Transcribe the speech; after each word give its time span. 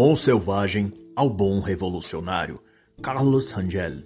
bom 0.00 0.14
selvagem 0.14 0.92
ao 1.16 1.28
bom 1.28 1.58
revolucionário, 1.58 2.60
Carlos 3.02 3.50
Rangel. 3.50 4.04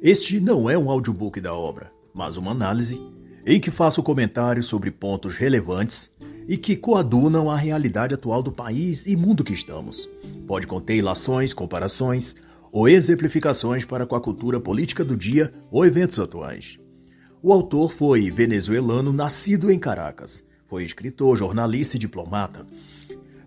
Este 0.00 0.40
não 0.40 0.70
é 0.70 0.78
um 0.78 0.90
audiobook 0.90 1.38
da 1.38 1.52
obra, 1.52 1.92
mas 2.14 2.38
uma 2.38 2.52
análise 2.52 2.98
em 3.44 3.60
que 3.60 3.70
faço 3.70 4.02
comentários 4.02 4.64
sobre 4.64 4.90
pontos 4.90 5.36
relevantes 5.36 6.10
e 6.48 6.56
que 6.56 6.74
coadunam 6.74 7.50
a 7.50 7.56
realidade 7.58 8.14
atual 8.14 8.42
do 8.42 8.50
país 8.50 9.04
e 9.04 9.14
mundo 9.14 9.44
que 9.44 9.52
estamos. 9.52 10.08
Pode 10.46 10.66
conter 10.66 10.96
ilações, 10.96 11.52
comparações 11.52 12.34
ou 12.72 12.88
exemplificações 12.88 13.84
para 13.84 14.06
com 14.06 14.16
a 14.16 14.20
cultura 14.20 14.58
política 14.58 15.04
do 15.04 15.14
dia 15.14 15.52
ou 15.70 15.84
eventos 15.84 16.18
atuais. 16.18 16.78
O 17.42 17.52
autor 17.52 17.92
foi 17.92 18.30
venezuelano 18.30 19.12
nascido 19.12 19.70
em 19.70 19.78
Caracas. 19.78 20.42
Foi 20.64 20.84
escritor, 20.84 21.36
jornalista 21.36 21.96
e 21.96 21.98
diplomata. 21.98 22.66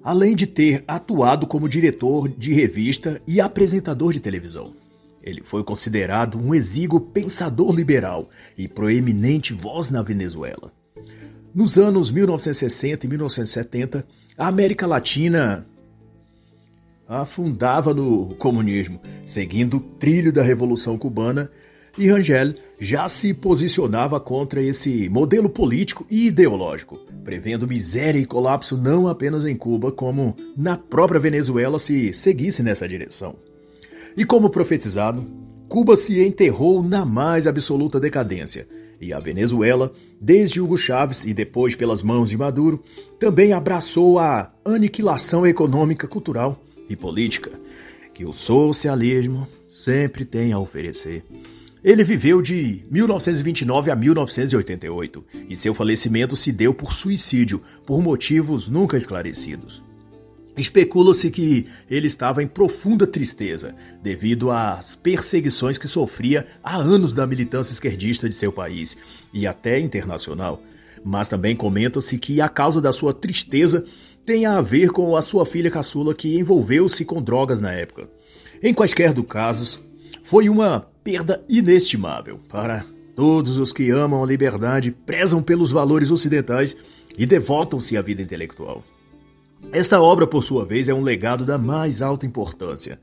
Além 0.05 0.35
de 0.35 0.45
ter 0.45 0.83
atuado 0.87 1.47
como 1.47 1.67
diretor 1.67 2.29
de 2.29 2.53
revista 2.53 3.19
e 3.27 3.41
apresentador 3.41 4.13
de 4.13 4.19
televisão. 4.19 4.75
Ele 5.19 5.41
foi 5.43 5.63
considerado 5.63 6.37
um 6.37 6.53
exíguo 6.53 6.99
pensador 6.99 7.75
liberal 7.75 8.29
e 8.55 8.67
proeminente 8.67 9.51
voz 9.51 9.89
na 9.89 10.03
Venezuela. 10.03 10.71
Nos 11.55 11.79
anos 11.79 12.11
1960 12.11 13.03
e 13.03 13.09
1970, 13.09 14.05
a 14.37 14.47
América 14.47 14.85
Latina 14.85 15.65
afundava 17.07 17.91
no 17.91 18.35
comunismo, 18.35 19.01
seguindo 19.25 19.77
o 19.77 19.79
trilho 19.79 20.31
da 20.31 20.43
Revolução 20.43 20.99
Cubana, 20.99 21.49
e 21.97 22.07
Rangel 22.07 22.53
já 22.79 23.07
se 23.07 23.33
posicionava 23.33 24.19
contra 24.19 24.61
esse 24.61 25.07
modelo 25.09 25.49
político 25.49 26.05
e 26.09 26.27
ideológico, 26.27 26.99
prevendo 27.23 27.67
miséria 27.67 28.19
e 28.19 28.25
colapso 28.25 28.77
não 28.77 29.07
apenas 29.07 29.45
em 29.45 29.55
Cuba, 29.55 29.91
como 29.91 30.35
na 30.57 30.77
própria 30.77 31.19
Venezuela 31.19 31.79
se 31.79 32.11
seguisse 32.11 32.61
nessa 32.61 32.87
direção. 32.87 33.35
E 34.17 34.25
como 34.25 34.49
profetizado, 34.49 35.25
Cuba 35.67 35.95
se 35.95 36.21
enterrou 36.21 36.83
na 36.83 37.05
mais 37.05 37.47
absoluta 37.47 37.99
decadência, 37.99 38.67
e 38.99 39.11
a 39.11 39.19
Venezuela, 39.19 39.91
desde 40.19 40.61
Hugo 40.61 40.77
Chávez 40.77 41.25
e 41.25 41.33
depois 41.33 41.75
pelas 41.75 42.01
mãos 42.01 42.29
de 42.29 42.37
Maduro, 42.37 42.81
também 43.19 43.51
abraçou 43.51 44.19
a 44.19 44.53
aniquilação 44.63 45.45
econômica, 45.45 46.07
cultural 46.07 46.61
e 46.89 46.95
política 46.95 47.51
que 48.13 48.25
o 48.25 48.31
socialismo 48.31 49.45
sempre 49.67 50.23
tem 50.23 50.53
a 50.53 50.59
oferecer. 50.59 51.25
Ele 51.85 52.03
viveu 52.03 52.41
de 52.41 52.83
1929 52.89 53.91
a 53.91 53.95
1988 53.95 55.23
e 55.47 55.55
seu 55.55 55.71
falecimento 55.71 56.35
se 56.35 56.51
deu 56.51 56.73
por 56.73 56.91
suicídio, 56.91 57.61
por 57.85 58.01
motivos 58.01 58.67
nunca 58.67 58.97
esclarecidos. 58.97 59.83
Especula-se 60.57 61.29
que 61.29 61.67
ele 61.87 62.07
estava 62.07 62.41
em 62.41 62.47
profunda 62.47 63.05
tristeza 63.05 63.75
devido 64.01 64.49
às 64.49 64.95
perseguições 64.95 65.77
que 65.77 65.87
sofria 65.87 66.47
há 66.63 66.75
anos 66.75 67.13
da 67.13 67.27
militância 67.27 67.71
esquerdista 67.71 68.27
de 68.27 68.33
seu 68.33 68.51
país 68.51 68.97
e 69.31 69.45
até 69.45 69.79
internacional. 69.79 70.63
Mas 71.03 71.27
também 71.27 71.55
comenta-se 71.55 72.17
que 72.17 72.41
a 72.41 72.49
causa 72.49 72.81
da 72.81 72.91
sua 72.91 73.13
tristeza 73.13 73.85
tem 74.25 74.47
a 74.47 74.59
ver 74.59 74.89
com 74.89 75.15
a 75.15 75.21
sua 75.21 75.45
filha 75.45 75.69
caçula 75.69 76.15
que 76.15 76.35
envolveu-se 76.35 77.05
com 77.05 77.21
drogas 77.21 77.59
na 77.59 77.71
época. 77.71 78.09
Em 78.63 78.73
quaisquer 78.73 79.13
dos 79.13 79.27
casos, 79.27 79.79
foi 80.23 80.49
uma 80.49 80.94
perda 81.05 81.43
inestimável 81.47 82.39
para 82.49 82.83
todos 83.15 83.59
os 83.59 83.71
que 83.71 83.91
amam 83.91 84.23
a 84.23 84.25
liberdade, 84.25 84.89
prezam 84.89 85.39
pelos 85.39 85.71
valores 85.71 86.09
ocidentais 86.09 86.75
e 87.15 87.27
devotam-se 87.27 87.95
à 87.95 88.01
vida 88.01 88.23
intelectual. 88.23 88.83
Esta 89.71 90.01
obra, 90.01 90.25
por 90.25 90.43
sua 90.43 90.65
vez, 90.65 90.89
é 90.89 90.95
um 90.95 91.03
legado 91.03 91.45
da 91.45 91.59
mais 91.59 92.01
alta 92.01 92.25
importância 92.25 92.99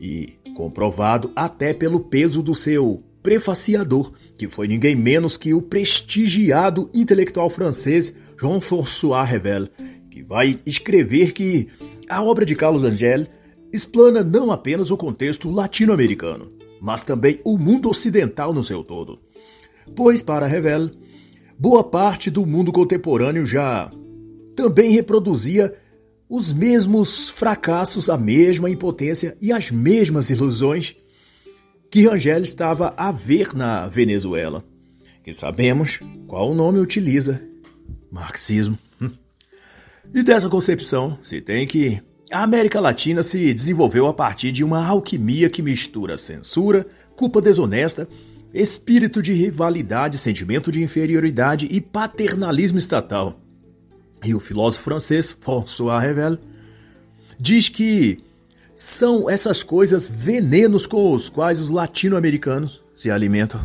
e 0.00 0.34
comprovado 0.54 1.32
até 1.34 1.74
pelo 1.74 1.98
peso 1.98 2.44
do 2.44 2.54
seu 2.54 3.02
prefaciador, 3.24 4.12
que 4.38 4.46
foi 4.46 4.68
ninguém 4.68 4.94
menos 4.94 5.36
que 5.36 5.52
o 5.52 5.60
prestigiado 5.60 6.88
intelectual 6.94 7.50
francês 7.50 8.14
Jean-François 8.40 9.28
Revel, 9.28 9.68
que 10.08 10.22
vai 10.22 10.60
escrever 10.64 11.32
que 11.32 11.66
a 12.08 12.22
obra 12.22 12.46
de 12.46 12.54
Carlos 12.54 12.84
Angel 12.84 13.26
explana 13.72 14.22
não 14.22 14.52
apenas 14.52 14.92
o 14.92 14.96
contexto 14.96 15.50
latino-americano, 15.50 16.59
mas 16.80 17.04
também 17.04 17.40
o 17.44 17.58
mundo 17.58 17.90
ocidental 17.90 18.52
no 18.52 18.64
seu 18.64 18.82
todo. 18.82 19.18
Pois, 19.94 20.22
para 20.22 20.46
Revel, 20.46 20.90
boa 21.58 21.84
parte 21.84 22.30
do 22.30 22.46
mundo 22.46 22.72
contemporâneo 22.72 23.44
já 23.44 23.90
também 24.56 24.92
reproduzia 24.92 25.74
os 26.28 26.52
mesmos 26.52 27.28
fracassos, 27.28 28.08
a 28.08 28.16
mesma 28.16 28.70
impotência 28.70 29.36
e 29.40 29.52
as 29.52 29.70
mesmas 29.70 30.30
ilusões 30.30 30.94
que 31.90 32.06
Rangel 32.06 32.42
estava 32.42 32.94
a 32.96 33.10
ver 33.10 33.52
na 33.52 33.88
Venezuela, 33.88 34.64
que 35.24 35.34
sabemos 35.34 35.98
qual 36.28 36.50
o 36.50 36.54
nome 36.54 36.78
utiliza: 36.78 37.42
marxismo. 38.10 38.78
E 40.12 40.24
dessa 40.24 40.48
concepção 40.48 41.16
se 41.22 41.40
tem 41.40 41.64
que 41.68 42.02
a 42.30 42.42
América 42.42 42.80
Latina 42.80 43.22
se 43.22 43.52
desenvolveu 43.52 44.06
a 44.06 44.14
partir 44.14 44.52
de 44.52 44.62
uma 44.62 44.86
alquimia 44.86 45.50
que 45.50 45.62
mistura 45.62 46.16
censura, 46.16 46.86
culpa 47.16 47.40
desonesta, 47.42 48.08
espírito 48.54 49.20
de 49.20 49.32
rivalidade, 49.32 50.18
sentimento 50.18 50.70
de 50.70 50.82
inferioridade 50.82 51.66
e 51.70 51.80
paternalismo 51.80 52.78
estatal. 52.78 53.38
E 54.24 54.34
o 54.34 54.40
filósofo 54.40 54.84
francês 54.84 55.32
François 55.32 56.00
Revel 56.00 56.38
diz 57.38 57.68
que 57.68 58.18
são 58.76 59.28
essas 59.28 59.62
coisas 59.62 60.08
venenos 60.08 60.86
com 60.86 61.12
os 61.12 61.28
quais 61.28 61.60
os 61.60 61.70
latino-americanos 61.70 62.82
se 62.94 63.10
alimentam. 63.10 63.60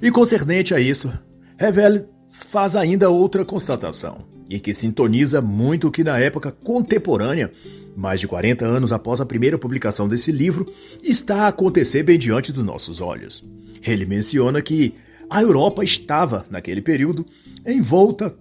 E 0.00 0.10
concernente 0.10 0.74
a 0.74 0.80
isso, 0.80 1.12
Revel 1.56 2.08
faz 2.50 2.74
ainda 2.74 3.10
outra 3.10 3.44
constatação, 3.44 4.24
e 4.52 4.60
que 4.60 4.74
sintoniza 4.74 5.40
muito 5.40 5.88
o 5.88 5.90
que 5.90 6.04
na 6.04 6.18
época 6.18 6.52
contemporânea, 6.52 7.50
mais 7.96 8.20
de 8.20 8.28
40 8.28 8.66
anos 8.66 8.92
após 8.92 9.18
a 9.18 9.24
primeira 9.24 9.56
publicação 9.56 10.06
desse 10.06 10.30
livro, 10.30 10.70
está 11.02 11.44
a 11.44 11.48
acontecer 11.48 12.02
bem 12.02 12.18
diante 12.18 12.52
dos 12.52 12.62
nossos 12.62 13.00
olhos. 13.00 13.42
Ele 13.82 14.04
menciona 14.04 14.60
que 14.60 14.92
a 15.30 15.40
Europa 15.40 15.82
estava, 15.82 16.44
naquele 16.50 16.82
período, 16.82 17.24
envolta 17.66 18.36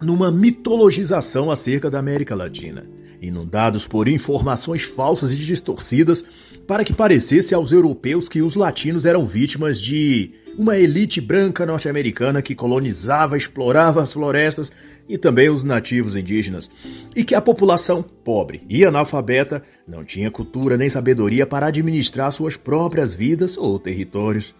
numa 0.00 0.30
mitologização 0.30 1.50
acerca 1.50 1.90
da 1.90 1.98
América 1.98 2.36
Latina, 2.36 2.88
inundados 3.20 3.86
por 3.86 4.08
informações 4.08 4.82
falsas 4.82 5.32
e 5.32 5.36
distorcidas 5.36 6.24
para 6.66 6.84
que 6.84 6.92
parecesse 6.92 7.54
aos 7.54 7.72
europeus 7.72 8.28
que 8.28 8.42
os 8.42 8.54
latinos 8.54 9.04
eram 9.04 9.26
vítimas 9.26 9.80
de 9.80 10.32
uma 10.56 10.76
elite 10.76 11.20
branca 11.20 11.64
norte-americana 11.64 12.42
que 12.42 12.54
colonizava, 12.54 13.36
explorava 13.36 14.02
as 14.02 14.12
florestas 14.12 14.72
e 15.08 15.16
também 15.16 15.48
os 15.48 15.64
nativos 15.64 16.16
indígenas, 16.16 16.70
e 17.14 17.24
que 17.24 17.34
a 17.34 17.40
população 17.40 18.02
pobre 18.02 18.62
e 18.68 18.84
analfabeta 18.84 19.62
não 19.86 20.04
tinha 20.04 20.30
cultura 20.30 20.76
nem 20.76 20.88
sabedoria 20.88 21.46
para 21.46 21.66
administrar 21.66 22.30
suas 22.30 22.56
próprias 22.56 23.14
vidas 23.14 23.56
ou 23.56 23.78
territórios. 23.78 24.54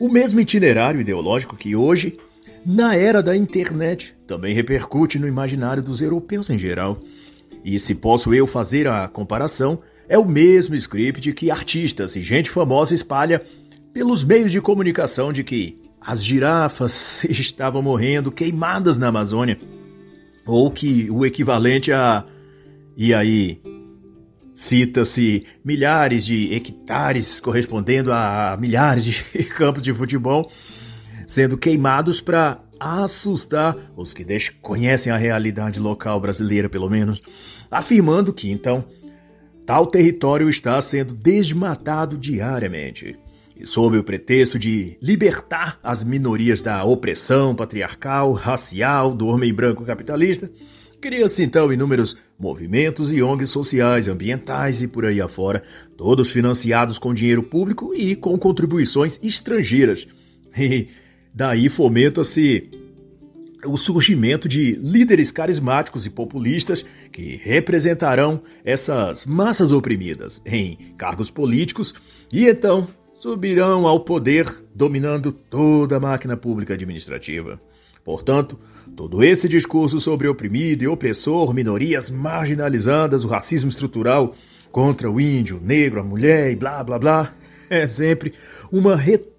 O 0.00 0.08
mesmo 0.08 0.40
itinerário 0.40 1.00
ideológico 1.00 1.56
que 1.56 1.76
hoje 1.76 2.18
na 2.64 2.96
era 2.96 3.22
da 3.22 3.36
internet, 3.36 4.16
também 4.26 4.54
repercute 4.54 5.18
no 5.18 5.28
imaginário 5.28 5.82
dos 5.82 6.00
europeus 6.00 6.48
em 6.48 6.56
geral. 6.56 6.98
E 7.64 7.78
se 7.78 7.94
posso 7.94 8.34
eu 8.34 8.46
fazer 8.46 8.86
a 8.86 9.08
comparação, 9.08 9.80
é 10.06 10.18
o 10.18 10.24
mesmo 10.24 10.74
script 10.74 11.32
que 11.32 11.50
artistas 11.50 12.14
e 12.14 12.20
gente 12.20 12.50
famosa 12.50 12.94
espalha 12.94 13.42
pelos 13.92 14.22
meios 14.22 14.52
de 14.52 14.60
comunicação 14.60 15.32
de 15.32 15.42
que 15.42 15.80
as 16.00 16.22
girafas 16.22 17.24
estavam 17.30 17.80
morrendo 17.80 18.30
queimadas 18.30 18.98
na 18.98 19.08
Amazônia, 19.08 19.58
ou 20.44 20.70
que 20.70 21.10
o 21.10 21.24
equivalente 21.24 21.90
a 21.90 22.24
e 22.96 23.12
aí 23.12 23.60
cita-se 24.54 25.44
milhares 25.64 26.24
de 26.24 26.54
hectares 26.54 27.40
correspondendo 27.40 28.12
a 28.12 28.56
milhares 28.60 29.04
de 29.04 29.44
campos 29.50 29.82
de 29.82 29.92
futebol 29.92 30.50
sendo 31.26 31.56
queimados 31.56 32.20
para 32.20 32.60
assustar 32.84 33.76
os 33.96 34.12
que 34.12 34.22
desconhecem 34.22 35.10
a 35.10 35.16
realidade 35.16 35.80
local 35.80 36.20
brasileira, 36.20 36.68
pelo 36.68 36.90
menos, 36.90 37.22
afirmando 37.70 38.32
que 38.32 38.50
então 38.50 38.84
tal 39.64 39.86
território 39.86 40.48
está 40.48 40.80
sendo 40.82 41.14
desmatado 41.14 42.18
diariamente. 42.18 43.18
E 43.56 43.66
sob 43.66 43.96
o 43.96 44.04
pretexto 44.04 44.58
de 44.58 44.98
libertar 45.00 45.78
as 45.82 46.04
minorias 46.04 46.60
da 46.60 46.84
opressão 46.84 47.54
patriarcal, 47.54 48.32
racial 48.32 49.14
do 49.14 49.28
homem 49.28 49.54
branco 49.54 49.84
capitalista, 49.84 50.50
cria-se 51.00 51.42
então 51.42 51.72
inúmeros 51.72 52.18
movimentos 52.38 53.12
e 53.12 53.22
ONGs 53.22 53.48
sociais, 53.48 54.08
ambientais 54.08 54.82
e 54.82 54.88
por 54.88 55.06
aí 55.06 55.20
afora, 55.20 55.62
todos 55.96 56.32
financiados 56.32 56.98
com 56.98 57.14
dinheiro 57.14 57.44
público 57.44 57.94
e 57.94 58.14
com 58.16 58.36
contribuições 58.38 59.18
estrangeiras. 59.22 60.06
E 60.56 60.86
Daí 61.34 61.68
fomenta-se 61.68 62.70
o 63.66 63.76
surgimento 63.76 64.46
de 64.46 64.72
líderes 64.72 65.32
carismáticos 65.32 66.06
e 66.06 66.10
populistas 66.10 66.86
que 67.10 67.40
representarão 67.42 68.40
essas 68.64 69.26
massas 69.26 69.72
oprimidas 69.72 70.40
em 70.46 70.78
cargos 70.96 71.32
políticos 71.32 71.92
e 72.32 72.46
então 72.46 72.86
subirão 73.18 73.86
ao 73.86 73.98
poder 74.00 74.46
dominando 74.72 75.32
toda 75.32 75.96
a 75.96 76.00
máquina 76.00 76.36
pública 76.36 76.74
administrativa. 76.74 77.60
Portanto, 78.04 78.56
todo 78.94 79.24
esse 79.24 79.48
discurso 79.48 79.98
sobre 79.98 80.28
oprimido 80.28 80.84
e 80.84 80.88
opressor, 80.88 81.52
minorias 81.52 82.10
marginalizadas, 82.10 83.24
o 83.24 83.28
racismo 83.28 83.70
estrutural 83.70 84.36
contra 84.70 85.10
o 85.10 85.20
índio, 85.20 85.56
o 85.56 85.66
negro, 85.66 86.00
a 86.00 86.04
mulher 86.04 86.52
e 86.52 86.54
blá 86.54 86.84
blá 86.84 86.98
blá, 86.98 87.34
é 87.68 87.86
sempre 87.88 88.34
uma 88.70 88.94
retórica 88.94 89.33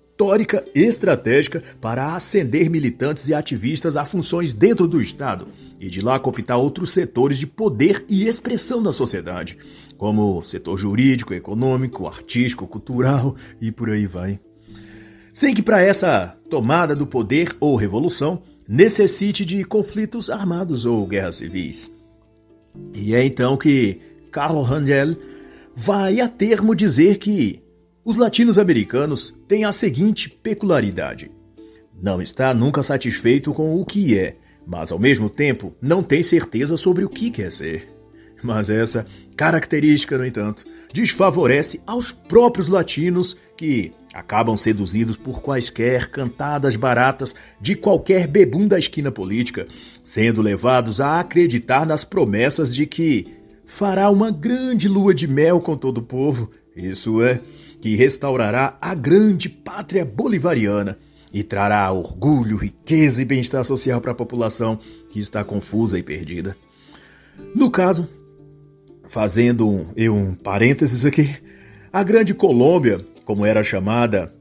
estratégica 0.73 1.61
para 1.81 2.15
ascender 2.15 2.69
militantes 2.69 3.27
e 3.27 3.33
ativistas 3.33 3.97
a 3.97 4.05
funções 4.05 4.53
dentro 4.53 4.87
do 4.87 5.01
Estado 5.01 5.47
e 5.79 5.89
de 5.89 6.01
lá 6.01 6.19
cooptar 6.19 6.57
outros 6.57 6.91
setores 6.91 7.37
de 7.37 7.45
poder 7.45 8.05
e 8.09 8.27
expressão 8.27 8.81
da 8.81 8.93
sociedade, 8.93 9.57
como 9.97 10.41
setor 10.41 10.77
jurídico, 10.77 11.33
econômico, 11.33 12.07
artístico, 12.07 12.67
cultural 12.67 13.35
e 13.59 13.71
por 13.71 13.89
aí 13.89 14.07
vai. 14.07 14.39
Sem 15.33 15.53
que 15.53 15.61
para 15.61 15.81
essa 15.81 16.35
tomada 16.49 16.95
do 16.95 17.05
poder 17.05 17.49
ou 17.59 17.75
revolução 17.75 18.41
necessite 18.67 19.43
de 19.43 19.63
conflitos 19.63 20.29
armados 20.29 20.85
ou 20.85 21.05
guerras 21.05 21.35
civis. 21.35 21.91
E 22.93 23.13
é 23.13 23.23
então 23.23 23.57
que 23.57 23.99
Carlo 24.31 24.61
Rangel 24.61 25.15
vai 25.75 26.21
a 26.21 26.27
termo 26.27 26.73
dizer 26.73 27.17
que 27.17 27.64
os 28.05 28.17
latinos-americanos 28.17 29.33
têm 29.47 29.65
a 29.65 29.71
seguinte 29.71 30.29
peculiaridade: 30.29 31.31
não 31.99 32.21
está 32.21 32.53
nunca 32.53 32.83
satisfeito 32.83 33.51
com 33.51 33.81
o 33.81 33.83
que 33.83 34.17
é, 34.17 34.37
mas 34.65 34.91
ao 34.91 34.99
mesmo 34.99 35.27
tempo 35.27 35.75
não 35.81 36.03
tem 36.03 36.21
certeza 36.21 36.77
sobre 36.77 37.03
o 37.03 37.09
que 37.09 37.31
quer 37.31 37.51
ser. 37.51 37.89
Mas 38.43 38.69
essa 38.69 39.07
característica, 39.35 40.17
no 40.17 40.25
entanto, 40.25 40.65
desfavorece 40.93 41.81
aos 41.87 42.11
próprios 42.11 42.69
latinos 42.69 43.35
que 43.57 43.91
acabam 44.13 44.55
seduzidos 44.55 45.17
por 45.17 45.41
quaisquer 45.41 46.11
cantadas 46.11 46.75
baratas 46.75 47.33
de 47.59 47.75
qualquer 47.75 48.27
bebum 48.27 48.67
da 48.67 48.77
esquina 48.77 49.11
política, 49.11 49.65
sendo 50.03 50.41
levados 50.41 51.01
a 51.01 51.19
acreditar 51.19 51.85
nas 51.85 52.03
promessas 52.03 52.75
de 52.75 52.85
que 52.85 53.27
fará 53.65 54.09
uma 54.09 54.29
grande 54.29 54.87
lua 54.87 55.13
de 55.13 55.27
mel 55.27 55.59
com 55.59 55.75
todo 55.75 55.97
o 55.99 56.03
povo, 56.03 56.51
isso 56.75 57.21
é, 57.21 57.41
que 57.81 57.95
restaurará 57.95 58.77
a 58.81 58.93
grande 58.93 59.47
pátria 59.49 60.03
bolivariana 60.03 60.97
e 61.33 61.43
trará 61.43 61.91
orgulho, 61.91 62.57
riqueza 62.57 63.21
e 63.21 63.25
bem-estar 63.25 63.63
social 63.63 64.01
para 64.01 64.11
a 64.11 64.15
população 64.15 64.79
que 65.09 65.19
está 65.19 65.43
confusa 65.43 65.97
e 65.97 66.03
perdida. 66.03 66.55
No 67.53 67.69
caso, 67.69 68.07
fazendo 69.07 69.67
um, 69.67 69.87
um 70.11 70.33
parênteses 70.33 71.05
aqui, 71.05 71.35
a 71.91 72.03
Grande 72.03 72.33
Colômbia 72.33 73.05
como 73.25 73.45
era 73.45 73.63
chamada, 73.63 74.31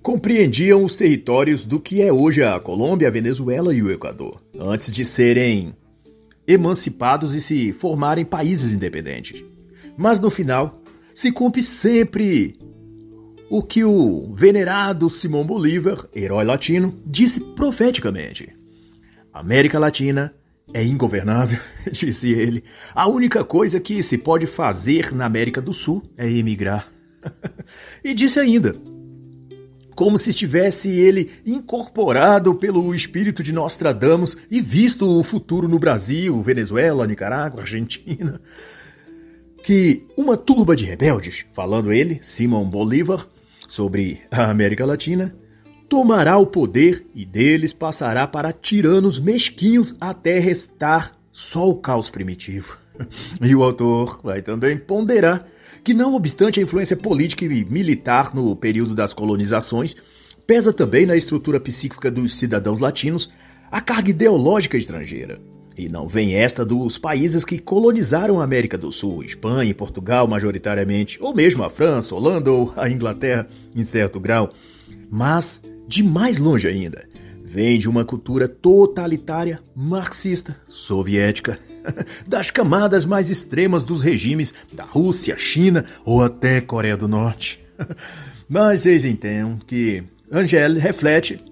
compreendiam 0.00 0.82
os 0.82 0.96
territórios 0.96 1.64
do 1.66 1.78
que 1.78 2.02
é 2.02 2.12
hoje 2.12 2.42
a 2.42 2.58
Colômbia, 2.58 3.06
a 3.06 3.10
Venezuela 3.10 3.72
e 3.74 3.82
o 3.82 3.92
Equador, 3.92 4.42
antes 4.58 4.90
de 4.90 5.04
serem 5.04 5.74
emancipados 6.46 7.34
e 7.34 7.40
se 7.40 7.72
formarem 7.72 8.24
países 8.24 8.72
independentes. 8.72 9.44
Mas 9.96 10.18
no 10.18 10.30
final, 10.30 10.81
se 11.14 11.30
cumpre 11.32 11.62
sempre 11.62 12.54
o 13.50 13.62
que 13.62 13.84
o 13.84 14.32
venerado 14.32 15.10
Simão 15.10 15.44
Bolívar, 15.44 16.06
herói 16.14 16.44
latino, 16.44 16.98
disse 17.04 17.40
profeticamente: 17.40 18.48
América 19.32 19.78
Latina 19.78 20.34
é 20.72 20.82
ingovernável, 20.82 21.58
disse 21.92 22.32
ele. 22.32 22.64
A 22.94 23.08
única 23.08 23.44
coisa 23.44 23.78
que 23.78 24.02
se 24.02 24.16
pode 24.16 24.46
fazer 24.46 25.14
na 25.14 25.26
América 25.26 25.60
do 25.60 25.72
Sul 25.72 26.02
é 26.16 26.30
emigrar. 26.30 26.90
e 28.02 28.14
disse 28.14 28.40
ainda, 28.40 28.74
como 29.94 30.18
se 30.18 30.30
estivesse 30.30 30.88
ele 30.88 31.30
incorporado 31.44 32.54
pelo 32.54 32.94
espírito 32.94 33.42
de 33.42 33.52
Nostradamus 33.52 34.36
e 34.50 34.60
visto 34.60 35.06
o 35.06 35.22
futuro 35.22 35.68
no 35.68 35.78
Brasil, 35.78 36.40
Venezuela, 36.42 37.06
Nicarágua, 37.06 37.60
Argentina, 37.60 38.40
que 39.62 40.04
uma 40.16 40.36
turba 40.36 40.74
de 40.74 40.84
rebeldes, 40.84 41.44
falando 41.52 41.92
ele, 41.92 42.18
Simão 42.22 42.64
Bolívar, 42.64 43.26
sobre 43.68 44.20
a 44.30 44.50
América 44.50 44.84
Latina, 44.84 45.34
tomará 45.88 46.36
o 46.38 46.46
poder 46.46 47.06
e 47.14 47.24
deles 47.24 47.72
passará 47.72 48.26
para 48.26 48.52
tiranos 48.52 49.18
mesquinhos 49.18 49.94
até 50.00 50.38
restar 50.38 51.16
só 51.30 51.68
o 51.68 51.76
caos 51.76 52.10
primitivo. 52.10 52.78
E 53.40 53.54
o 53.54 53.62
autor 53.62 54.20
vai 54.22 54.42
também 54.42 54.76
ponderar 54.76 55.46
que, 55.82 55.94
não 55.94 56.14
obstante 56.14 56.60
a 56.60 56.62
influência 56.62 56.96
política 56.96 57.44
e 57.44 57.64
militar 57.64 58.34
no 58.34 58.54
período 58.54 58.94
das 58.94 59.12
colonizações, 59.12 59.96
pesa 60.46 60.72
também 60.72 61.06
na 61.06 61.16
estrutura 61.16 61.58
psíquica 61.58 62.10
dos 62.10 62.34
cidadãos 62.34 62.78
latinos 62.78 63.32
a 63.70 63.80
carga 63.80 64.10
ideológica 64.10 64.76
estrangeira. 64.76 65.40
E 65.76 65.88
não 65.88 66.06
vem 66.06 66.34
esta 66.34 66.64
dos 66.64 66.98
países 66.98 67.44
que 67.44 67.58
colonizaram 67.58 68.40
a 68.40 68.44
América 68.44 68.76
do 68.76 68.92
Sul, 68.92 69.24
Espanha 69.24 69.70
e 69.70 69.74
Portugal 69.74 70.26
majoritariamente, 70.26 71.18
ou 71.20 71.34
mesmo 71.34 71.64
a 71.64 71.70
França, 71.70 72.14
Holanda 72.14 72.50
ou 72.50 72.72
a 72.76 72.90
Inglaterra 72.90 73.46
em 73.74 73.84
certo 73.84 74.20
grau, 74.20 74.52
mas 75.10 75.62
de 75.88 76.02
mais 76.02 76.38
longe 76.38 76.68
ainda, 76.68 77.04
vem 77.42 77.78
de 77.78 77.88
uma 77.88 78.04
cultura 78.04 78.48
totalitária, 78.48 79.62
marxista, 79.74 80.56
soviética, 80.68 81.58
das 82.26 82.50
camadas 82.50 83.04
mais 83.04 83.30
extremas 83.30 83.84
dos 83.84 84.02
regimes 84.02 84.54
da 84.72 84.84
Rússia, 84.84 85.36
China 85.36 85.84
ou 86.04 86.22
até 86.22 86.60
Coreia 86.60 86.96
do 86.96 87.08
Norte. 87.08 87.60
Mas 88.48 88.80
vocês 88.80 89.04
entendem 89.04 89.58
que 89.66 90.04
Angel 90.30 90.74
reflete 90.74 91.42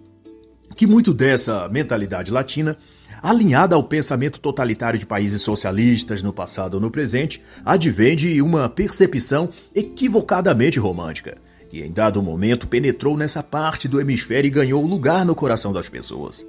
que 0.77 0.87
muito 0.87 1.13
dessa 1.13 1.69
mentalidade 1.69 2.31
latina, 2.31 2.77
alinhada 3.23 3.75
ao 3.75 3.83
pensamento 3.83 4.41
totalitário 4.41 4.99
de 4.99 5.07
países 5.07 5.43
socialistas 5.43 6.23
no 6.23 6.33
passado 6.33 6.75
ou 6.75 6.81
no 6.81 6.91
presente, 6.91 7.43
advém 7.65 8.17
de 8.17 8.41
uma 8.43 8.69
percepção 8.69 9.49
equivocadamente 9.75 10.79
romântica, 10.79 11.39
que 11.69 11.81
em 11.81 11.91
dado 11.91 12.23
momento 12.23 12.67
penetrou 12.67 13.17
nessa 13.17 13.43
parte 13.43 13.87
do 13.87 14.01
hemisfério 14.01 14.49
e 14.49 14.51
ganhou 14.51 14.85
lugar 14.87 15.25
no 15.25 15.35
coração 15.35 15.73
das 15.73 15.89
pessoas. 15.89 16.47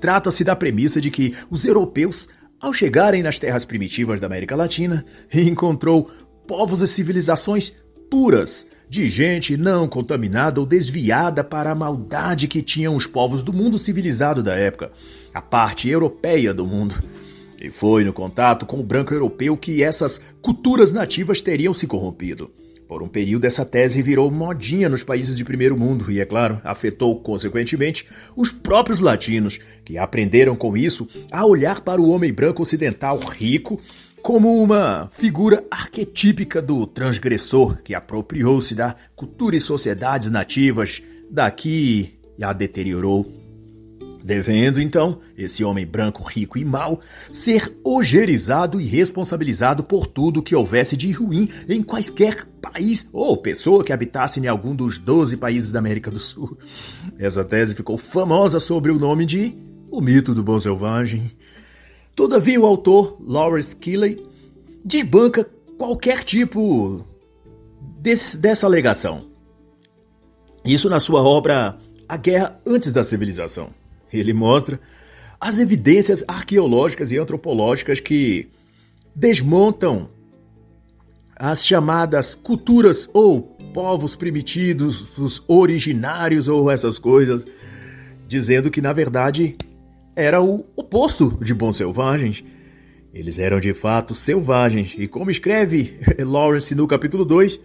Trata-se 0.00 0.44
da 0.44 0.56
premissa 0.56 1.00
de 1.00 1.10
que 1.10 1.34
os 1.50 1.64
europeus 1.64 2.28
ao 2.60 2.72
chegarem 2.72 3.22
nas 3.22 3.38
terras 3.38 3.64
primitivas 3.64 4.20
da 4.20 4.26
América 4.26 4.54
Latina, 4.54 5.04
encontrou 5.32 6.10
povos 6.46 6.82
e 6.82 6.86
civilizações 6.86 7.72
puras, 8.10 8.66
de 8.88 9.06
gente 9.06 9.56
não 9.56 9.86
contaminada 9.86 10.58
ou 10.58 10.66
desviada 10.66 11.44
para 11.44 11.70
a 11.70 11.74
maldade 11.76 12.48
que 12.48 12.60
tinham 12.60 12.96
os 12.96 13.06
povos 13.06 13.40
do 13.44 13.52
mundo 13.52 13.78
civilizado 13.78 14.42
da 14.42 14.56
época, 14.56 14.90
a 15.32 15.40
parte 15.40 15.88
europeia 15.88 16.52
do 16.52 16.66
mundo. 16.66 17.00
E 17.60 17.70
foi 17.70 18.02
no 18.02 18.12
contato 18.12 18.66
com 18.66 18.80
o 18.80 18.82
branco 18.82 19.14
europeu 19.14 19.56
que 19.56 19.82
essas 19.82 20.20
culturas 20.42 20.90
nativas 20.90 21.40
teriam 21.40 21.72
se 21.72 21.86
corrompido. 21.86 22.50
Por 22.88 23.04
um 23.04 23.06
período, 23.06 23.44
essa 23.44 23.64
tese 23.64 24.02
virou 24.02 24.28
modinha 24.32 24.88
nos 24.88 25.04
países 25.04 25.36
de 25.36 25.44
primeiro 25.44 25.78
mundo 25.78 26.10
e, 26.10 26.18
é 26.18 26.24
claro, 26.24 26.60
afetou 26.64 27.20
consequentemente 27.20 28.04
os 28.34 28.50
próprios 28.50 28.98
latinos, 28.98 29.60
que 29.84 29.96
aprenderam 29.96 30.56
com 30.56 30.76
isso 30.76 31.06
a 31.30 31.46
olhar 31.46 31.82
para 31.82 32.00
o 32.00 32.10
homem 32.10 32.32
branco 32.32 32.62
ocidental 32.62 33.20
rico 33.20 33.80
como 34.22 34.62
uma 34.62 35.08
figura 35.12 35.64
arquetípica 35.70 36.60
do 36.60 36.86
transgressor 36.86 37.82
que 37.82 37.94
apropriou-se 37.94 38.74
da 38.74 38.94
cultura 39.14 39.56
e 39.56 39.60
sociedades 39.60 40.28
nativas 40.30 41.02
daqui 41.30 42.18
e 42.38 42.44
a 42.44 42.52
deteriorou 42.52 43.40
devendo 44.22 44.80
então 44.80 45.18
esse 45.36 45.64
homem 45.64 45.86
branco, 45.86 46.22
rico 46.22 46.58
e 46.58 46.64
mau 46.64 47.00
ser 47.32 47.74
ogerizado 47.84 48.80
e 48.80 48.84
responsabilizado 48.84 49.82
por 49.82 50.06
tudo 50.06 50.42
que 50.42 50.54
houvesse 50.54 50.96
de 50.96 51.10
ruim 51.10 51.48
em 51.68 51.82
quaisquer 51.82 52.46
país 52.60 53.08
ou 53.12 53.36
pessoa 53.36 53.82
que 53.82 53.92
habitasse 53.92 54.40
em 54.40 54.46
algum 54.46 54.74
dos 54.74 54.98
12 54.98 55.36
países 55.36 55.72
da 55.72 55.78
América 55.78 56.10
do 56.10 56.20
Sul. 56.20 56.56
Essa 57.18 57.44
tese 57.44 57.74
ficou 57.74 57.96
famosa 57.96 58.60
sob 58.60 58.90
o 58.90 58.98
nome 58.98 59.24
de 59.26 59.54
O 59.90 60.00
Mito 60.00 60.34
do 60.34 60.42
Bom 60.42 60.58
Selvagem. 60.58 61.30
Todavia, 62.14 62.60
o 62.60 62.66
autor 62.66 63.16
Lawrence 63.20 63.74
Keeley 63.74 64.24
desbanca 64.84 65.46
qualquer 65.78 66.24
tipo 66.24 67.04
desse, 67.98 68.36
dessa 68.36 68.66
alegação. 68.66 69.26
Isso 70.64 70.88
na 70.90 71.00
sua 71.00 71.22
obra 71.22 71.78
A 72.08 72.16
Guerra 72.16 72.58
Antes 72.66 72.90
da 72.90 73.02
Civilização. 73.02 73.70
Ele 74.12 74.32
mostra 74.32 74.78
as 75.40 75.58
evidências 75.58 76.22
arqueológicas 76.28 77.12
e 77.12 77.18
antropológicas 77.18 77.98
que 77.98 78.48
desmontam 79.14 80.10
as 81.34 81.66
chamadas 81.66 82.34
culturas 82.34 83.08
ou 83.14 83.40
povos 83.72 84.14
primitivos, 84.14 85.16
os 85.16 85.42
originários 85.48 86.48
ou 86.48 86.70
essas 86.70 86.98
coisas, 86.98 87.46
dizendo 88.28 88.70
que 88.70 88.82
na 88.82 88.92
verdade 88.92 89.56
era 90.14 90.42
o 90.42 90.64
oposto 90.76 91.38
de 91.42 91.54
bons 91.54 91.76
selvagens. 91.76 92.44
Eles 93.12 93.38
eram 93.38 93.58
de 93.58 93.74
fato 93.74 94.14
selvagens, 94.14 94.94
e 94.96 95.08
como 95.08 95.30
escreve 95.30 95.98
Lawrence 96.24 96.74
no 96.74 96.86
capítulo 96.86 97.24
2, 97.24 97.60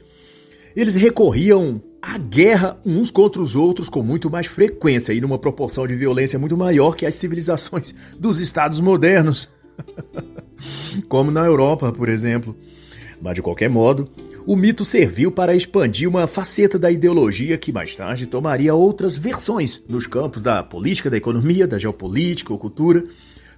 eles 0.75 0.95
recorriam 0.95 1.81
à 2.01 2.17
guerra 2.17 2.77
uns 2.85 3.09
contra 3.11 3.41
os 3.41 3.55
outros 3.55 3.89
com 3.89 4.03
muito 4.03 4.29
mais 4.29 4.47
frequência 4.47 5.13
e 5.13 5.21
numa 5.21 5.39
proporção 5.39 5.87
de 5.87 5.95
violência 5.95 6.37
muito 6.37 6.57
maior 6.57 6.95
que 6.95 7.05
as 7.05 7.15
civilizações 7.15 7.93
dos 8.19 8.39
estados 8.39 8.79
modernos. 8.79 9.49
como 11.07 11.31
na 11.31 11.45
Europa, 11.45 11.91
por 11.91 12.09
exemplo. 12.09 12.55
Mas 13.21 13.35
de 13.35 13.41
qualquer 13.41 13.69
modo, 13.69 14.09
o 14.45 14.55
mito 14.55 14.85
serviu 14.85 15.31
para 15.31 15.55
expandir 15.55 16.07
uma 16.07 16.27
faceta 16.27 16.77
da 16.77 16.91
ideologia 16.91 17.57
que 17.57 17.71
mais 17.71 17.95
tarde 17.95 18.27
tomaria 18.27 18.75
outras 18.75 19.17
versões 19.17 19.81
nos 19.89 20.05
campos 20.05 20.43
da 20.43 20.61
política, 20.61 21.09
da 21.09 21.17
economia, 21.17 21.67
da 21.67 21.79
geopolítica 21.79 22.53
ou 22.53 22.59
cultura 22.59 23.03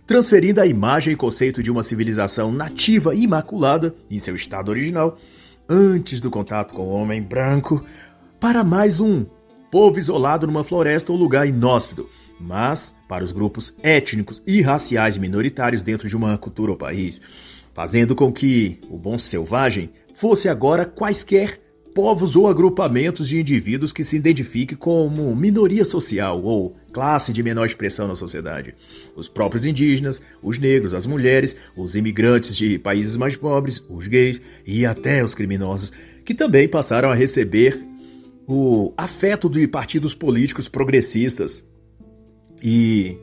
transferindo 0.08 0.62
a 0.62 0.66
imagem 0.66 1.12
e 1.12 1.18
conceito 1.18 1.62
de 1.62 1.70
uma 1.70 1.84
civilização 1.84 2.50
nativa 2.50 3.14
e 3.14 3.24
imaculada 3.24 3.94
em 4.10 4.22
seu 4.22 4.34
estado 4.34 4.70
original, 4.70 5.20
antes 5.68 6.22
do 6.22 6.32
contato 6.32 6.74
com 6.74 6.84
o 6.84 6.94
homem 6.94 7.22
branco, 7.22 7.84
para 8.40 8.64
mais 8.64 9.02
um 9.02 9.26
povo 9.70 10.00
isolado 10.00 10.48
numa 10.48 10.64
floresta 10.64 11.12
ou 11.12 11.18
lugar 11.18 11.46
inóspito, 11.46 12.10
mas 12.40 12.96
para 13.06 13.22
os 13.22 13.34
grupos 13.34 13.76
étnicos 13.84 14.42
e 14.48 14.62
raciais 14.62 15.18
minoritários 15.18 15.84
dentro 15.84 16.08
de 16.08 16.16
uma 16.16 16.38
cultura 16.38 16.72
ou 16.72 16.78
país, 16.78 17.20
fazendo 17.74 18.16
com 18.16 18.32
que 18.32 18.80
o 18.90 18.98
bom 18.98 19.18
selvagem 19.18 19.90
fosse 20.18 20.50
agora 20.50 20.84
quaisquer 20.84 21.60
povos 21.94 22.36
ou 22.36 22.48
agrupamentos 22.48 23.30
de 23.30 23.40
indivíduos 23.40 23.94
que 23.94 24.04
se 24.04 24.18
identifiquem 24.18 24.76
como 24.76 25.36
minoria 25.36 25.86
social 25.86 26.42
ou 26.44 26.76
classe 26.92 27.32
de 27.32 27.44
menor 27.44 27.66
expressão 27.66 28.08
na 28.08 28.16
sociedade. 28.16 28.74
Os 29.16 29.30
próprios 29.30 29.64
indígenas, 29.64 30.20
os 30.42 30.58
negros, 30.58 30.96
as 30.96 31.06
mulheres, 31.06 31.56
os 31.76 31.96
imigrantes 31.96 32.58
de 32.58 32.80
países 32.80 33.16
mais 33.16 33.38
pobres, 33.38 33.84
os 33.88 34.08
gays 34.08 34.42
e 34.66 34.88
até 34.88 35.24
os 35.24 35.36
criminosos, 35.36 35.94
que 36.26 36.34
também 36.34 36.68
passaram 36.68 37.12
a 37.12 37.16
receber 37.16 37.80
o 38.48 38.92
afeto 38.98 39.48
de 39.48 39.68
partidos 39.68 40.16
políticos 40.16 40.68
progressistas 40.68 41.64
e 42.64 43.20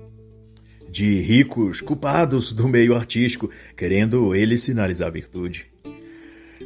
de 0.88 1.20
ricos 1.20 1.80
culpados 1.80 2.52
do 2.52 2.68
meio 2.68 2.94
artístico, 2.94 3.50
querendo 3.76 4.32
eles 4.32 4.62
sinalizar 4.62 5.10
virtude. 5.10 5.73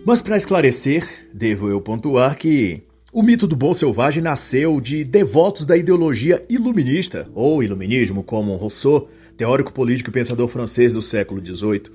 Mas 0.09 0.23
para 0.23 0.39
esclarecer, 0.39 1.29
devo 1.35 1.69
eu 1.69 1.83
pontuar 1.83 2.35
que 2.39 2.83
o 3.13 3.23
mito 3.23 3.47
do 3.47 3.55
bom 3.55 3.75
selvagem 3.75 4.23
nasceu 4.23 4.81
de 4.81 5.05
devotos 5.05 5.67
da 5.67 5.77
ideologia 5.77 6.43
iluminista, 6.49 7.29
ou 7.35 7.63
iluminismo, 7.63 8.25
como 8.25 8.57
Rousseau, 8.57 9.11
teórico 9.37 9.71
político 9.71 10.09
e 10.09 10.13
pensador 10.15 10.49
francês 10.49 10.95
do 10.95 11.03
século 11.03 11.45
XVIII. 11.45 11.93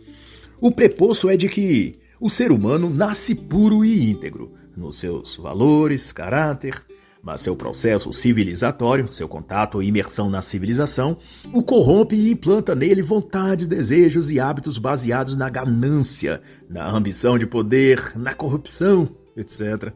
O 0.61 0.71
preposto 0.71 1.27
é 1.27 1.35
de 1.35 1.49
que 1.49 1.95
o 2.21 2.29
ser 2.29 2.51
humano 2.51 2.87
nasce 2.87 3.33
puro 3.33 3.83
e 3.83 4.11
íntegro, 4.11 4.51
nos 4.77 4.99
seus 4.99 5.35
valores, 5.37 6.11
caráter, 6.11 6.85
mas 7.23 7.39
seu 7.39 7.55
processo 7.55 8.11
civilizatório, 8.11 9.11
seu 9.11 9.29
contato 9.29 9.75
ou 9.75 9.83
imersão 9.83 10.29
na 10.29 10.41
civilização, 10.41 11.17
o 11.53 11.63
corrompe 11.63 12.17
e 12.17 12.31
implanta 12.31 12.75
nele 12.75 13.01
vontades, 13.01 13.65
desejos 13.65 14.29
e 14.29 14.41
hábitos 14.41 14.77
baseados 14.77 15.37
na 15.37 15.49
ganância, 15.49 16.41
na 16.69 16.85
ambição 16.85 17.39
de 17.39 17.47
poder, 17.47 18.11
na 18.17 18.33
corrupção, 18.33 19.07
etc. 19.37 19.93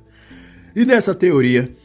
E 0.74 0.86
nessa 0.86 1.14
teoria, 1.14 1.76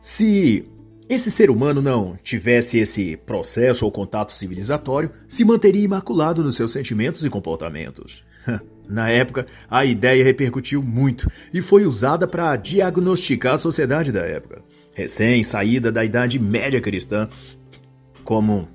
se 0.00 0.70
esse 1.08 1.30
ser 1.30 1.50
humano 1.50 1.82
não 1.82 2.16
tivesse 2.22 2.78
esse 2.78 3.16
processo 3.16 3.84
ou 3.84 3.90
contato 3.90 4.30
civilizatório, 4.30 5.10
se 5.26 5.44
manteria 5.44 5.82
imaculado 5.82 6.44
nos 6.44 6.54
seus 6.54 6.70
sentimentos 6.70 7.24
e 7.24 7.30
comportamentos. 7.30 8.24
Na 8.88 9.08
época, 9.08 9.46
a 9.70 9.84
ideia 9.84 10.24
repercutiu 10.24 10.82
muito 10.82 11.30
e 11.52 11.62
foi 11.62 11.84
usada 11.86 12.26
para 12.26 12.56
diagnosticar 12.56 13.54
a 13.54 13.58
sociedade 13.58 14.12
da 14.12 14.20
época, 14.20 14.62
recém-saída 14.92 15.90
da 15.90 16.04
Idade 16.04 16.38
Média 16.38 16.80
cristã, 16.80 17.28
como 18.24 18.68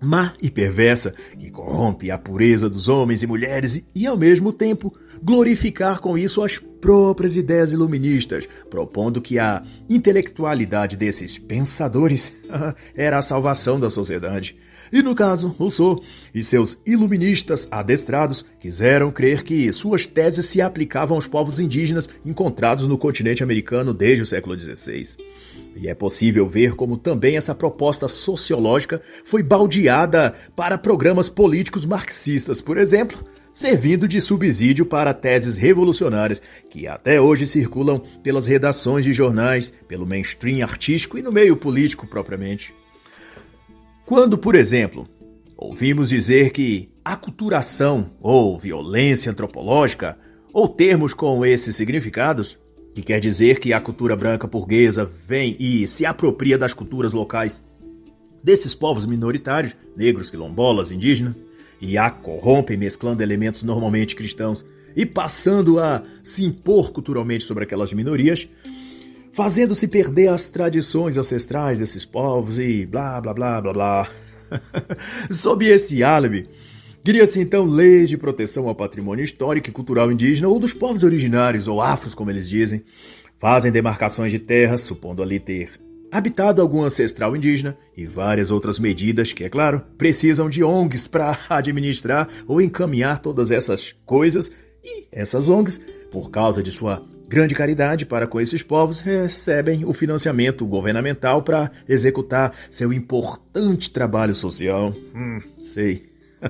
má 0.00 0.34
e 0.42 0.50
perversa, 0.50 1.14
que 1.38 1.50
corrompe 1.50 2.10
a 2.10 2.18
pureza 2.18 2.68
dos 2.68 2.88
homens 2.88 3.22
e 3.22 3.26
mulheres 3.26 3.84
e, 3.94 4.06
ao 4.06 4.16
mesmo 4.16 4.52
tempo, 4.52 4.92
glorificar 5.22 6.00
com 6.00 6.16
isso 6.18 6.42
as 6.42 6.58
próprias 6.58 7.36
ideias 7.36 7.72
iluministas, 7.72 8.48
propondo 8.68 9.20
que 9.20 9.38
a 9.38 9.62
intelectualidade 9.88 10.96
desses 10.96 11.38
pensadores 11.38 12.32
era 12.94 13.18
a 13.18 13.22
salvação 13.22 13.80
da 13.80 13.88
sociedade. 13.88 14.56
E 14.92 15.02
no 15.02 15.14
caso, 15.14 15.48
Rousseau 15.58 16.02
e 16.34 16.42
seus 16.42 16.78
iluministas 16.86 17.66
adestrados 17.70 18.44
quiseram 18.58 19.10
crer 19.10 19.42
que 19.42 19.72
suas 19.72 20.06
teses 20.06 20.46
se 20.46 20.60
aplicavam 20.60 21.16
aos 21.16 21.26
povos 21.26 21.58
indígenas 21.58 22.08
encontrados 22.24 22.86
no 22.86 22.98
continente 22.98 23.42
americano 23.42 23.92
desde 23.92 24.22
o 24.22 24.26
século 24.26 24.58
XVI. 24.58 25.16
E 25.76 25.88
é 25.88 25.94
possível 25.94 26.48
ver 26.48 26.74
como 26.74 26.96
também 26.96 27.36
essa 27.36 27.54
proposta 27.54 28.08
sociológica 28.08 29.00
foi 29.24 29.42
baldeada 29.42 30.34
para 30.54 30.78
programas 30.78 31.28
políticos 31.28 31.84
marxistas, 31.84 32.62
por 32.62 32.78
exemplo, 32.78 33.22
servindo 33.52 34.06
de 34.06 34.20
subsídio 34.20 34.86
para 34.86 35.14
teses 35.14 35.56
revolucionárias 35.56 36.42
que 36.70 36.86
até 36.86 37.20
hoje 37.20 37.46
circulam 37.46 37.98
pelas 38.22 38.46
redações 38.46 39.04
de 39.04 39.12
jornais, 39.12 39.72
pelo 39.88 40.06
mainstream 40.06 40.62
artístico 40.62 41.18
e 41.18 41.22
no 41.22 41.32
meio 41.32 41.56
político 41.56 42.06
propriamente. 42.06 42.74
Quando, 44.06 44.38
por 44.38 44.54
exemplo, 44.54 45.08
ouvimos 45.56 46.10
dizer 46.10 46.52
que 46.52 46.88
aculturação 47.04 48.12
ou 48.20 48.56
violência 48.56 49.32
antropológica, 49.32 50.16
ou 50.52 50.68
termos 50.68 51.12
com 51.12 51.44
esses 51.44 51.74
significados, 51.74 52.56
que 52.94 53.02
quer 53.02 53.18
dizer 53.18 53.58
que 53.58 53.72
a 53.72 53.80
cultura 53.80 54.14
branca 54.14 54.46
burguesa 54.46 55.04
vem 55.04 55.56
e 55.58 55.88
se 55.88 56.06
apropria 56.06 56.56
das 56.56 56.72
culturas 56.72 57.12
locais 57.12 57.60
desses 58.44 58.76
povos 58.76 59.04
minoritários, 59.04 59.76
negros, 59.96 60.30
quilombolas, 60.30 60.92
indígenas, 60.92 61.34
e 61.80 61.98
a 61.98 62.08
corrompe 62.08 62.76
mesclando 62.76 63.24
elementos 63.24 63.64
normalmente 63.64 64.14
cristãos 64.14 64.64
e 64.94 65.04
passando 65.04 65.80
a 65.80 66.00
se 66.22 66.44
impor 66.44 66.92
culturalmente 66.92 67.42
sobre 67.42 67.64
aquelas 67.64 67.92
minorias, 67.92 68.48
fazendo-se 69.36 69.86
perder 69.86 70.28
as 70.28 70.48
tradições 70.48 71.18
ancestrais 71.18 71.78
desses 71.78 72.06
povos 72.06 72.58
e 72.58 72.86
blá 72.86 73.20
blá 73.20 73.34
blá 73.34 73.60
blá 73.60 73.72
blá. 73.74 74.10
Sob 75.30 75.62
esse 75.66 76.02
álibi, 76.02 76.48
cria-se 77.04 77.38
então 77.38 77.66
leis 77.66 78.08
de 78.08 78.16
proteção 78.16 78.66
ao 78.66 78.74
patrimônio 78.74 79.22
histórico 79.22 79.68
e 79.68 79.72
cultural 79.72 80.10
indígena 80.10 80.48
ou 80.48 80.58
dos 80.58 80.72
povos 80.72 81.04
originários, 81.04 81.68
ou 81.68 81.82
afros, 81.82 82.14
como 82.14 82.30
eles 82.30 82.48
dizem. 82.48 82.82
Fazem 83.38 83.70
demarcações 83.70 84.32
de 84.32 84.38
terras, 84.38 84.80
supondo 84.80 85.22
ali 85.22 85.38
ter 85.38 85.70
habitado 86.10 86.62
algum 86.62 86.82
ancestral 86.82 87.36
indígena 87.36 87.76
e 87.94 88.06
várias 88.06 88.50
outras 88.50 88.78
medidas 88.78 89.34
que, 89.34 89.44
é 89.44 89.50
claro, 89.50 89.82
precisam 89.98 90.48
de 90.48 90.64
ONGs 90.64 91.06
para 91.06 91.38
administrar 91.50 92.26
ou 92.48 92.58
encaminhar 92.58 93.18
todas 93.18 93.50
essas 93.50 93.94
coisas. 94.06 94.50
E 94.82 95.06
essas 95.12 95.50
ONGs, 95.50 95.78
por 96.10 96.30
causa 96.30 96.62
de 96.62 96.72
sua 96.72 97.02
grande 97.28 97.54
caridade 97.54 98.06
para 98.06 98.26
com 98.26 98.40
esses 98.40 98.62
povos, 98.62 99.00
recebem 99.00 99.84
o 99.84 99.92
financiamento 99.92 100.64
governamental 100.66 101.42
para 101.42 101.70
executar 101.88 102.52
seu 102.70 102.92
importante 102.92 103.90
trabalho 103.90 104.34
social. 104.34 104.94
Hum, 105.14 105.40
sei. 105.58 106.08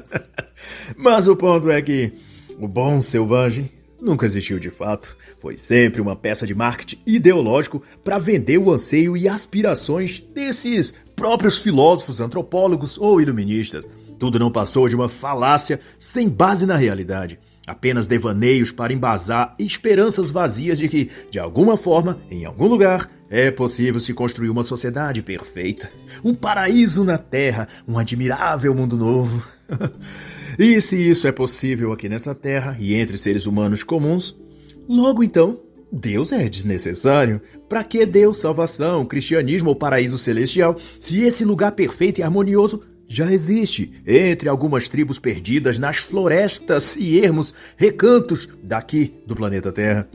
Mas 0.97 1.28
o 1.28 1.37
ponto 1.37 1.71
é 1.71 1.80
que 1.80 2.12
o 2.59 2.68
bom 2.68 3.00
selvagem 3.00 3.71
nunca 4.00 4.26
existiu 4.26 4.59
de 4.59 4.71
fato. 4.71 5.16
Foi 5.40 5.56
sempre 5.56 6.00
uma 6.00 6.16
peça 6.16 6.47
de 6.47 6.54
marketing 6.54 7.00
ideológico 7.06 7.83
para 8.04 8.18
vender 8.18 8.59
o 8.59 8.73
anseio 8.73 9.16
e 9.16 9.28
aspirações 9.28 10.21
desses 10.21 10.95
próprios 11.14 11.59
filósofos, 11.59 12.21
antropólogos 12.21 12.99
ou 12.99 13.21
iluministas. 13.21 13.85
Tudo 14.18 14.38
não 14.38 14.50
passou 14.50 14.88
de 14.88 14.95
uma 14.95 15.09
falácia 15.09 15.80
sem 15.99 16.28
base 16.28 16.66
na 16.66 16.76
realidade 16.76 17.38
apenas 17.66 18.06
devaneios 18.06 18.70
para 18.70 18.92
embasar 18.92 19.54
esperanças 19.58 20.30
vazias 20.30 20.78
de 20.78 20.88
que, 20.88 21.11
de 21.30 21.38
alguma 21.38 21.76
forma, 21.76 22.18
em 22.30 22.44
algum 22.44 22.66
lugar, 22.66 23.11
é 23.28 23.50
possível 23.50 23.99
se 23.99 24.14
construir 24.14 24.50
uma 24.50 24.62
sociedade 24.62 25.23
perfeita, 25.23 25.90
um 26.23 26.35
paraíso 26.35 27.02
na 27.02 27.18
Terra, 27.18 27.66
um 27.87 27.99
admirável 27.99 28.75
mundo 28.75 28.96
novo. 28.96 29.46
e 30.58 30.80
se 30.80 30.96
isso 30.96 31.26
é 31.26 31.32
possível 31.32 31.92
aqui 31.92 32.08
nessa 32.08 32.35
Terra 32.35 32.76
e 32.78 32.94
entre 32.94 33.18
seres 33.18 33.46
humanos 33.46 33.82
comuns, 33.82 34.37
logo 34.88 35.25
então 35.25 35.61
Deus 35.90 36.32
é 36.32 36.49
desnecessário. 36.49 37.40
Para 37.68 37.82
que 37.82 38.04
Deus, 38.06 38.38
salvação, 38.38 39.04
cristianismo 39.04 39.70
ou 39.70 39.76
paraíso 39.76 40.18
celestial, 40.18 40.76
se 41.00 41.20
esse 41.20 41.44
lugar 41.44 41.73
perfeito 41.73 42.20
e 42.20 42.23
harmonioso 42.23 42.82
já 43.08 43.32
existe 43.32 43.92
entre 44.06 44.48
algumas 44.48 44.88
tribos 44.88 45.18
perdidas 45.18 45.78
nas 45.78 45.98
florestas 45.98 46.96
e 46.96 47.18
ermos 47.18 47.54
recantos 47.76 48.48
daqui 48.62 49.14
do 49.26 49.36
planeta 49.36 49.70
Terra. 49.72 50.08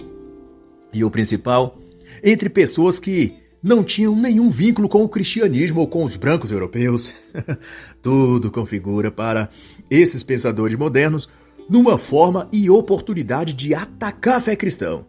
E 0.93 1.03
o 1.03 1.11
principal, 1.11 1.77
entre 2.23 2.49
pessoas 2.49 2.99
que 2.99 3.41
não 3.63 3.83
tinham 3.83 4.15
nenhum 4.15 4.49
vínculo 4.49 4.89
com 4.89 5.03
o 5.03 5.09
cristianismo 5.09 5.81
ou 5.81 5.87
com 5.87 6.03
os 6.03 6.15
brancos 6.15 6.51
europeus. 6.51 7.13
Tudo 8.01 8.49
configura 8.49 9.11
para 9.11 9.49
esses 9.89 10.23
pensadores 10.23 10.75
modernos 10.75 11.29
numa 11.69 11.97
forma 11.97 12.49
e 12.51 12.69
oportunidade 12.69 13.53
de 13.53 13.73
atacar 13.73 14.37
a 14.37 14.41
fé 14.41 14.55
cristã 14.55 15.05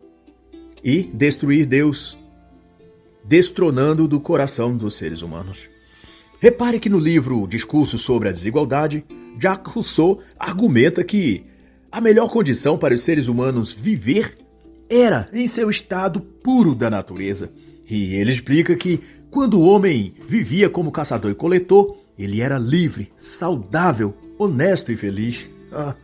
e 0.84 1.04
destruir 1.04 1.64
Deus, 1.64 2.18
destronando 3.24 4.06
do 4.06 4.20
coração 4.20 4.76
dos 4.76 4.94
seres 4.94 5.22
humanos. 5.22 5.71
Repare 6.42 6.80
que 6.80 6.88
no 6.88 6.98
livro 6.98 7.46
Discurso 7.46 7.96
sobre 7.96 8.28
a 8.28 8.32
Desigualdade, 8.32 9.04
Jacques 9.38 9.72
Rousseau 9.72 10.20
argumenta 10.36 11.04
que 11.04 11.46
a 11.88 12.00
melhor 12.00 12.28
condição 12.28 12.76
para 12.76 12.92
os 12.92 13.02
seres 13.02 13.28
humanos 13.28 13.72
viver 13.72 14.36
era 14.90 15.28
em 15.32 15.46
seu 15.46 15.70
estado 15.70 16.20
puro 16.20 16.74
da 16.74 16.90
natureza. 16.90 17.48
E 17.88 18.16
ele 18.16 18.32
explica 18.32 18.74
que 18.74 19.00
quando 19.30 19.60
o 19.60 19.64
homem 19.64 20.14
vivia 20.26 20.68
como 20.68 20.90
caçador 20.90 21.30
e 21.30 21.34
coletor, 21.36 21.96
ele 22.18 22.40
era 22.40 22.58
livre, 22.58 23.12
saudável, 23.16 24.12
honesto 24.36 24.90
e 24.90 24.96
feliz. 24.96 25.48
Ah, 25.70 25.94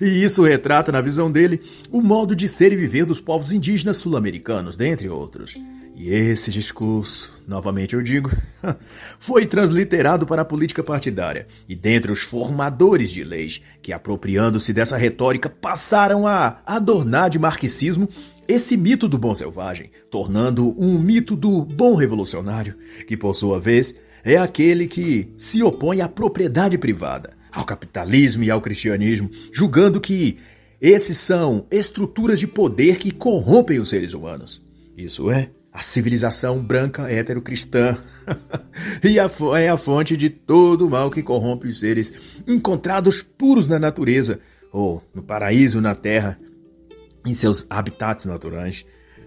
e 0.00 0.24
isso 0.24 0.42
retrata, 0.42 0.90
na 0.90 1.00
visão 1.00 1.30
dele, 1.30 1.60
o 1.88 2.02
modo 2.02 2.34
de 2.34 2.48
ser 2.48 2.72
e 2.72 2.76
viver 2.76 3.06
dos 3.06 3.20
povos 3.20 3.52
indígenas 3.52 3.98
sul-americanos, 3.98 4.76
dentre 4.76 5.08
outros. 5.08 5.56
E 5.96 6.12
esse 6.12 6.50
discurso, 6.50 7.40
novamente 7.46 7.94
eu 7.94 8.02
digo, 8.02 8.28
foi 9.18 9.46
transliterado 9.46 10.26
para 10.26 10.42
a 10.42 10.44
política 10.44 10.82
partidária. 10.82 11.46
E 11.68 11.76
dentre 11.76 12.10
os 12.10 12.20
formadores 12.20 13.10
de 13.10 13.22
leis, 13.22 13.62
que 13.80 13.92
apropriando-se 13.92 14.72
dessa 14.72 14.96
retórica, 14.96 15.48
passaram 15.48 16.26
a 16.26 16.60
adornar 16.66 17.30
de 17.30 17.38
marxismo 17.38 18.08
esse 18.48 18.76
mito 18.76 19.08
do 19.08 19.16
bom 19.16 19.34
selvagem, 19.34 19.90
tornando 20.10 20.74
um 20.76 20.98
mito 20.98 21.36
do 21.36 21.64
bom 21.64 21.94
revolucionário, 21.94 22.74
que 23.06 23.16
por 23.16 23.34
sua 23.34 23.60
vez 23.60 23.94
é 24.24 24.36
aquele 24.36 24.88
que 24.88 25.32
se 25.36 25.62
opõe 25.62 26.00
à 26.00 26.08
propriedade 26.08 26.76
privada, 26.76 27.34
ao 27.52 27.64
capitalismo 27.64 28.42
e 28.42 28.50
ao 28.50 28.60
cristianismo, 28.60 29.30
julgando 29.52 30.00
que 30.00 30.38
esses 30.80 31.18
são 31.18 31.66
estruturas 31.70 32.40
de 32.40 32.48
poder 32.48 32.98
que 32.98 33.12
corrompem 33.12 33.78
os 33.78 33.88
seres 33.88 34.12
humanos. 34.12 34.60
Isso 34.96 35.30
é, 35.30 35.50
a 35.74 35.82
civilização 35.82 36.62
branca 36.62 37.10
heterocristã. 37.10 37.98
e 39.02 39.18
a, 39.18 39.28
é 39.58 39.68
a 39.68 39.76
fonte 39.76 40.16
de 40.16 40.30
todo 40.30 40.86
o 40.86 40.90
mal 40.90 41.10
que 41.10 41.20
corrompe 41.20 41.66
os 41.66 41.80
seres 41.80 42.14
encontrados 42.46 43.20
puros 43.20 43.66
na 43.66 43.76
natureza, 43.76 44.38
ou 44.70 45.02
no 45.12 45.20
paraíso 45.20 45.80
na 45.80 45.96
terra, 45.96 46.38
em 47.26 47.34
seus 47.34 47.66
habitats 47.68 48.24
naturais. 48.24 48.86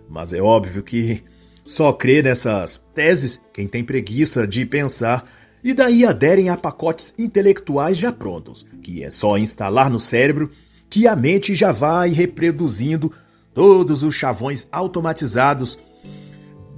Mas 0.09 0.33
é 0.33 0.41
óbvio 0.41 0.81
que 0.81 1.21
só 1.65 1.91
crê 1.91 2.21
nessas 2.21 2.77
teses 2.95 3.41
quem 3.53 3.67
tem 3.67 3.83
preguiça 3.83 4.47
de 4.47 4.65
pensar 4.65 5.25
e 5.61 5.73
daí 5.73 6.05
aderem 6.05 6.47
a 6.47 6.55
pacotes 6.55 7.13
intelectuais 7.17 7.97
já 7.97 8.13
prontos, 8.13 8.65
que 8.81 9.03
é 9.03 9.09
só 9.09 9.37
instalar 9.37 9.89
no 9.89 9.99
cérebro 9.99 10.49
que 10.89 11.07
a 11.07 11.15
mente 11.15 11.53
já 11.53 11.73
vai 11.73 12.09
reproduzindo 12.09 13.11
todos 13.53 14.03
os 14.03 14.15
chavões 14.15 14.65
automatizados 14.71 15.77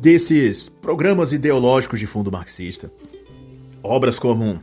desses 0.01 0.70
programas 0.70 1.34
ideológicos 1.34 2.00
de 2.00 2.08
fundo 2.08 2.32
marxista. 2.32 2.91
Obras 3.84 4.18
como 4.18 4.62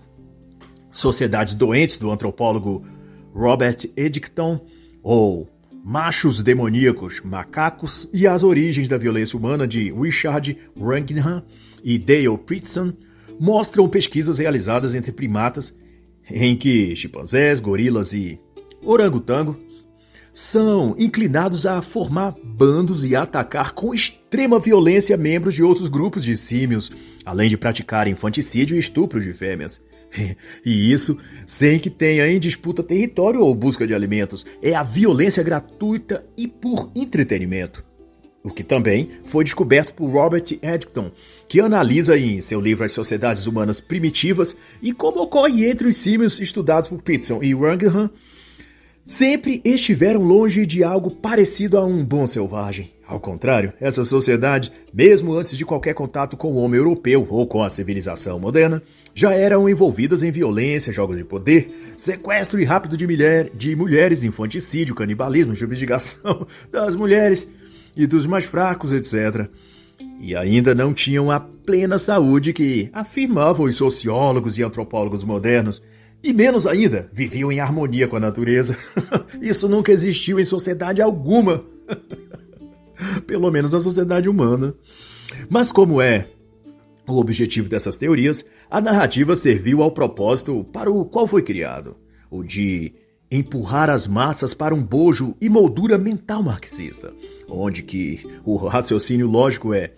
Sociedades 0.91 1.55
Doentes, 1.55 1.99
do 1.99 2.11
antropólogo 2.11 2.85
Robert 3.35 3.87
Edicton, 3.97 4.61
ou 5.03 5.49
Machos 5.85 6.43
Demoníacos, 6.43 7.21
Macacos 7.23 8.09
e 8.13 8.27
as 8.27 8.43
Origens 8.43 8.89
da 8.89 8.99
Violência 8.99 9.39
Humana, 9.39 9.69
de 9.69 9.93
Richard 9.93 10.59
Rangingham 10.77 11.45
e 11.85 11.99
Dale 11.99 12.39
Pritson, 12.39 12.93
mostram 13.39 13.89
pesquisas 13.89 14.39
realizadas 14.39 14.95
entre 14.95 15.13
primatas 15.13 15.75
em 16.29 16.57
que 16.57 16.97
chimpanzés, 16.97 17.61
gorilas 17.61 18.13
e 18.13 18.41
orangotango 18.83 19.57
são 20.37 20.95
inclinados 20.99 21.65
a 21.65 21.81
formar 21.81 22.37
bandos 22.45 23.07
e 23.07 23.17
atacar 23.17 23.73
com 23.73 23.95
extrema 23.95 24.61
violência 24.61 25.17
membros 25.17 25.55
de 25.55 25.63
outros 25.63 25.89
grupos 25.89 26.23
de 26.23 26.37
símios, 26.37 26.93
além 27.25 27.49
de 27.49 27.57
praticar 27.57 28.07
infanticídio 28.07 28.77
e 28.77 28.79
estupro 28.79 29.19
de 29.19 29.33
fêmeas. 29.33 29.81
E 30.65 30.93
isso 30.93 31.17
sem 31.47 31.79
que 31.79 31.89
tenha 31.89 32.29
em 32.29 32.39
disputa 32.39 32.83
território 32.83 33.41
ou 33.41 33.55
busca 33.55 33.87
de 33.87 33.95
alimentos. 33.95 34.45
É 34.63 34.75
a 34.75 34.83
violência 34.83 35.43
gratuita 35.43 36.25
e 36.37 36.47
por 36.47 36.91
entretenimento. 36.95 37.83
O 38.45 38.51
que 38.51 38.63
também 38.63 39.09
foi 39.25 39.43
descoberto 39.43 39.95
por 39.95 40.11
Robert 40.11 40.45
Edgton, 40.63 41.11
que 41.49 41.61
analisa 41.61 42.17
em 42.17 42.43
seu 42.43 42.61
livro 42.61 42.85
As 42.85 42.93
Sociedades 42.93 43.47
Humanas 43.47 43.81
Primitivas 43.81 44.55
e 44.83 44.93
como 44.93 45.23
ocorre 45.23 45.67
entre 45.67 45.89
os 45.89 45.97
símios 45.97 46.39
estudados 46.39 46.89
por 46.91 47.01
Pitson 47.03 47.43
e 47.43 47.55
Wrangham 47.55 48.11
sempre 49.07 49.63
estiveram 49.65 50.21
longe 50.21 50.67
de 50.67 50.83
algo 50.83 51.13
parecido 51.13 51.79
a 51.79 51.85
um 51.85 52.05
bom 52.05 52.27
selvagem. 52.27 52.91
Ao 53.07 53.21
contrário, 53.21 53.73
essa 53.81 54.05
sociedade, 54.05 54.73
mesmo 54.93 55.33
antes 55.33 55.57
de 55.57 55.65
qualquer 55.65 55.95
contato 55.95 56.37
com 56.37 56.53
o 56.53 56.57
homem 56.57 56.79
europeu 56.79 57.25
ou 57.31 57.47
com 57.47 57.63
a 57.63 57.71
civilização 57.71 58.41
moderna, 58.41 58.83
já 59.15 59.33
eram 59.33 59.69
envolvidas 59.69 60.25
em 60.25 60.33
violência, 60.33 60.93
jogos 60.93 61.17
de 61.17 61.23
poder, 61.23 61.95
sequestro 61.97 62.61
e 62.61 62.65
rápido 62.65 62.97
de, 62.97 63.07
mulher, 63.07 63.49
de 63.55 63.77
mulheres, 63.77 64.25
infanticídio, 64.25 64.93
canibalismo, 64.93 65.55
subjugação 65.57 66.45
das 66.73 66.97
mulheres 66.97 67.49
e 67.97 68.09
dos 68.09 68.27
mais 68.27 68.45
fracos, 68.45 68.93
etc. 68.93 69.49
E 70.19 70.35
ainda 70.35 70.75
não 70.75 70.93
tinham 70.93 71.31
a 71.31 71.39
plena 71.39 71.97
saúde 71.97 72.53
que 72.53 72.91
afirmavam 72.93 73.67
os 73.67 73.77
sociólogos 73.77 74.59
e 74.59 74.65
antropólogos 74.65 75.23
modernos 75.23 75.81
e 76.27 76.33
menos 76.33 76.67
ainda, 76.67 77.09
viviam 77.13 77.53
em 77.53 77.61
harmonia 77.61 78.09
com 78.09 78.17
a 78.17 78.21
natureza. 78.21 78.77
Isso 79.41 79.69
nunca 79.69 79.93
existiu 79.93 80.41
em 80.41 80.45
sociedade 80.45 81.01
alguma. 81.01 81.65
Pelo 83.27 83.51
menos 83.51 83.75
a 83.75 83.81
sociedade 83.81 84.29
humana. 84.29 84.75
Mas 85.49 85.71
como 85.71 86.01
é 86.01 86.29
o 87.07 87.19
objetivo 87.19 87.69
dessas 87.69 87.97
teorias, 87.97 88.45
a 88.71 88.81
narrativa 88.81 89.37
serviu 89.37 89.83
ao 89.83 89.93
propósito 89.93 90.65
para 90.73 90.91
o 90.91 91.05
qual 91.05 91.27
foi 91.27 91.43
criado, 91.43 91.97
o 92.31 92.43
de 92.43 92.93
empurrar 93.31 93.91
as 93.91 94.07
massas 94.07 94.55
para 94.55 94.75
um 94.75 94.83
bojo 94.83 95.37
e 95.41 95.49
moldura 95.49 95.99
mental 95.99 96.43
marxista, 96.43 97.13
onde 97.49 97.83
que 97.83 98.25
o 98.45 98.57
raciocínio 98.57 99.29
lógico 99.29 99.73
é 99.73 99.93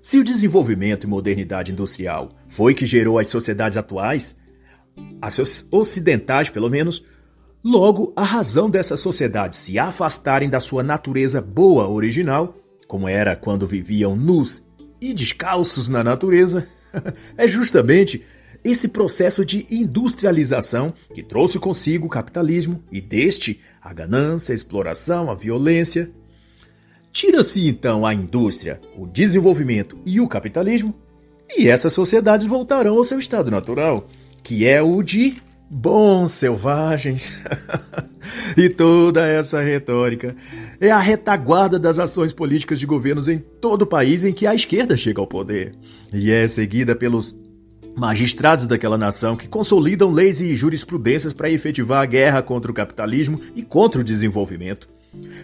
se 0.00 0.18
o 0.18 0.24
desenvolvimento 0.24 1.04
e 1.04 1.10
modernidade 1.10 1.72
industrial 1.72 2.30
foi 2.46 2.72
que 2.72 2.86
gerou 2.86 3.18
as 3.18 3.28
sociedades 3.28 3.76
atuais, 3.76 4.36
as 5.20 5.66
ocidentais 5.70 6.50
pelo 6.50 6.68
menos, 6.68 7.04
logo 7.62 8.12
a 8.16 8.22
razão 8.22 8.70
dessas 8.70 9.00
sociedades 9.00 9.58
se 9.58 9.78
afastarem 9.78 10.48
da 10.48 10.60
sua 10.60 10.82
natureza 10.82 11.40
boa 11.40 11.88
original, 11.88 12.54
como 12.86 13.08
era 13.08 13.36
quando 13.36 13.66
viviam 13.66 14.16
nus 14.16 14.62
e 15.00 15.12
descalços 15.12 15.88
na 15.88 16.02
natureza, 16.02 16.66
é 17.36 17.46
justamente 17.46 18.24
esse 18.64 18.88
processo 18.88 19.44
de 19.44 19.66
industrialização 19.70 20.92
que 21.14 21.22
trouxe 21.22 21.58
consigo 21.58 22.06
o 22.06 22.10
capitalismo 22.10 22.82
e 22.90 23.00
deste 23.00 23.60
a 23.80 23.92
ganância, 23.92 24.52
a 24.52 24.54
exploração, 24.54 25.30
a 25.30 25.34
violência. 25.34 26.10
Tira-se 27.12 27.68
então 27.68 28.04
a 28.04 28.12
indústria, 28.12 28.80
o 28.96 29.06
desenvolvimento 29.06 29.98
e 30.04 30.20
o 30.20 30.28
capitalismo, 30.28 30.94
e 31.56 31.68
essas 31.68 31.92
sociedades 31.92 32.46
voltarão 32.46 32.96
ao 32.96 33.04
seu 33.04 33.18
estado 33.18 33.50
natural, 33.50 34.06
que 34.48 34.66
é 34.66 34.80
o 34.80 35.02
de 35.02 35.34
bons 35.68 36.32
selvagens. 36.32 37.34
e 38.56 38.70
toda 38.70 39.26
essa 39.26 39.60
retórica 39.60 40.34
é 40.80 40.90
a 40.90 40.98
retaguarda 40.98 41.78
das 41.78 41.98
ações 41.98 42.32
políticas 42.32 42.80
de 42.80 42.86
governos 42.86 43.28
em 43.28 43.36
todo 43.60 43.82
o 43.82 43.86
país 43.86 44.24
em 44.24 44.32
que 44.32 44.46
a 44.46 44.54
esquerda 44.54 44.96
chega 44.96 45.20
ao 45.20 45.26
poder. 45.26 45.74
E 46.14 46.30
é 46.30 46.48
seguida 46.48 46.96
pelos 46.96 47.36
magistrados 47.94 48.64
daquela 48.64 48.96
nação 48.96 49.36
que 49.36 49.46
consolidam 49.46 50.10
leis 50.10 50.40
e 50.40 50.56
jurisprudências 50.56 51.34
para 51.34 51.50
efetivar 51.50 52.02
a 52.02 52.06
guerra 52.06 52.40
contra 52.40 52.70
o 52.70 52.74
capitalismo 52.74 53.38
e 53.54 53.62
contra 53.62 54.00
o 54.00 54.04
desenvolvimento. 54.04 54.88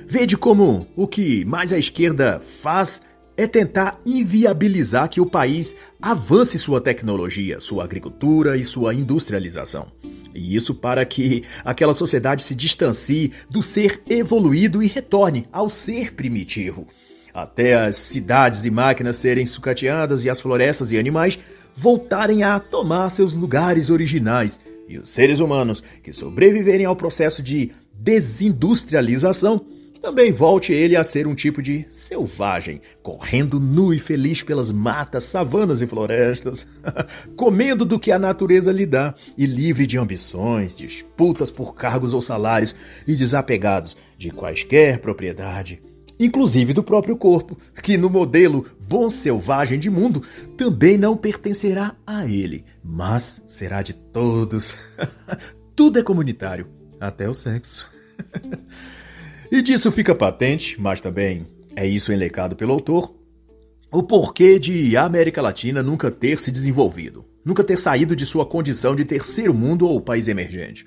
Vede 0.06 0.34
como 0.34 0.86
o 0.96 1.06
que 1.06 1.44
mais 1.44 1.74
a 1.74 1.78
esquerda 1.78 2.40
faz 2.40 3.02
é 3.36 3.46
tentar 3.46 3.98
inviabilizar 4.04 5.08
que 5.08 5.20
o 5.20 5.26
país 5.26 5.74
avance 6.00 6.58
sua 6.58 6.80
tecnologia, 6.80 7.60
sua 7.60 7.84
agricultura 7.84 8.56
e 8.56 8.64
sua 8.64 8.94
industrialização. 8.94 9.88
E 10.34 10.54
isso 10.54 10.74
para 10.74 11.04
que 11.04 11.44
aquela 11.64 11.94
sociedade 11.94 12.42
se 12.42 12.54
distancie 12.54 13.32
do 13.48 13.62
ser 13.62 14.00
evoluído 14.08 14.82
e 14.82 14.86
retorne 14.86 15.44
ao 15.52 15.68
ser 15.68 16.14
primitivo. 16.14 16.86
Até 17.32 17.74
as 17.74 17.96
cidades 17.96 18.64
e 18.64 18.70
máquinas 18.70 19.16
serem 19.16 19.46
sucateadas 19.46 20.24
e 20.24 20.30
as 20.30 20.40
florestas 20.40 20.92
e 20.92 20.98
animais 20.98 21.38
voltarem 21.74 22.42
a 22.44 22.60
tomar 22.60 23.10
seus 23.10 23.34
lugares 23.34 23.90
originais 23.90 24.60
e 24.88 24.98
os 24.98 25.10
seres 25.10 25.40
humanos 25.40 25.82
que 26.02 26.12
sobreviverem 26.12 26.86
ao 26.86 26.94
processo 26.94 27.42
de 27.42 27.72
desindustrialização 27.92 29.64
também 30.04 30.30
volte 30.30 30.70
ele 30.70 30.96
a 30.96 31.02
ser 31.02 31.26
um 31.26 31.34
tipo 31.34 31.62
de 31.62 31.86
selvagem, 31.88 32.78
correndo 33.02 33.58
nu 33.58 33.90
e 33.90 33.98
feliz 33.98 34.42
pelas 34.42 34.70
matas, 34.70 35.24
savanas 35.24 35.80
e 35.80 35.86
florestas, 35.86 36.66
comendo 37.34 37.86
do 37.86 37.98
que 37.98 38.12
a 38.12 38.18
natureza 38.18 38.70
lhe 38.70 38.84
dá 38.84 39.14
e 39.34 39.46
livre 39.46 39.86
de 39.86 39.96
ambições, 39.96 40.76
disputas 40.76 41.50
por 41.50 41.74
cargos 41.74 42.12
ou 42.12 42.20
salários 42.20 42.76
e 43.06 43.16
desapegados 43.16 43.96
de 44.18 44.30
quaisquer 44.30 44.98
propriedade, 44.98 45.82
inclusive 46.20 46.74
do 46.74 46.84
próprio 46.84 47.16
corpo, 47.16 47.56
que 47.82 47.96
no 47.96 48.10
modelo 48.10 48.66
bom 48.86 49.08
selvagem 49.08 49.78
de 49.78 49.88
mundo 49.88 50.22
também 50.54 50.98
não 50.98 51.16
pertencerá 51.16 51.96
a 52.06 52.26
ele, 52.26 52.62
mas 52.84 53.40
será 53.46 53.80
de 53.80 53.94
todos. 53.94 54.76
Tudo 55.74 55.98
é 55.98 56.02
comunitário, 56.02 56.66
até 57.00 57.26
o 57.26 57.32
sexo. 57.32 57.88
E 59.50 59.62
disso 59.62 59.90
fica 59.90 60.14
patente, 60.14 60.80
mas 60.80 61.00
também 61.00 61.46
é 61.76 61.86
isso 61.86 62.12
enlecado 62.12 62.56
pelo 62.56 62.72
autor, 62.72 63.14
o 63.90 64.02
porquê 64.02 64.58
de 64.58 64.96
a 64.96 65.04
América 65.04 65.40
Latina 65.40 65.82
nunca 65.82 66.10
ter 66.10 66.38
se 66.38 66.50
desenvolvido, 66.50 67.24
nunca 67.44 67.62
ter 67.62 67.78
saído 67.78 68.16
de 68.16 68.26
sua 68.26 68.44
condição 68.46 68.94
de 68.96 69.04
terceiro 69.04 69.54
mundo 69.54 69.86
ou 69.86 70.00
país 70.00 70.28
emergente. 70.28 70.86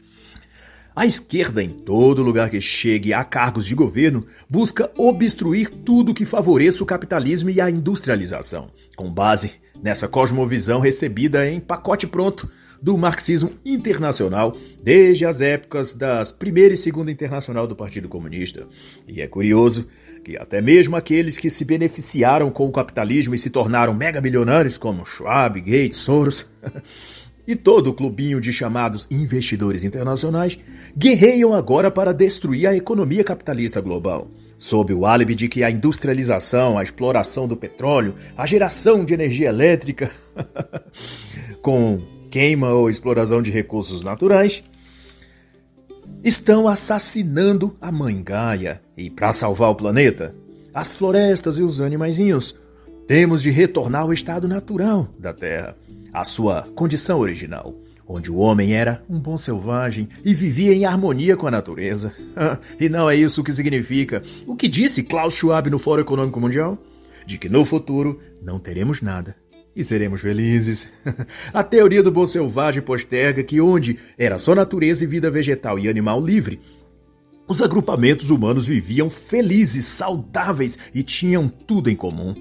A 0.96 1.06
esquerda, 1.06 1.64
em 1.64 1.70
todo 1.70 2.24
lugar 2.24 2.50
que 2.50 2.60
chegue 2.60 3.14
a 3.14 3.24
cargos 3.24 3.66
de 3.66 3.76
governo, 3.76 4.26
busca 4.50 4.92
obstruir 4.98 5.70
tudo 5.70 6.14
que 6.14 6.26
favoreça 6.26 6.82
o 6.82 6.88
capitalismo 6.88 7.52
e 7.52 7.62
a 7.62 7.70
industrialização, 7.70 8.72
com 8.96 9.10
base 9.12 9.52
nessa 9.82 10.08
cosmovisão 10.08 10.80
recebida 10.80 11.48
em 11.48 11.60
pacote 11.60 12.08
pronto 12.08 12.50
do 12.82 12.98
marxismo 12.98 13.52
internacional 13.66 14.56
desde 14.84 15.26
as 15.26 15.42
épocas 15.42 15.94
das 15.94 16.32
Primeira 16.32 16.74
e 16.74 16.78
Segunda 16.78 17.12
Internacional 17.12 17.68
do 17.68 17.76
Partido 17.76 18.08
Comunista. 18.08 18.68
E 19.08 19.22
é 19.22 19.28
curioso 19.28 19.88
que 20.24 20.38
até 20.38 20.62
mesmo 20.62 20.96
aqueles 20.96 21.38
que 21.38 21.50
se 21.50 21.64
beneficiaram 21.64 22.50
com 22.50 22.68
o 22.68 22.72
capitalismo 22.72 23.34
e 23.34 23.38
se 23.38 23.50
tornaram 23.50 23.94
mega 23.94 24.20
milionários, 24.20 24.78
como 24.78 25.06
Schwab, 25.06 25.60
Gates, 25.62 25.98
Soros, 25.98 26.48
e 27.48 27.56
todo 27.56 27.88
o 27.88 27.94
clubinho 27.94 28.42
de 28.42 28.52
chamados 28.52 29.08
investidores 29.10 29.86
internacionais, 29.86 30.60
guerreiam 30.98 31.54
agora 31.54 31.90
para 31.90 32.14
destruir 32.14 32.68
a 32.68 32.76
economia 32.76 33.24
capitalista 33.24 33.80
global 33.80 34.30
sob 34.58 34.94
o 34.94 35.06
álibi 35.06 35.36
de 35.36 35.48
que 35.48 35.64
a 35.64 35.70
industrialização, 35.70 36.78
a 36.78 36.84
exploração 36.84 37.48
do 37.48 37.56
petróleo, 37.56 38.16
a 38.36 38.46
geração 38.46 39.06
de 39.06 39.14
energia 39.14 39.50
elétrica, 39.50 40.12
com 41.62 42.02
queima 42.30 42.70
ou 42.70 42.90
exploração 42.90 43.42
de 43.42 43.52
recursos 43.52 44.04
naturais, 44.04 44.64
estão 46.24 46.68
assassinando 46.68 47.76
a 47.82 47.92
mãe 47.92 48.22
Gaia. 48.22 48.82
E 48.96 49.10
para 49.10 49.32
salvar 49.32 49.70
o 49.70 49.76
planeta, 49.76 50.36
as 50.74 50.94
florestas 50.94 51.58
e 51.58 51.64
os 51.64 51.82
animaizinhos, 51.82 52.60
temos 53.08 53.42
de 53.42 53.50
retornar 53.50 54.02
ao 54.02 54.14
estado 54.14 54.48
natural 54.48 55.08
da 55.18 55.34
Terra, 55.34 55.76
à 56.12 56.24
sua 56.24 56.68
condição 56.76 57.20
original, 57.20 57.74
onde 58.06 58.30
o 58.32 58.38
homem 58.38 58.74
era 58.74 59.04
um 59.10 59.20
bom 59.20 59.38
selvagem 59.38 60.10
e 60.24 60.34
vivia 60.34 60.74
em 60.74 60.86
harmonia 60.86 61.38
com 61.38 61.48
a 61.48 61.52
natureza. 61.52 62.14
e 62.80 62.90
não 62.90 63.10
é 63.10 63.16
isso 63.16 63.44
que 63.44 63.54
significa 63.54 64.22
o 64.46 64.56
que 64.56 64.68
disse 64.68 65.04
Klaus 65.04 65.36
Schwab 65.36 65.70
no 65.70 65.80
Fórum 65.80 66.02
Econômico 66.02 66.40
Mundial? 66.40 66.78
De 67.26 67.38
que 67.38 67.50
no 67.50 67.66
futuro 67.66 68.20
não 68.42 68.58
teremos 68.58 69.02
nada 69.02 69.36
e 69.78 69.84
seremos 69.84 70.22
felizes. 70.22 70.88
A 71.54 71.64
teoria 71.64 72.02
do 72.02 72.12
bom 72.12 72.26
selvagem 72.26 72.82
posterga 72.82 73.44
que 73.44 73.62
onde 73.62 74.00
era 74.18 74.40
só 74.40 74.56
natureza 74.56 75.04
e 75.04 75.08
vida 75.08 75.30
vegetal 75.30 75.78
e 75.78 75.88
animal 75.88 76.20
livre, 76.20 76.60
os 77.48 77.62
agrupamentos 77.62 78.32
humanos 78.32 78.68
viviam 78.68 79.10
felizes, 79.10 79.86
saudáveis 79.86 80.78
e 80.94 81.04
tinham 81.04 81.48
tudo 81.48 81.90
em 81.90 81.96
comum. 81.96 82.36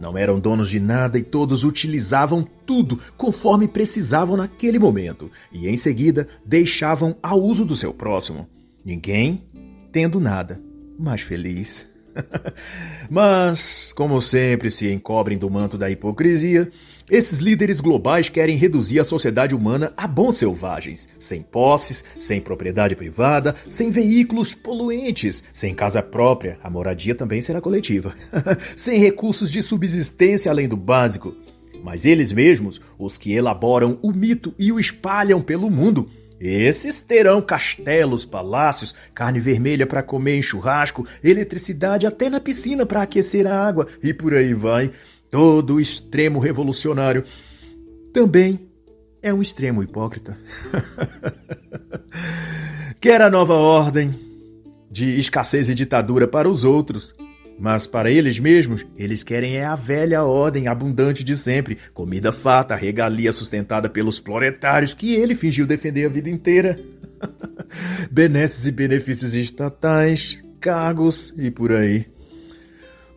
Não 0.00 0.16
eram 0.16 0.40
donos 0.40 0.70
de 0.70 0.80
nada 0.80 1.18
e 1.18 1.22
todos 1.22 1.62
utilizavam 1.62 2.46
tudo 2.64 2.98
conforme 3.16 3.68
precisavam 3.68 4.36
naquele 4.36 4.78
momento 4.78 5.30
e 5.52 5.68
em 5.68 5.76
seguida 5.76 6.26
deixavam 6.44 7.16
ao 7.22 7.40
uso 7.40 7.64
do 7.64 7.76
seu 7.76 7.92
próximo. 7.92 8.48
Ninguém 8.84 9.44
tendo 9.92 10.18
nada, 10.18 10.60
mais 10.98 11.20
feliz. 11.20 11.97
Mas, 13.08 13.92
como 13.92 14.20
sempre 14.20 14.70
se 14.70 14.90
encobrem 14.90 15.38
do 15.38 15.50
manto 15.50 15.78
da 15.78 15.90
hipocrisia, 15.90 16.70
esses 17.10 17.38
líderes 17.38 17.80
globais 17.80 18.28
querem 18.28 18.56
reduzir 18.56 19.00
a 19.00 19.04
sociedade 19.04 19.54
humana 19.54 19.92
a 19.96 20.06
bons 20.06 20.36
selvagens, 20.36 21.08
sem 21.18 21.40
posses, 21.40 22.04
sem 22.18 22.38
propriedade 22.40 22.94
privada, 22.94 23.54
sem 23.66 23.90
veículos 23.90 24.54
poluentes, 24.54 25.42
sem 25.52 25.74
casa 25.74 26.02
própria, 26.02 26.58
a 26.62 26.68
moradia 26.68 27.14
também 27.14 27.40
será 27.40 27.60
coletiva, 27.60 28.14
sem 28.76 28.98
recursos 28.98 29.50
de 29.50 29.62
subsistência 29.62 30.50
além 30.50 30.68
do 30.68 30.76
básico. 30.76 31.34
Mas 31.82 32.04
eles 32.04 32.32
mesmos, 32.32 32.80
os 32.98 33.16
que 33.16 33.32
elaboram 33.32 33.98
o 34.02 34.12
mito 34.12 34.52
e 34.58 34.70
o 34.72 34.80
espalham 34.80 35.40
pelo 35.40 35.70
mundo, 35.70 36.10
esses 36.40 37.00
terão 37.00 37.40
castelos, 37.42 38.24
palácios, 38.24 38.94
carne 39.14 39.40
vermelha 39.40 39.86
para 39.86 40.02
comer 40.02 40.36
em 40.36 40.42
churrasco, 40.42 41.06
eletricidade 41.22 42.06
até 42.06 42.30
na 42.30 42.40
piscina 42.40 42.86
para 42.86 43.02
aquecer 43.02 43.46
a 43.46 43.66
água 43.66 43.86
e 44.02 44.14
por 44.14 44.34
aí 44.34 44.54
vai. 44.54 44.90
Todo 45.30 45.74
o 45.74 45.80
extremo 45.80 46.38
revolucionário 46.38 47.24
também 48.12 48.68
é 49.22 49.32
um 49.32 49.42
extremo 49.42 49.82
hipócrita. 49.82 50.38
Quer 53.00 53.20
a 53.20 53.30
nova 53.30 53.54
ordem 53.54 54.14
de 54.90 55.18
escassez 55.18 55.68
e 55.68 55.74
ditadura 55.74 56.26
para 56.26 56.48
os 56.48 56.64
outros, 56.64 57.14
mas 57.58 57.86
para 57.86 58.10
eles 58.10 58.38
mesmos, 58.38 58.86
eles 58.96 59.24
querem 59.24 59.56
é 59.56 59.64
a 59.64 59.74
velha 59.74 60.22
ordem 60.22 60.68
abundante 60.68 61.24
de 61.24 61.36
sempre, 61.36 61.76
comida 61.92 62.30
farta, 62.30 62.76
regalia 62.76 63.32
sustentada 63.32 63.88
pelos 63.88 64.20
proletários 64.20 64.94
que 64.94 65.14
ele 65.14 65.34
fingiu 65.34 65.66
defender 65.66 66.06
a 66.06 66.08
vida 66.08 66.30
inteira. 66.30 66.78
Benesses 68.10 68.66
e 68.66 68.72
benefícios 68.72 69.34
estatais, 69.34 70.38
cargos 70.60 71.34
e 71.36 71.50
por 71.50 71.72
aí. 71.72 72.06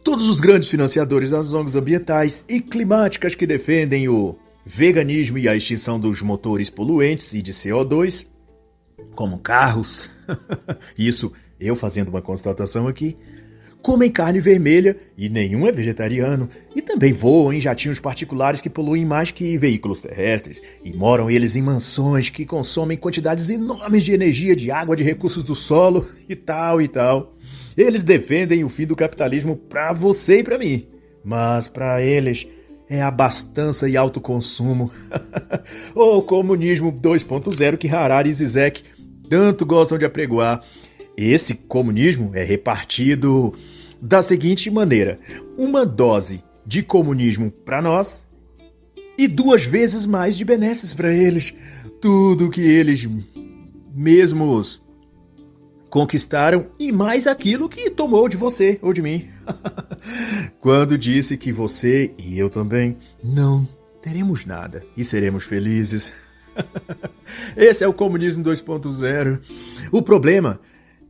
Todos 0.04 0.28
os 0.28 0.40
grandes 0.40 0.68
financiadores 0.68 1.30
das 1.30 1.54
ONGs 1.54 1.76
ambientais 1.76 2.44
e 2.50 2.60
climáticas 2.60 3.36
que 3.36 3.46
defendem 3.46 4.10
o 4.10 4.36
veganismo 4.66 5.38
e 5.38 5.48
a 5.48 5.56
extinção 5.56 6.00
dos 6.00 6.22
motores 6.24 6.72
poluentes 6.72 7.34
e 7.34 7.42
de 7.42 7.54
CO2, 7.54 8.26
como 9.14 9.38
carros, 9.38 10.10
isso 10.98 11.32
eu 11.60 11.76
fazendo 11.76 12.10
uma 12.10 12.22
constatação 12.22 12.88
aqui, 12.88 13.16
comem 13.82 14.12
carne 14.12 14.40
vermelha 14.40 14.96
e 15.18 15.28
nenhum 15.28 15.68
é 15.68 15.72
vegetariano, 15.72 16.48
e 16.76 16.82
também 16.82 17.12
voam 17.12 17.52
em 17.52 17.60
jatinhos 17.60 18.00
particulares 18.00 18.62
que 18.62 18.70
poluem 18.70 19.06
mais 19.06 19.32
que 19.32 19.58
veículos 19.58 20.02
terrestres, 20.02 20.62
e 20.84 20.94
moram 20.94 21.30
eles 21.30 21.56
em 21.56 21.62
mansões 21.62 22.30
que 22.30 22.46
consomem 22.46 22.98
quantidades 22.98 23.50
enormes 23.50 24.04
de 24.04 24.14
energia, 24.14 24.56
de 24.56 24.72
água, 24.72 24.96
de 24.96 25.04
recursos 25.04 25.44
do 25.44 25.56
solo 25.56 26.08
e 26.30 26.36
tal 26.36 26.82
e 26.82 26.88
tal. 26.88 27.36
Eles 27.76 28.04
defendem 28.04 28.64
o 28.64 28.70
fim 28.70 28.86
do 28.86 28.96
capitalismo 28.96 29.56
para 29.56 29.94
você 29.94 30.40
e 30.40 30.44
para 30.44 30.58
mim, 30.58 30.88
mas 31.24 31.68
para 31.68 32.02
eles 32.02 32.48
é 32.90 33.02
abastança 33.02 33.88
e 33.88 33.96
autoconsumo. 33.96 34.92
o 35.96 36.22
comunismo 36.22 36.92
2.0 36.92 37.78
que 37.78 37.88
Harari 37.88 38.30
e 38.30 38.34
Zizek 38.34 38.84
tanto 39.30 39.66
gostam 39.66 39.98
de 39.98 40.06
apregoar. 40.06 40.62
Esse 41.16 41.56
comunismo 41.56 42.32
é 42.34 42.44
repartido 42.44 43.54
da 44.02 44.22
seguinte 44.22 44.72
maneira: 44.72 45.20
uma 45.58 45.86
dose 45.86 46.44
de 46.66 46.82
comunismo 46.82 47.52
para 47.52 47.82
nós 47.82 48.26
e 49.18 49.28
duas 49.28 49.64
vezes 49.64 50.06
mais 50.06 50.36
de 50.38 50.44
benesses 50.44 50.94
para 50.94 51.14
eles. 51.14 51.54
Tudo 52.02 52.50
que 52.50 52.62
eles 52.62 53.08
mesmos 53.94 54.82
conquistaram 55.90 56.68
e 56.80 56.92
mais 56.92 57.28
aquilo 57.28 57.70
que 57.70 57.90
tomou 57.90 58.28
de 58.28 58.38
você 58.38 58.80
ou 58.82 58.94
de 58.94 59.02
mim. 59.02 59.28
Quando 60.60 60.98
disse 60.98 61.38
que 61.38 61.52
você 61.52 62.12
e 62.18 62.40
eu 62.40 62.50
também 62.50 62.98
não 63.24 63.68
teremos 64.02 64.46
nada 64.46 64.84
e 64.98 65.04
seremos 65.04 65.44
felizes. 65.44 66.14
Esse 67.56 67.84
é 67.84 67.88
o 67.88 67.94
comunismo 67.94 68.44
2.0. 68.44 69.40
O 69.92 70.02
problema 70.02 70.60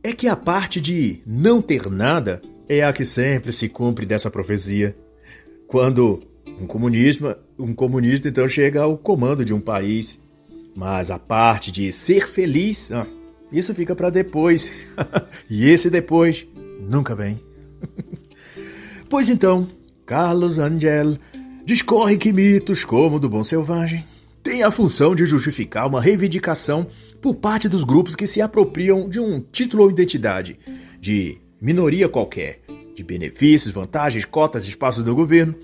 é 0.02 0.12
que 0.12 0.26
a 0.28 0.36
parte 0.36 0.80
de 0.80 1.20
não 1.24 1.62
ter 1.62 1.88
nada 1.88 2.42
é 2.78 2.84
a 2.84 2.92
que 2.92 3.04
sempre 3.04 3.52
se 3.52 3.68
cumpre 3.68 4.06
dessa 4.06 4.30
profecia. 4.30 4.96
Quando 5.66 6.22
um 6.60 6.66
comunismo, 6.66 7.34
um 7.58 7.74
comunista 7.74 8.28
então 8.28 8.46
chega 8.46 8.82
ao 8.82 8.96
comando 8.96 9.44
de 9.44 9.52
um 9.52 9.60
país, 9.60 10.18
mas 10.74 11.10
a 11.10 11.18
parte 11.18 11.70
de 11.70 11.92
ser 11.92 12.26
feliz, 12.26 12.90
ah, 12.92 13.06
isso 13.50 13.74
fica 13.74 13.94
para 13.94 14.10
depois. 14.10 14.92
e 15.48 15.68
esse 15.68 15.90
depois 15.90 16.46
nunca 16.88 17.14
vem. 17.14 17.40
pois 19.08 19.28
então, 19.28 19.68
Carlos 20.06 20.58
Angel 20.58 21.18
discorre 21.64 22.16
que 22.16 22.32
mitos 22.32 22.84
como 22.84 23.16
o 23.16 23.20
do 23.20 23.28
bom 23.28 23.44
selvagem 23.44 24.04
têm 24.42 24.62
a 24.62 24.70
função 24.70 25.14
de 25.14 25.24
justificar 25.24 25.86
uma 25.86 26.00
reivindicação 26.00 26.86
por 27.20 27.36
parte 27.36 27.68
dos 27.68 27.84
grupos 27.84 28.16
que 28.16 28.26
se 28.26 28.40
apropriam 28.40 29.08
de 29.08 29.20
um 29.20 29.40
título 29.40 29.84
ou 29.84 29.90
identidade, 29.90 30.58
de 31.00 31.38
minoria 31.62 32.08
qualquer, 32.08 32.60
de 32.92 33.04
benefícios, 33.04 33.72
vantagens, 33.72 34.24
cotas, 34.24 34.64
espaços 34.64 35.04
do 35.04 35.14
governo, 35.14 35.54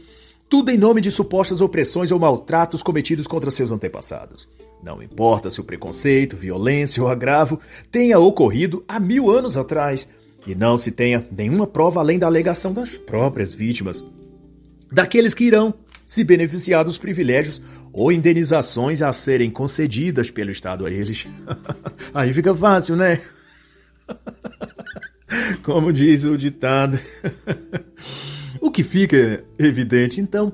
tudo 0.48 0.70
em 0.70 0.78
nome 0.78 1.00
de 1.00 1.10
supostas 1.10 1.60
opressões 1.60 2.12
ou 2.12 2.20
maltratos 2.20 2.84
cometidos 2.84 3.26
contra 3.26 3.50
seus 3.50 3.72
antepassados. 3.72 4.48
Não 4.80 5.02
importa 5.02 5.50
se 5.50 5.60
o 5.60 5.64
preconceito, 5.64 6.36
violência 6.36 7.02
ou 7.02 7.08
agravo 7.08 7.58
tenha 7.90 8.16
ocorrido 8.20 8.84
há 8.86 9.00
mil 9.00 9.28
anos 9.28 9.56
atrás 9.56 10.08
e 10.46 10.54
não 10.54 10.78
se 10.78 10.92
tenha 10.92 11.26
nenhuma 11.36 11.66
prova 11.66 11.98
além 11.98 12.16
da 12.16 12.28
alegação 12.28 12.72
das 12.72 12.96
próprias 12.96 13.52
vítimas, 13.52 14.04
daqueles 14.92 15.34
que 15.34 15.44
irão 15.44 15.74
se 16.06 16.22
beneficiar 16.22 16.84
dos 16.84 16.96
privilégios 16.96 17.60
ou 17.92 18.12
indenizações 18.12 19.02
a 19.02 19.12
serem 19.12 19.50
concedidas 19.50 20.30
pelo 20.30 20.52
Estado 20.52 20.86
a 20.86 20.90
eles. 20.92 21.26
Aí 22.14 22.32
fica 22.32 22.54
fácil, 22.54 22.94
né? 22.94 23.20
Como 25.62 25.92
diz 25.92 26.24
o 26.24 26.36
ditado. 26.36 26.98
O 28.60 28.72
que 28.72 28.82
fica 28.82 29.44
evidente, 29.58 30.20
então, 30.20 30.52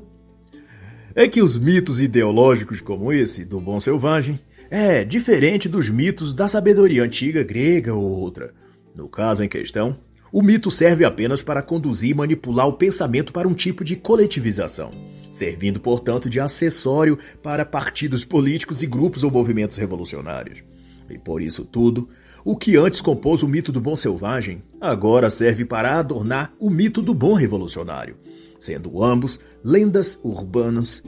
é 1.15 1.27
que 1.27 1.41
os 1.41 1.57
mitos 1.57 2.01
ideológicos 2.01 2.81
como 2.81 3.13
esse 3.13 3.45
do 3.45 3.61
bom 3.61 3.81
selvagem 3.81 4.39
é 4.71 5.05
diferente 5.05 5.69
dos 5.69 5.89
mitos 5.89 6.35
da 6.35 6.47
sabedoria 6.49 7.03
antiga 7.03 7.43
grega 7.43 7.95
ou 7.95 8.05
outra. 8.05 8.53
No 8.95 9.09
caso 9.09 9.43
em 9.43 9.49
questão, 9.49 9.97
o 10.31 10.43
mito 10.43 10.71
serve 10.71 11.05
apenas 11.05 11.43
para 11.43 11.63
conduzir 11.63 12.11
e 12.11 12.15
manipular 12.15 12.67
o 12.67 12.73
pensamento 12.73 13.33
para 13.33 13.49
um 13.49 13.55
tipo 13.55 13.85
de 13.85 13.97
coletivização, 13.97 14.91
servindo, 15.31 15.79
portanto, 15.79 16.29
de 16.29 16.41
acessório 16.41 17.19
para 17.43 17.65
partidos 17.65 18.25
políticos 18.25 18.83
e 18.83 18.87
grupos 18.87 19.23
ou 19.25 19.31
movimentos 19.31 19.79
revolucionários. 19.79 20.63
E 21.09 21.19
por 21.19 21.43
isso 21.43 21.64
tudo, 21.64 22.09
o 22.45 22.57
que 22.57 22.77
antes 22.77 23.01
compôs 23.01 23.43
o 23.43 23.49
mito 23.49 23.73
do 23.73 23.81
bom 23.81 23.97
selvagem, 23.97 24.62
agora 24.81 25.31
serve 25.31 25.64
para 25.64 25.99
adornar 25.99 26.53
o 26.59 26.69
mito 26.71 27.01
do 27.01 27.14
bom 27.14 27.35
revolucionário, 27.35 28.17
sendo 28.59 29.03
ambos 29.03 29.40
lendas 29.62 30.19
urbanas. 30.23 31.03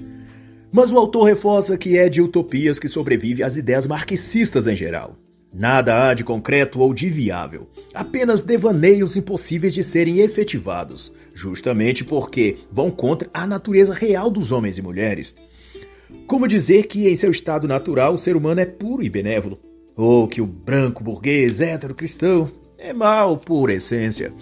Mas 0.73 0.91
o 0.91 0.99
autor 0.99 1.25
reforça 1.25 1.77
que 1.77 1.97
é 1.97 2.09
de 2.09 2.21
utopias 2.21 2.79
que 2.79 2.89
sobrevive 2.89 3.43
às 3.43 3.57
ideias 3.57 3.87
marxistas 3.87 4.67
em 4.67 4.77
geral. 4.77 5.17
Nada 5.53 6.09
há 6.09 6.15
de 6.15 6.23
concreto 6.23 6.81
ou 6.81 6.93
de 6.93 7.09
viável, 7.09 7.69
apenas 7.95 8.43
devaneios 8.43 9.17
impossíveis 9.17 9.73
de 9.73 9.83
serem 9.83 10.19
efetivados, 10.19 11.13
justamente 11.33 12.05
porque 12.05 12.59
vão 12.71 12.91
contra 12.91 13.31
a 13.33 13.47
natureza 13.47 13.95
real 13.95 14.29
dos 14.29 14.53
homens 14.53 14.77
e 14.77 14.83
mulheres. 14.83 15.35
Como 16.27 16.47
dizer 16.47 16.87
que, 16.87 17.09
em 17.09 17.17
seu 17.17 17.31
estado 17.31 17.67
natural, 17.67 18.15
o 18.15 18.19
ser 18.19 18.37
humano 18.37 18.61
é 18.61 18.67
puro 18.67 19.03
e 19.03 19.09
benévolo, 19.09 19.59
ou 19.97 20.29
que 20.29 20.41
o 20.41 20.47
branco 20.47 21.03
burguês 21.03 21.61
hétero 21.61 21.95
cristão 21.95 22.51
é 22.77 22.93
mal 22.93 23.39
por 23.39 23.71
essência. 23.71 24.33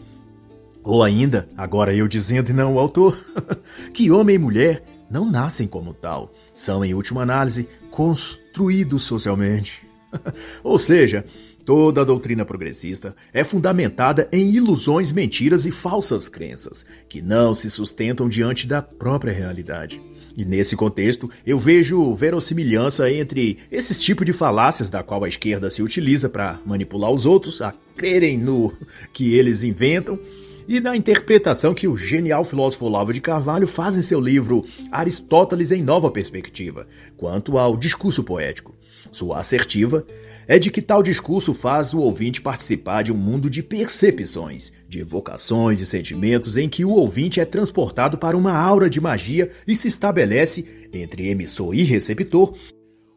Ou 0.82 1.02
ainda, 1.02 1.48
agora 1.56 1.94
eu 1.94 2.08
dizendo 2.08 2.50
e 2.50 2.52
não 2.52 2.74
o 2.74 2.78
autor, 2.78 3.16
que 3.94 4.10
homem 4.10 4.34
e 4.34 4.38
mulher 4.38 4.84
não 5.10 5.30
nascem 5.30 5.66
como 5.66 5.94
tal, 5.94 6.32
são, 6.54 6.84
em 6.84 6.92
última 6.92 7.22
análise, 7.22 7.68
construídos 7.90 9.04
socialmente. 9.04 9.86
Ou 10.62 10.78
seja, 10.78 11.24
toda 11.64 12.00
a 12.00 12.04
doutrina 12.04 12.44
progressista 12.44 13.14
é 13.32 13.44
fundamentada 13.44 14.28
em 14.32 14.50
ilusões, 14.50 15.12
mentiras 15.12 15.66
e 15.66 15.70
falsas 15.70 16.28
crenças, 16.28 16.84
que 17.08 17.22
não 17.22 17.54
se 17.54 17.70
sustentam 17.70 18.28
diante 18.28 18.66
da 18.66 18.82
própria 18.82 19.32
realidade. 19.32 20.02
E 20.36 20.44
nesse 20.44 20.74
contexto, 20.74 21.30
eu 21.46 21.58
vejo 21.58 22.14
verossimilhança 22.14 23.10
entre 23.10 23.58
esses 23.70 24.00
tipos 24.00 24.26
de 24.26 24.32
falácias 24.32 24.90
da 24.90 25.02
qual 25.02 25.22
a 25.22 25.28
esquerda 25.28 25.70
se 25.70 25.82
utiliza 25.82 26.28
para 26.28 26.58
manipular 26.66 27.10
os 27.10 27.24
outros 27.24 27.62
a 27.62 27.72
crerem 27.96 28.36
no 28.36 28.72
que 29.12 29.34
eles 29.34 29.62
inventam 29.62 30.18
e 30.66 30.80
na 30.80 30.96
interpretação 30.96 31.74
que 31.74 31.86
o 31.86 31.96
genial 31.96 32.44
filósofo 32.44 32.86
Olavo 32.86 33.12
de 33.12 33.20
Carvalho 33.20 33.66
faz 33.66 33.96
em 33.96 34.02
seu 34.02 34.20
livro 34.20 34.64
Aristóteles 34.90 35.70
em 35.70 35.82
Nova 35.82 36.10
Perspectiva, 36.10 36.86
quanto 37.16 37.58
ao 37.58 37.76
discurso 37.76 38.24
poético. 38.24 38.74
Sua 39.12 39.38
assertiva 39.38 40.04
é 40.48 40.58
de 40.58 40.70
que 40.70 40.82
tal 40.82 41.02
discurso 41.02 41.54
faz 41.54 41.94
o 41.94 42.00
ouvinte 42.00 42.40
participar 42.40 43.02
de 43.02 43.12
um 43.12 43.16
mundo 43.16 43.48
de 43.48 43.62
percepções, 43.62 44.72
de 44.94 45.00
evocações 45.00 45.80
e 45.80 45.86
sentimentos 45.86 46.56
em 46.56 46.68
que 46.68 46.84
o 46.84 46.90
ouvinte 46.90 47.40
é 47.40 47.44
transportado 47.44 48.16
para 48.16 48.36
uma 48.36 48.52
aura 48.52 48.88
de 48.88 49.00
magia 49.00 49.50
e 49.66 49.74
se 49.74 49.88
estabelece, 49.88 50.64
entre 50.92 51.28
emissor 51.28 51.74
e 51.74 51.82
receptor, 51.82 52.56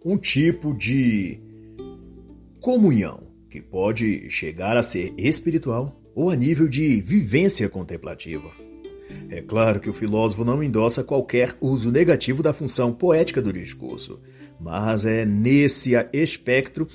um 0.03 0.17
tipo 0.17 0.73
de 0.73 1.39
comunhão 2.59 3.21
que 3.47 3.61
pode 3.61 4.27
chegar 4.29 4.75
a 4.75 4.81
ser 4.81 5.13
espiritual 5.17 6.01
ou 6.15 6.31
a 6.31 6.35
nível 6.35 6.67
de 6.67 6.99
vivência 6.99 7.69
contemplativa. 7.69 8.51
É 9.29 9.41
claro 9.41 9.79
que 9.79 9.89
o 9.89 9.93
filósofo 9.93 10.43
não 10.43 10.63
endossa 10.63 11.03
qualquer 11.03 11.55
uso 11.61 11.91
negativo 11.91 12.41
da 12.41 12.53
função 12.53 12.91
poética 12.91 13.41
do 13.41 13.53
discurso, 13.53 14.19
mas 14.59 15.05
é 15.05 15.25
nesse 15.25 15.91
espectro 16.11 16.87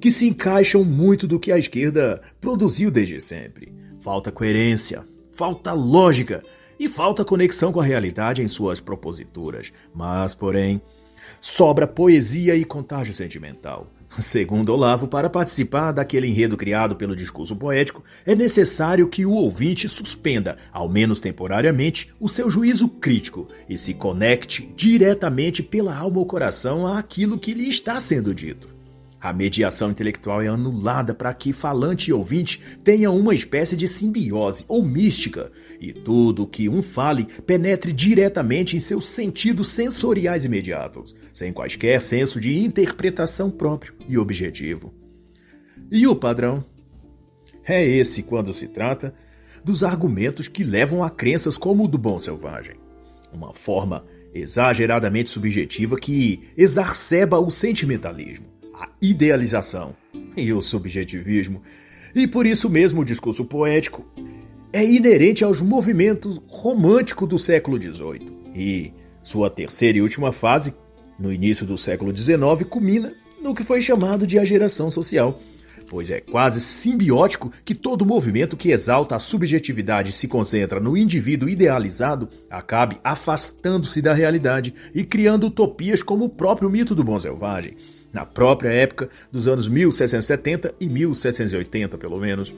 que 0.00 0.10
se 0.10 0.26
encaixam 0.26 0.82
muito 0.82 1.26
do 1.26 1.38
que 1.38 1.52
a 1.52 1.58
esquerda 1.58 2.22
produziu 2.40 2.90
desde 2.90 3.20
sempre. 3.20 3.83
Falta 4.04 4.30
coerência, 4.30 5.02
falta 5.30 5.72
lógica 5.72 6.44
e 6.78 6.90
falta 6.90 7.24
conexão 7.24 7.72
com 7.72 7.80
a 7.80 7.84
realidade 7.84 8.42
em 8.42 8.48
suas 8.48 8.78
proposituras. 8.78 9.72
Mas, 9.94 10.34
porém, 10.34 10.78
sobra 11.40 11.86
poesia 11.86 12.54
e 12.54 12.66
contágio 12.66 13.14
sentimental. 13.14 13.86
Segundo 14.18 14.74
Olavo, 14.74 15.08
para 15.08 15.30
participar 15.30 15.90
daquele 15.90 16.26
enredo 16.26 16.54
criado 16.54 16.96
pelo 16.96 17.16
discurso 17.16 17.56
poético, 17.56 18.04
é 18.26 18.34
necessário 18.34 19.08
que 19.08 19.24
o 19.24 19.32
ouvinte 19.32 19.88
suspenda, 19.88 20.58
ao 20.70 20.86
menos 20.86 21.18
temporariamente, 21.18 22.12
o 22.20 22.28
seu 22.28 22.50
juízo 22.50 22.88
crítico 22.88 23.48
e 23.66 23.78
se 23.78 23.94
conecte 23.94 24.70
diretamente 24.76 25.62
pela 25.62 25.96
alma 25.96 26.18
ou 26.18 26.26
coração 26.26 26.86
àquilo 26.86 27.38
que 27.38 27.54
lhe 27.54 27.70
está 27.70 27.98
sendo 28.00 28.34
dito. 28.34 28.73
A 29.24 29.32
mediação 29.32 29.90
intelectual 29.90 30.42
é 30.42 30.48
anulada 30.48 31.14
para 31.14 31.32
que 31.32 31.50
falante 31.50 32.10
e 32.10 32.12
ouvinte 32.12 32.60
tenham 32.84 33.16
uma 33.16 33.34
espécie 33.34 33.74
de 33.74 33.88
simbiose 33.88 34.66
ou 34.68 34.84
mística, 34.84 35.50
e 35.80 35.94
tudo 35.94 36.46
que 36.46 36.68
um 36.68 36.82
fale 36.82 37.24
penetre 37.46 37.90
diretamente 37.90 38.76
em 38.76 38.80
seus 38.80 39.06
sentidos 39.06 39.70
sensoriais 39.70 40.44
imediatos, 40.44 41.16
sem 41.32 41.54
quaisquer 41.54 42.02
senso 42.02 42.38
de 42.38 42.58
interpretação 42.58 43.50
próprio 43.50 43.94
e 44.06 44.18
objetivo. 44.18 44.92
E 45.90 46.06
o 46.06 46.14
padrão? 46.14 46.62
É 47.66 47.82
esse 47.82 48.24
quando 48.24 48.52
se 48.52 48.68
trata 48.68 49.14
dos 49.64 49.82
argumentos 49.82 50.48
que 50.48 50.62
levam 50.62 51.02
a 51.02 51.08
crenças 51.08 51.56
como 51.56 51.84
o 51.84 51.88
do 51.88 51.96
bom 51.96 52.18
selvagem. 52.18 52.76
Uma 53.32 53.54
forma 53.54 54.04
exageradamente 54.34 55.30
subjetiva 55.30 55.96
que 55.96 56.42
exacerba 56.58 57.38
o 57.38 57.48
sentimentalismo 57.48 58.53
a 58.74 58.88
idealização 59.00 59.94
e 60.36 60.52
o 60.52 60.60
subjetivismo. 60.60 61.62
E 62.14 62.26
por 62.26 62.46
isso 62.46 62.68
mesmo 62.68 63.00
o 63.00 63.04
discurso 63.04 63.44
poético 63.44 64.06
é 64.72 64.84
inerente 64.84 65.44
aos 65.44 65.60
movimentos 65.62 66.40
românticos 66.48 67.28
do 67.28 67.38
século 67.38 67.80
XVIII. 67.80 68.36
E 68.54 68.92
sua 69.22 69.48
terceira 69.48 69.98
e 69.98 70.02
última 70.02 70.32
fase, 70.32 70.74
no 71.18 71.32
início 71.32 71.64
do 71.64 71.78
século 71.78 72.16
XIX, 72.16 72.64
culmina 72.68 73.12
no 73.42 73.54
que 73.54 73.62
foi 73.62 73.80
chamado 73.80 74.26
de 74.26 74.38
a 74.38 74.44
geração 74.44 74.90
social, 74.90 75.38
pois 75.88 76.10
é 76.10 76.20
quase 76.20 76.60
simbiótico 76.60 77.52
que 77.64 77.74
todo 77.74 78.06
movimento 78.06 78.56
que 78.56 78.70
exalta 78.70 79.16
a 79.16 79.18
subjetividade 79.18 80.10
e 80.10 80.12
se 80.12 80.26
concentra 80.26 80.80
no 80.80 80.96
indivíduo 80.96 81.48
idealizado 81.48 82.28
acabe 82.50 82.98
afastando-se 83.04 84.00
da 84.00 84.12
realidade 84.12 84.74
e 84.94 85.04
criando 85.04 85.46
utopias 85.46 86.02
como 86.02 86.24
o 86.24 86.28
próprio 86.28 86.70
mito 86.70 86.94
do 86.94 87.04
bom 87.04 87.20
selvagem, 87.20 87.76
na 88.14 88.24
própria 88.24 88.70
época 88.70 89.10
dos 89.30 89.48
anos 89.48 89.68
1770 89.68 90.74
e 90.80 90.88
1780, 90.88 91.98
pelo 91.98 92.18
menos. 92.18 92.54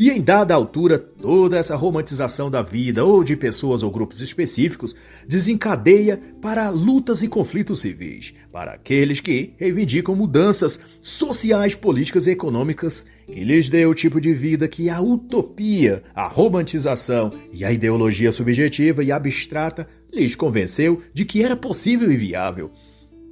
E 0.00 0.08
em 0.08 0.22
dada 0.22 0.54
altura, 0.54 0.98
toda 0.98 1.58
essa 1.58 1.76
romantização 1.76 2.50
da 2.50 2.62
vida 2.62 3.04
ou 3.04 3.22
de 3.22 3.36
pessoas 3.36 3.82
ou 3.82 3.90
grupos 3.90 4.22
específicos 4.22 4.96
desencadeia 5.28 6.18
para 6.40 6.70
lutas 6.70 7.22
e 7.22 7.28
conflitos 7.28 7.82
civis, 7.82 8.32
para 8.50 8.72
aqueles 8.72 9.20
que 9.20 9.52
reivindicam 9.58 10.14
mudanças 10.14 10.80
sociais, 11.02 11.74
políticas 11.74 12.26
e 12.26 12.30
econômicas 12.30 13.04
que 13.26 13.44
lhes 13.44 13.68
dê 13.68 13.84
o 13.84 13.92
tipo 13.92 14.18
de 14.18 14.32
vida 14.32 14.66
que 14.66 14.88
a 14.88 15.02
utopia, 15.02 16.02
a 16.14 16.26
romantização 16.26 17.30
e 17.52 17.62
a 17.62 17.70
ideologia 17.70 18.32
subjetiva 18.32 19.04
e 19.04 19.12
abstrata 19.12 19.86
lhes 20.10 20.34
convenceu 20.34 21.02
de 21.12 21.26
que 21.26 21.44
era 21.44 21.54
possível 21.54 22.10
e 22.10 22.16
viável. 22.16 22.70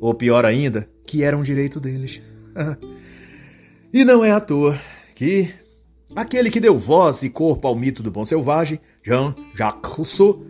Ou 0.00 0.14
pior 0.14 0.44
ainda, 0.44 0.86
que 1.06 1.22
era 1.22 1.36
um 1.36 1.42
direito 1.42 1.80
deles. 1.80 2.20
e 3.92 4.04
não 4.04 4.24
é 4.24 4.30
à 4.30 4.40
toa 4.40 4.78
que 5.14 5.48
aquele 6.14 6.50
que 6.50 6.60
deu 6.60 6.78
voz 6.78 7.22
e 7.22 7.30
corpo 7.30 7.66
ao 7.66 7.74
mito 7.74 8.02
do 8.02 8.10
bom 8.10 8.24
selvagem, 8.24 8.80
Jean-Jacques 9.02 9.92
Rousseau, 9.92 10.44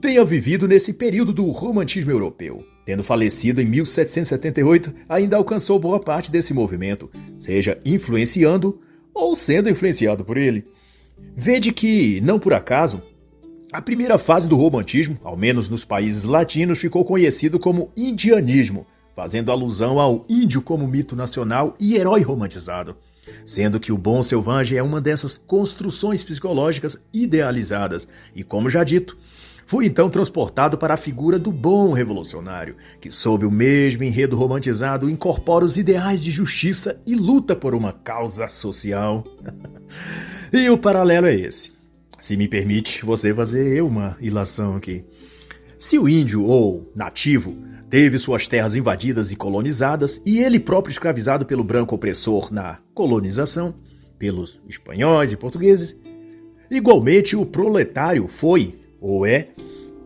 tenha 0.00 0.24
vivido 0.24 0.66
nesse 0.66 0.92
período 0.92 1.32
do 1.32 1.48
romantismo 1.50 2.10
europeu. 2.10 2.64
Tendo 2.84 3.02
falecido 3.02 3.60
em 3.60 3.64
1778, 3.64 4.92
ainda 5.08 5.36
alcançou 5.36 5.78
boa 5.78 6.00
parte 6.00 6.30
desse 6.30 6.52
movimento, 6.52 7.08
seja 7.38 7.78
influenciando 7.84 8.80
ou 9.14 9.36
sendo 9.36 9.70
influenciado 9.70 10.24
por 10.24 10.36
ele. 10.36 10.64
Vede 11.34 11.72
que, 11.72 12.20
não 12.22 12.40
por 12.40 12.52
acaso, 12.52 13.00
a 13.72 13.80
primeira 13.80 14.18
fase 14.18 14.46
do 14.46 14.54
romantismo, 14.54 15.18
ao 15.24 15.34
menos 15.34 15.70
nos 15.70 15.82
países 15.82 16.24
latinos, 16.24 16.78
ficou 16.78 17.06
conhecido 17.06 17.58
como 17.58 17.90
indianismo, 17.96 18.86
fazendo 19.16 19.50
alusão 19.50 19.98
ao 19.98 20.26
índio 20.28 20.60
como 20.60 20.86
mito 20.86 21.16
nacional 21.16 21.74
e 21.80 21.96
herói 21.96 22.20
romantizado. 22.20 22.94
Sendo 23.46 23.80
que 23.80 23.90
o 23.90 23.96
bom 23.96 24.22
selvagem 24.22 24.76
é 24.76 24.82
uma 24.82 25.00
dessas 25.00 25.38
construções 25.38 26.22
psicológicas 26.22 26.98
idealizadas, 27.14 28.06
e 28.34 28.44
como 28.44 28.68
já 28.68 28.84
dito, 28.84 29.16
fui 29.64 29.86
então 29.86 30.10
transportado 30.10 30.76
para 30.76 30.92
a 30.92 30.98
figura 30.98 31.38
do 31.38 31.50
bom 31.50 31.92
revolucionário, 31.92 32.76
que, 33.00 33.10
sob 33.10 33.46
o 33.46 33.50
mesmo 33.50 34.02
enredo 34.02 34.36
romantizado, 34.36 35.08
incorpora 35.08 35.64
os 35.64 35.78
ideais 35.78 36.22
de 36.22 36.30
justiça 36.30 37.00
e 37.06 37.14
luta 37.14 37.56
por 37.56 37.74
uma 37.74 37.92
causa 37.92 38.48
social. 38.48 39.24
e 40.52 40.68
o 40.68 40.76
paralelo 40.76 41.26
é 41.26 41.34
esse. 41.34 41.81
Se 42.22 42.36
me 42.36 42.46
permite 42.46 43.04
você 43.04 43.34
fazer 43.34 43.82
uma 43.82 44.16
ilação 44.20 44.76
aqui. 44.76 45.04
Se 45.76 45.98
o 45.98 46.08
índio 46.08 46.44
ou 46.44 46.88
nativo 46.94 47.56
teve 47.90 48.16
suas 48.16 48.46
terras 48.46 48.76
invadidas 48.76 49.32
e 49.32 49.36
colonizadas 49.36 50.22
e 50.24 50.38
ele 50.38 50.60
próprio 50.60 50.92
escravizado 50.92 51.44
pelo 51.44 51.64
branco 51.64 51.96
opressor 51.96 52.54
na 52.54 52.78
colonização, 52.94 53.74
pelos 54.20 54.60
espanhóis 54.68 55.32
e 55.32 55.36
portugueses, 55.36 55.96
igualmente 56.70 57.34
o 57.34 57.44
proletário 57.44 58.28
foi, 58.28 58.78
ou 59.00 59.26
é, 59.26 59.48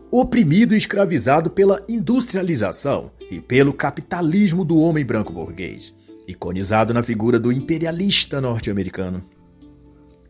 oprimido 0.09 0.73
e 0.73 0.77
escravizado 0.77 1.51
pela 1.51 1.85
industrialização 1.87 3.11
e 3.29 3.39
pelo 3.39 3.71
capitalismo 3.71 4.65
do 4.65 4.75
homem 4.79 5.05
branco 5.05 5.31
burguês, 5.31 5.93
iconizado 6.27 6.95
na 6.95 7.03
figura 7.03 7.39
do 7.39 7.51
imperialista 7.51 8.41
norte-americano. 8.41 9.36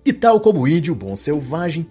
E 0.08 0.13
tal 0.13 0.39
como 0.39 0.62
o 0.62 0.67
índio 0.70 0.96
bom 0.96 1.17
selvagem, 1.17 1.86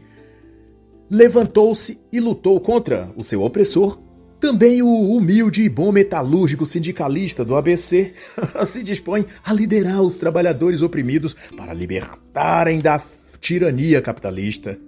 levantou-se 1.10 2.00
e 2.10 2.18
lutou 2.18 2.58
contra 2.58 3.10
o 3.14 3.22
seu 3.22 3.42
opressor, 3.42 3.98
também 4.40 4.80
o 4.80 4.88
humilde 4.88 5.62
e 5.62 5.68
bom 5.68 5.92
metalúrgico 5.92 6.64
sindicalista 6.64 7.44
do 7.44 7.54
ABC 7.54 8.14
se 8.64 8.82
dispõe 8.82 9.26
a 9.44 9.52
liderar 9.52 10.00
os 10.00 10.16
trabalhadores 10.16 10.80
oprimidos 10.80 11.36
para 11.58 11.74
libertarem 11.74 12.78
da 12.78 13.02
tirania 13.38 14.00
capitalista. 14.00 14.78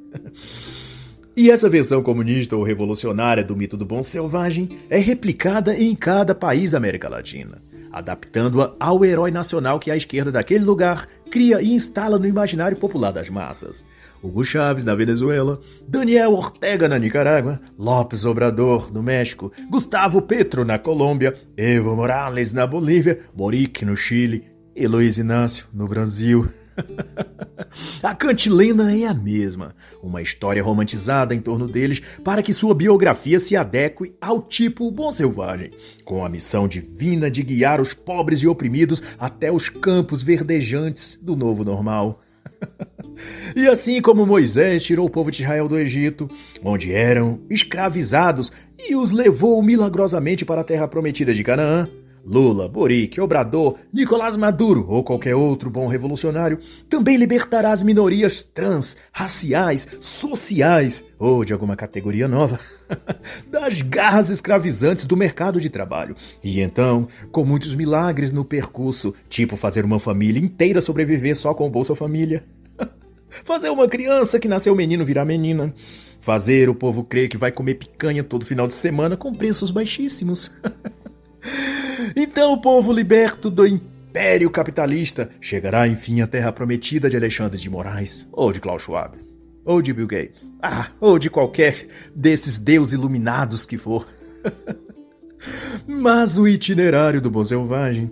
E 1.37 1.51
essa 1.51 1.69
versão 1.69 2.03
comunista 2.03 2.57
ou 2.57 2.62
revolucionária 2.62 3.45
do 3.45 3.55
mito 3.55 3.77
do 3.77 3.85
bom 3.85 4.03
selvagem 4.03 4.71
é 4.88 4.97
replicada 4.97 5.77
em 5.79 5.95
cada 5.95 6.35
país 6.35 6.71
da 6.71 6.79
América 6.79 7.11
Latina 7.11 7.67
adaptando-a 7.92 8.74
ao 8.79 9.05
herói 9.05 9.31
nacional 9.31 9.79
que 9.79 9.90
a 9.90 9.96
esquerda 9.96 10.33
daquele 10.33 10.64
lugar 10.64 11.07
cria 11.31 11.61
e 11.61 11.72
instala 11.72 12.18
no 12.18 12.27
imaginário 12.27 12.77
popular 12.77 13.12
das 13.12 13.29
massas. 13.29 13.85
Hugo 14.22 14.44
Chávez 14.44 14.85
na 14.85 14.94
Venezuela, 14.94 15.61
Daniel 15.87 16.33
Ortega 16.33 16.88
na 16.88 16.98
Nicarágua, 16.98 17.61
López 17.79 18.24
Obrador 18.24 18.92
no 18.92 19.03
México, 19.03 19.53
Gustavo 19.70 20.22
Petro 20.22 20.64
na 20.64 20.79
Colômbia, 20.79 21.35
Evo 21.57 21.94
Morales 21.94 22.53
na 22.53 22.66
Bolívia, 22.66 23.20
Boric 23.35 23.85
no 23.85 23.96
Chile. 23.96 24.44
E 24.74 24.87
Luiz 24.87 25.18
Inácio 25.18 25.66
no 25.74 25.88
Brasil. 25.88 26.48
a 28.03 28.14
cantilena 28.14 28.95
é 28.95 29.07
a 29.07 29.14
mesma, 29.14 29.75
uma 30.03 30.23
história 30.23 30.62
romantizada 30.62 31.35
em 31.35 31.41
torno 31.41 31.67
deles 31.67 32.01
para 32.25 32.43
que 32.43 32.53
sua 32.53 32.75
biografia 32.75 33.38
se 33.38 33.57
adeque 33.57 34.14
ao 34.21 34.43
tipo 34.43 34.91
bom 34.91 35.11
selvagem, 35.11 35.71
com 36.05 36.25
a 36.25 36.29
missão 36.29 36.69
divina 36.69 37.31
de 37.31 37.43
guiar 37.43 37.81
os 37.81 37.95
pobres 37.95 38.41
e 38.41 38.49
oprimidos 38.49 39.03
até 39.19 39.51
os 39.53 39.69
campos 39.69 40.23
verdejantes 40.23 41.19
do 41.21 41.37
novo 41.37 41.64
normal. 41.64 42.21
E 43.57 43.67
assim 43.67 44.01
como 44.01 44.25
Moisés 44.25 44.85
tirou 44.85 45.07
o 45.07 45.11
povo 45.11 45.29
de 45.29 45.43
Israel 45.43 45.67
do 45.67 45.77
Egito, 45.77 46.31
onde 46.62 46.93
eram 46.93 47.41
escravizados, 47.51 48.53
e 48.79 48.95
os 48.95 49.11
levou 49.11 49.61
milagrosamente 49.61 50.45
para 50.45 50.61
a 50.61 50.64
terra 50.64 50.87
prometida 50.87 51.35
de 51.35 51.43
Canaã, 51.43 51.88
Lula, 52.29 52.69
Boric, 52.69 53.19
Obrador, 53.21 53.77
Nicolás 53.91 54.37
Maduro 54.37 54.85
ou 54.87 55.03
qualquer 55.03 55.35
outro 55.35 55.71
bom 55.71 55.87
revolucionário 55.87 56.59
também 56.88 57.17
libertará 57.17 57.73
as 57.73 57.83
minorias 57.83 58.43
trans, 58.43 58.99
raciais, 59.11 59.88
sociais 59.99 61.05
ou 61.19 61.43
de 61.43 61.55
alguma 61.55 61.75
categoria 61.75 62.29
nova 62.29 62.61
das 63.51 63.81
garras 63.81 64.29
escravizantes 64.29 65.07
do 65.07 65.17
mercado 65.17 65.59
de 65.59 65.71
trabalho. 65.71 66.14
E 66.45 66.61
então, 66.61 67.09
com 67.33 67.45
muitos 67.45 67.75
milagres 67.75 68.31
no 68.31 68.45
percurso, 68.45 69.14
tipo 69.29 69.57
fazer 69.57 69.85
uma 69.85 69.99
família 69.99 70.41
inteira 70.41 70.83
sobreviver 70.83 71.35
só 71.35 71.55
com 71.55 71.67
o 71.67 71.71
Bolsa 71.71 71.95
Família. 71.95 72.45
Fazer 73.45 73.69
uma 73.69 73.87
criança 73.87 74.38
que 74.38 74.49
nasceu 74.49 74.75
menino 74.75 75.05
virar 75.05 75.27
menina. 75.27 75.75
Fazer 76.19 76.69
o 76.69 76.75
povo 76.75 77.05
crer 77.05 77.29
que 77.29 77.37
vai 77.37 77.53
comer 77.53 77.75
picanha 77.75 78.25
todo 78.25 78.47
final 78.47 78.67
de 78.67 78.75
semana 78.75 79.19
com 79.19 79.35
preços 79.35 79.71
baixíssimos. 79.71 80.51
Então 82.17 82.53
o 82.53 82.61
povo 82.61 82.93
liberto 82.93 83.51
do 83.51 83.67
império 83.67 84.51
capitalista 84.51 85.31
chegará 85.41 85.87
enfim 85.87 86.21
à 86.21 86.27
terra 86.27 86.53
prometida 86.53 87.09
de 87.09 87.17
Alexandre 87.17 87.59
de 87.59 87.71
Moraes, 87.71 88.27
ou 88.33 88.53
de 88.53 88.61
Klaus 88.61 88.83
Schwab, 88.83 89.17
ou 89.65 89.83
de 89.83 89.93
Bill 89.93 90.07
Gates, 90.07 90.51
ah, 90.63 90.89
ou 91.01 91.19
de 91.19 91.29
qualquer 91.29 91.87
desses 92.15 92.59
deus 92.59 92.93
iluminados 92.93 93.65
que 93.65 93.79
for. 93.79 94.07
Mas 95.87 96.39
o 96.39 96.49
itinerário 96.49 97.21
do 97.21 97.31
bom 97.31 97.45
selvagem, 97.45 98.11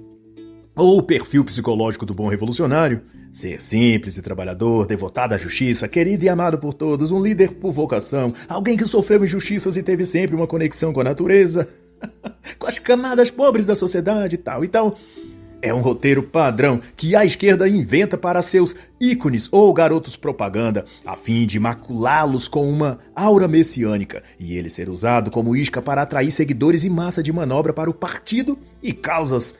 ou 0.75 0.99
o 0.99 1.03
perfil 1.03 1.45
psicológico 1.45 2.05
do 2.05 2.15
bom 2.15 2.29
revolucionário, 2.29 3.03
ser 3.33 3.61
simples 3.61 4.17
e 4.17 4.23
trabalhador, 4.23 4.87
devotado 4.87 5.35
à 5.35 5.39
justiça, 5.39 5.89
querido 5.89 6.25
e 6.25 6.29
amado 6.29 6.59
por 6.59 6.75
todos, 6.75 7.11
um 7.11 7.23
líder 7.23 7.55
por 7.55 7.73
vocação, 7.73 8.33
alguém 8.49 8.77
que 8.77 8.85
sofreu 8.85 9.25
injustiças 9.25 9.77
e 9.77 9.83
teve 9.83 10.05
sempre 10.05 10.37
uma 10.37 10.47
conexão 10.47 10.93
com 10.93 11.01
a 11.01 11.05
natureza, 11.05 11.69
com 12.59 12.67
as 12.67 12.79
camadas 12.79 13.31
pobres 13.31 13.67
da 13.67 13.75
sociedade 13.75 14.35
e 14.35 14.39
tal. 14.39 14.65
Então, 14.65 14.95
é 15.63 15.73
um 15.73 15.81
roteiro 15.81 16.23
padrão 16.23 16.81
que 16.97 17.17
a 17.17 17.25
esquerda 17.25 17.69
inventa 17.69 18.17
para 18.17 18.43
seus 18.43 18.77
ícones 19.01 19.49
ou 19.51 19.73
garotos 19.73 20.17
propaganda, 20.17 20.85
a 21.05 21.17
fim 21.17 21.47
de 21.47 21.59
maculá-los 21.59 22.47
com 22.47 22.69
uma 22.69 22.99
aura 23.15 23.49
messiânica 23.49 24.23
e 24.39 24.57
ele 24.57 24.69
ser 24.69 24.89
usado 24.89 25.31
como 25.31 25.57
isca 25.57 25.81
para 25.81 26.03
atrair 26.03 26.31
seguidores 26.31 26.85
e 26.85 26.91
massa 26.91 27.23
de 27.23 27.33
manobra 27.33 27.73
para 27.73 27.91
o 27.91 27.95
partido 27.95 28.59
e 28.83 28.93
causas 28.93 29.55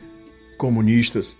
comunistas. 0.57 1.37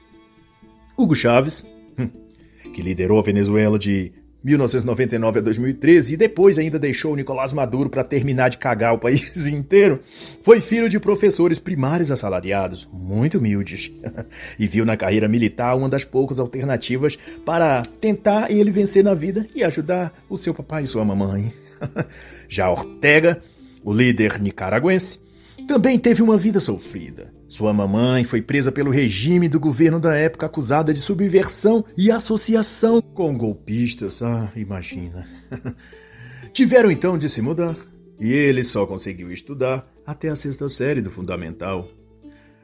Hugo 0.97 1.15
Chávez, 1.15 1.65
que 2.73 2.83
liderou 2.83 3.19
a 3.19 3.23
Venezuela 3.23 3.79
de 3.79 4.13
1999 4.47 5.41
a 5.41 5.43
2013 5.43 6.15
e 6.15 6.17
depois 6.17 6.57
ainda 6.57 6.79
deixou 6.79 7.13
o 7.13 7.17
Nicolás 7.17 7.53
Maduro 7.53 7.91
para 7.91 8.05
terminar 8.05 8.49
de 8.49 8.59
cagar 8.59 8.95
o 8.95 8.99
país 8.99 9.45
inteiro, 9.51 9.99
foi 10.41 10.61
filho 10.61 10.89
de 10.89 11.01
professores 11.01 11.59
primários 11.59 12.13
assalariados, 12.13 12.89
muito 12.93 13.39
humildes, 13.39 13.91
e 14.57 14.69
viu 14.69 14.85
na 14.85 14.97
carreira 14.97 15.27
militar 15.27 15.77
uma 15.77 15.89
das 15.89 16.05
poucas 16.05 16.39
alternativas 16.39 17.19
para 17.45 17.83
tentar 18.01 18.49
ele 18.49 18.71
vencer 18.71 19.03
na 19.03 19.15
vida 19.15 19.49
e 19.53 19.65
ajudar 19.65 20.13
o 20.31 20.37
seu 20.37 20.55
papai 20.55 20.85
e 20.85 20.87
sua 20.87 21.05
mamãe. 21.05 21.53
Já 22.49 22.71
Ortega, 22.71 23.43
o 23.83 23.93
líder 23.93 24.41
nicaragüense, 24.41 25.19
também 25.65 25.99
teve 25.99 26.23
uma 26.23 26.37
vida 26.37 26.61
sofrida. 26.61 27.33
Sua 27.49 27.73
mamãe 27.73 28.25
foi 28.25 28.43
presa 28.43 28.71
pelo 28.71 28.91
regime 28.91 29.49
do 29.49 29.61
governo 29.61 29.99
da 29.99 30.15
época 30.15 30.47
acusada 30.47 30.93
de 30.93 31.01
subversão 31.01 31.85
e 31.97 32.11
associação 32.11 33.01
com 33.01 33.37
golpistas. 33.37 34.23
Ah, 34.23 34.51
imagina. 34.57 35.27
Tiveram 36.53 36.91
então 36.91 37.19
de 37.19 37.29
se 37.29 37.41
mudar 37.41 37.77
e 38.21 38.33
ele 38.33 38.65
só 38.65 38.87
conseguiu 38.87 39.31
estudar 39.31 39.87
até 40.07 40.29
a 40.29 40.37
sexta 40.37 40.69
série 40.69 41.01
do 41.01 41.11
fundamental. 41.11 41.89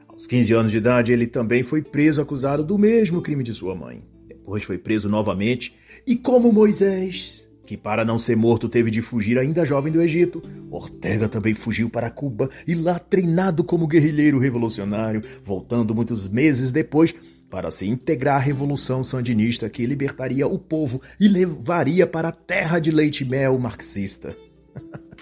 Aos 0.07 0.27
15 0.27 0.53
anos 0.53 0.71
de 0.71 0.77
idade, 0.77 1.11
ele 1.11 1.27
também 1.27 1.63
foi 1.63 1.81
preso 1.81 2.21
acusado 2.21 2.63
do 2.63 2.77
mesmo 2.77 3.21
crime 3.21 3.43
de 3.43 3.53
sua 3.53 3.75
mãe. 3.75 4.03
Depois 4.27 4.63
foi 4.63 4.77
preso 4.77 5.09
novamente 5.09 5.73
e, 6.05 6.15
como 6.15 6.51
Moisés, 6.51 7.42
que 7.65 7.77
para 7.77 8.03
não 8.03 8.19
ser 8.19 8.35
morto 8.35 8.67
teve 8.67 8.91
de 8.91 9.01
fugir 9.01 9.37
ainda 9.37 9.65
jovem 9.65 9.91
do 9.91 10.01
Egito, 10.01 10.43
Ortega 10.69 11.29
também 11.29 11.53
fugiu 11.53 11.89
para 11.89 12.09
Cuba 12.09 12.49
e 12.67 12.75
lá 12.75 12.99
treinado 12.99 13.63
como 13.63 13.87
guerrilheiro 13.87 14.39
revolucionário, 14.39 15.23
voltando 15.43 15.95
muitos 15.95 16.27
meses 16.27 16.71
depois 16.71 17.13
para 17.49 17.69
se 17.69 17.87
integrar 17.87 18.37
à 18.37 18.39
revolução 18.39 19.03
sandinista 19.03 19.69
que 19.69 19.85
libertaria 19.85 20.47
o 20.47 20.57
povo 20.57 21.01
e 21.19 21.27
levaria 21.27 22.07
para 22.07 22.29
a 22.29 22.31
terra 22.31 22.79
de 22.79 22.89
leite 22.89 23.23
mel 23.23 23.59
marxista. 23.59 24.35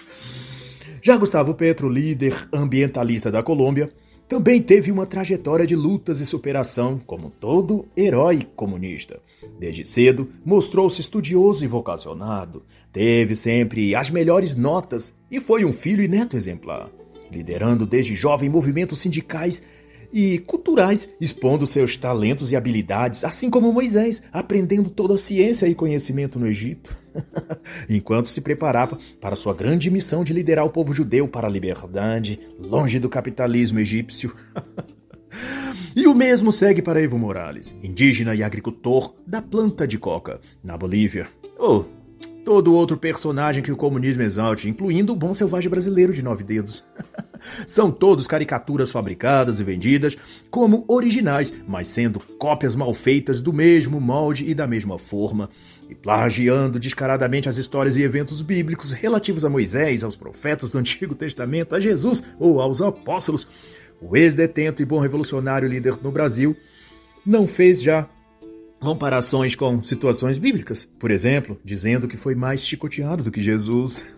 Já 1.02 1.16
Gustavo 1.16 1.54
Petro, 1.54 1.88
líder 1.88 2.34
ambientalista 2.52 3.30
da 3.30 3.42
Colômbia, 3.42 3.90
também 4.32 4.62
teve 4.62 4.90
uma 4.90 5.04
trajetória 5.04 5.66
de 5.66 5.76
lutas 5.76 6.18
e 6.18 6.24
superação, 6.24 6.98
como 7.06 7.28
todo 7.28 7.84
herói 7.94 8.48
comunista. 8.56 9.20
Desde 9.58 9.84
cedo, 9.84 10.26
mostrou-se 10.42 11.02
estudioso 11.02 11.62
e 11.62 11.68
vocacionado, 11.68 12.62
teve 12.90 13.36
sempre 13.36 13.94
as 13.94 14.08
melhores 14.08 14.56
notas 14.56 15.12
e 15.30 15.38
foi 15.38 15.66
um 15.66 15.72
filho 15.72 16.02
e 16.02 16.08
neto 16.08 16.34
exemplar, 16.34 16.88
liderando 17.30 17.84
desde 17.84 18.14
jovem 18.14 18.48
movimentos 18.48 19.00
sindicais 19.00 19.62
e 20.12 20.38
culturais, 20.38 21.08
expondo 21.20 21.66
seus 21.66 21.96
talentos 21.96 22.52
e 22.52 22.56
habilidades, 22.56 23.24
assim 23.24 23.48
como 23.48 23.72
Moisés, 23.72 24.22
aprendendo 24.32 24.90
toda 24.90 25.14
a 25.14 25.18
ciência 25.18 25.66
e 25.66 25.74
conhecimento 25.74 26.38
no 26.38 26.46
Egito, 26.46 26.94
enquanto 27.88 28.28
se 28.28 28.40
preparava 28.40 28.98
para 29.20 29.36
sua 29.36 29.54
grande 29.54 29.90
missão 29.90 30.22
de 30.22 30.32
liderar 30.32 30.66
o 30.66 30.70
povo 30.70 30.94
judeu 30.94 31.26
para 31.26 31.46
a 31.46 31.50
liberdade, 31.50 32.38
longe 32.58 32.98
do 32.98 33.08
capitalismo 33.08 33.78
egípcio. 33.78 34.34
E 35.94 36.06
o 36.06 36.14
mesmo 36.14 36.50
segue 36.50 36.80
para 36.80 37.02
Evo 37.02 37.18
Morales, 37.18 37.76
indígena 37.82 38.34
e 38.34 38.42
agricultor 38.42 39.14
da 39.26 39.42
planta 39.42 39.86
de 39.86 39.98
coca, 39.98 40.40
na 40.64 40.76
Bolívia. 40.76 41.28
Ou 41.58 41.86
todo 42.44 42.74
outro 42.74 42.96
personagem 42.96 43.62
que 43.62 43.72
o 43.72 43.76
comunismo 43.76 44.22
exalte, 44.22 44.68
incluindo 44.68 45.12
o 45.12 45.16
bom 45.16 45.32
selvagem 45.32 45.70
brasileiro 45.70 46.12
de 46.12 46.22
nove 46.22 46.44
dedos. 46.44 46.84
São 47.66 47.90
todos 47.90 48.26
caricaturas 48.26 48.90
fabricadas 48.90 49.60
e 49.60 49.64
vendidas 49.64 50.16
como 50.50 50.84
originais, 50.86 51.52
mas 51.66 51.88
sendo 51.88 52.20
cópias 52.38 52.76
mal 52.76 52.92
feitas 52.94 53.40
do 53.40 53.52
mesmo 53.52 54.00
molde 54.00 54.48
e 54.48 54.54
da 54.54 54.66
mesma 54.66 54.98
forma, 54.98 55.48
e 55.88 55.94
plagiando 55.94 56.78
descaradamente 56.78 57.48
as 57.48 57.58
histórias 57.58 57.96
e 57.96 58.02
eventos 58.02 58.42
bíblicos 58.42 58.92
relativos 58.92 59.44
a 59.44 59.50
Moisés, 59.50 60.04
aos 60.04 60.16
profetas 60.16 60.72
do 60.72 60.78
Antigo 60.78 61.14
Testamento, 61.14 61.74
a 61.74 61.80
Jesus 61.80 62.22
ou 62.38 62.60
aos 62.60 62.80
apóstolos. 62.80 63.46
O 64.00 64.16
ex-detento 64.16 64.82
e 64.82 64.84
bom 64.84 64.98
revolucionário 64.98 65.68
líder 65.68 65.96
no 66.02 66.10
Brasil 66.10 66.56
não 67.24 67.46
fez 67.46 67.80
já 67.80 68.08
comparações 68.82 69.54
com 69.54 69.80
situações 69.80 70.38
bíblicas, 70.38 70.88
por 70.98 71.12
exemplo, 71.12 71.56
dizendo 71.64 72.08
que 72.08 72.16
foi 72.16 72.34
mais 72.34 72.66
chicoteado 72.66 73.22
do 73.22 73.30
que 73.30 73.40
Jesus. 73.40 74.16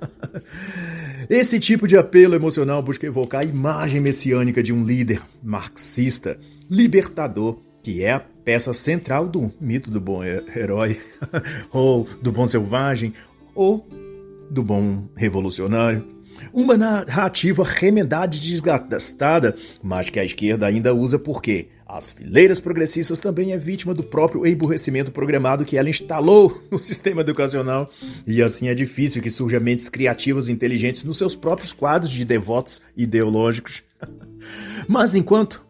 Esse 1.29 1.61
tipo 1.61 1.87
de 1.87 1.99
apelo 1.99 2.35
emocional 2.35 2.83
busca 2.83 3.07
evocar 3.07 3.43
a 3.43 3.45
imagem 3.45 4.01
messiânica 4.01 4.63
de 4.63 4.73
um 4.73 4.83
líder 4.83 5.21
marxista, 5.43 6.39
libertador, 6.71 7.59
que 7.83 8.03
é 8.03 8.13
a 8.13 8.21
peça 8.21 8.73
central 8.73 9.29
do 9.29 9.53
mito 9.61 9.91
do 9.91 10.01
bom 10.01 10.25
herói, 10.25 10.99
ou 11.71 12.09
do 12.23 12.33
bom 12.33 12.47
selvagem, 12.47 13.13
ou 13.55 13.87
do 14.51 14.63
bom 14.63 15.05
revolucionário. 15.15 16.07
Uma 16.55 16.75
narrativa 16.75 17.63
remendada 17.65 18.35
e 18.35 18.39
desgastada, 18.39 19.55
mas 19.83 20.09
que 20.09 20.19
a 20.19 20.25
esquerda 20.25 20.67
ainda 20.67 20.95
usa 20.95 21.19
porque 21.19 21.69
as 21.87 22.11
fileiras 22.11 22.61
progressistas 22.61 23.21
também 23.21 23.53
é 23.53 23.59
vítima 23.59 23.93
do 23.93 24.03
próprio 24.03 24.47
emburrecimento 24.47 25.13
programado 25.13 25.65
que 25.65 25.77
ela 25.77 25.91
instalou 25.91 26.63
no 26.71 26.79
sistema 26.79 27.21
educacional. 27.21 27.91
E 28.27 28.43
assim 28.43 28.69
é 28.69 28.75
difícil 28.75 29.23
que 29.23 29.31
surjam 29.31 29.61
mentes 29.61 29.89
criativas 29.89 30.49
e 30.49 30.53
inteligentes 30.53 31.05
nos 31.05 31.19
seus 31.19 31.37
próprios 31.37 31.73
quadros 31.73 32.11
de 32.11 32.25
devotos 32.25 32.81
ideológicos. 32.97 33.83
Mas 34.89 35.15
enquanto 35.15 35.65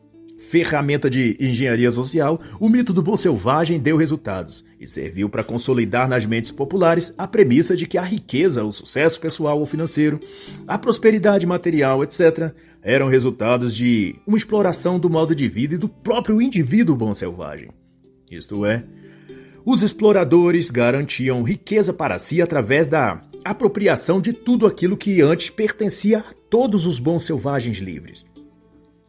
ferramenta 0.54 1.10
de 1.10 1.36
engenharia 1.40 1.90
social, 1.90 2.40
o 2.60 2.68
mito 2.68 2.92
do 2.92 3.02
bom 3.02 3.16
selvagem 3.16 3.80
deu 3.80 3.96
resultados 3.96 4.64
e 4.78 4.86
serviu 4.86 5.28
para 5.28 5.42
consolidar 5.42 6.08
nas 6.08 6.26
mentes 6.26 6.52
populares 6.52 7.12
a 7.18 7.26
premissa 7.26 7.76
de 7.76 7.88
que 7.88 7.98
a 7.98 8.02
riqueza, 8.02 8.62
o 8.62 8.70
sucesso 8.70 9.18
pessoal 9.18 9.58
ou 9.58 9.66
financeiro, 9.66 10.20
a 10.64 10.78
prosperidade 10.78 11.44
material, 11.44 12.04
etc., 12.04 12.54
eram 12.84 13.08
resultados 13.08 13.74
de 13.74 14.14
uma 14.24 14.36
exploração 14.36 14.98
do 14.98 15.10
modo 15.10 15.34
de 15.34 15.48
vida 15.48 15.74
e 15.74 15.78
do 15.78 15.88
próprio 15.88 16.40
indivíduo 16.40 16.94
bom 16.94 17.12
selvagem. 17.12 17.70
Isto 18.30 18.64
é, 18.64 18.84
os 19.64 19.82
exploradores 19.82 20.70
garantiam 20.70 21.42
riqueza 21.42 21.92
para 21.92 22.18
si 22.18 22.40
através 22.40 22.86
da 22.86 23.22
apropriação 23.44 24.20
de 24.20 24.32
tudo 24.32 24.66
aquilo 24.66 24.96
que 24.96 25.20
antes 25.20 25.50
pertencia 25.50 26.18
a 26.18 26.34
todos 26.48 26.86
os 26.86 27.00
bons 27.00 27.24
selvagens 27.24 27.78
livres. 27.78 28.24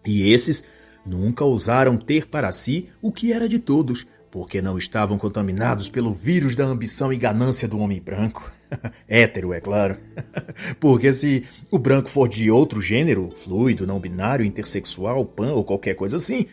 E 0.05 0.31
esses 0.31 0.63
Nunca 1.05 1.45
ousaram 1.45 1.97
ter 1.97 2.25
para 2.25 2.51
si 2.51 2.89
o 2.99 3.11
que 3.11 3.31
era 3.31 3.47
de 3.47 3.59
todos, 3.59 4.07
porque 4.31 4.61
não 4.61 4.77
estavam 4.77 5.17
contaminados 5.17 5.87
pelo 5.87 6.11
vírus 6.11 6.55
da 6.55 6.65
ambição 6.65 7.13
e 7.13 7.17
ganância 7.17 7.67
do 7.67 7.77
homem 7.77 8.01
branco. 8.01 8.51
Hétero, 9.07 9.53
é 9.53 9.59
claro. 9.59 9.97
porque 10.79 11.13
se 11.13 11.43
o 11.71 11.77
branco 11.77 12.09
for 12.09 12.27
de 12.27 12.49
outro 12.49 12.81
gênero, 12.81 13.31
fluido, 13.35 13.87
não 13.87 13.99
binário, 13.99 14.45
intersexual, 14.45 15.25
pan 15.25 15.53
ou 15.53 15.63
qualquer 15.63 15.95
coisa 15.95 16.17
assim, 16.17 16.45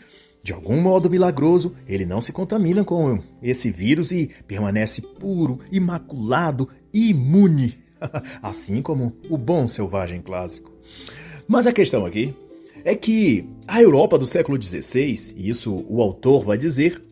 de 0.43 0.53
algum 0.53 0.81
modo 0.81 1.09
milagroso, 1.09 1.75
ele 1.87 2.05
não 2.05 2.21
se 2.21 2.33
contamina 2.33 2.85
com 2.85 3.21
esse 3.43 3.71
vírus 3.71 4.11
e 4.11 4.31
permanece 4.47 5.03
puro, 5.03 5.61
imaculado 5.71 6.69
imune. 6.93 7.79
assim 8.43 8.83
como 8.83 9.15
o 9.29 9.39
bom 9.39 9.67
selvagem 9.69 10.21
clássico. 10.21 10.73
Mas 11.47 11.67
a 11.67 11.73
questão 11.73 12.05
aqui 12.05 12.35
é 12.85 12.95
que 12.95 13.49
a 13.67 13.81
Europa 13.81 14.19
do 14.19 14.27
século 14.27 14.61
XVI, 14.61 15.35
e 15.37 15.49
isso 15.49 15.85
o 15.89 16.03
autor 16.03 16.45
vai 16.45 16.59
dizer, 16.59 17.03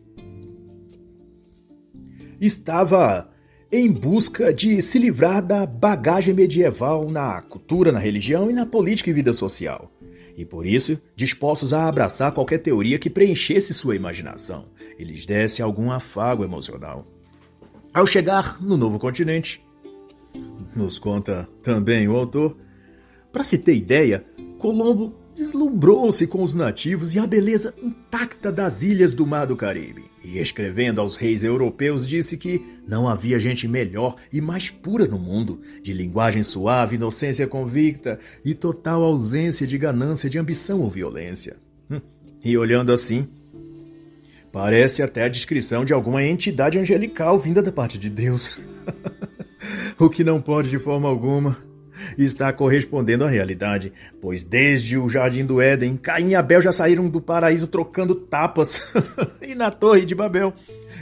estava 2.39 3.30
em 3.71 3.89
busca 3.89 4.53
de 4.53 4.81
se 4.81 4.99
livrar 4.99 5.41
da 5.41 5.65
bagagem 5.65 6.33
medieval 6.33 7.09
na 7.09 7.41
cultura, 7.41 7.91
na 7.91 7.99
religião 7.99 8.49
e 8.49 8.53
na 8.53 8.65
política 8.65 9.09
e 9.09 9.13
vida 9.13 9.31
social. 9.33 9.89
E 10.35 10.43
por 10.43 10.65
isso, 10.65 10.97
dispostos 11.15 11.73
a 11.73 11.87
abraçar 11.87 12.33
qualquer 12.33 12.57
teoria 12.57 12.99
que 12.99 13.09
preenchesse 13.09 13.73
sua 13.73 13.95
imaginação 13.95 14.65
e 14.99 15.03
lhes 15.03 15.25
desse 15.25 15.61
algum 15.61 15.89
afago 15.89 16.43
emocional. 16.43 17.07
Ao 17.93 18.05
chegar 18.05 18.61
no 18.61 18.75
novo 18.75 18.99
continente, 18.99 19.63
nos 20.75 20.99
conta 20.99 21.47
também 21.61 22.07
o 22.07 22.15
autor, 22.15 22.57
para 23.31 23.45
se 23.45 23.57
ter 23.57 23.75
ideia, 23.75 24.25
Colombo 24.57 25.15
deslumbrou-se 25.33 26.27
com 26.27 26.43
os 26.43 26.53
nativos 26.53 27.15
e 27.15 27.19
a 27.19 27.25
beleza 27.25 27.73
intacta 27.81 28.51
das 28.51 28.83
ilhas 28.83 29.13
do 29.13 29.25
Mar 29.25 29.45
do 29.45 29.55
Caribe. 29.55 30.10
E 30.23 30.37
escrevendo 30.37 31.01
aos 31.01 31.15
reis 31.15 31.43
europeus, 31.43 32.07
disse 32.07 32.37
que 32.37 32.63
não 32.87 33.07
havia 33.07 33.39
gente 33.39 33.67
melhor 33.67 34.15
e 34.31 34.39
mais 34.39 34.69
pura 34.69 35.05
no 35.05 35.17
mundo, 35.17 35.61
de 35.81 35.93
linguagem 35.93 36.43
suave, 36.43 36.95
inocência 36.95 37.47
convicta 37.47 38.19
e 38.45 38.53
total 38.53 39.01
ausência 39.03 39.65
de 39.65 39.77
ganância, 39.77 40.29
de 40.29 40.37
ambição 40.37 40.81
ou 40.81 40.89
violência. 40.89 41.57
Hum, 41.89 41.99
e 42.43 42.55
olhando 42.55 42.91
assim, 42.91 43.27
parece 44.51 45.01
até 45.01 45.23
a 45.23 45.29
descrição 45.29 45.83
de 45.83 45.93
alguma 45.93 46.23
entidade 46.23 46.77
angelical 46.77 47.39
vinda 47.39 47.61
da 47.61 47.71
parte 47.71 47.97
de 47.97 48.09
Deus. 48.09 48.59
o 49.97 50.07
que 50.07 50.23
não 50.23 50.39
pode 50.39 50.69
de 50.69 50.77
forma 50.77 51.09
alguma 51.09 51.57
está 52.17 52.51
correspondendo 52.51 53.23
à 53.23 53.29
realidade, 53.29 53.91
pois 54.19 54.43
desde 54.43 54.97
o 54.97 55.09
Jardim 55.09 55.45
do 55.45 55.61
Éden, 55.61 55.97
Caim 55.97 56.29
e 56.29 56.35
Abel 56.35 56.61
já 56.61 56.71
saíram 56.71 57.09
do 57.09 57.21
paraíso 57.21 57.67
trocando 57.67 58.15
tapas. 58.15 58.93
e 59.41 59.55
na 59.55 59.71
Torre 59.71 60.05
de 60.05 60.15
Babel, 60.15 60.53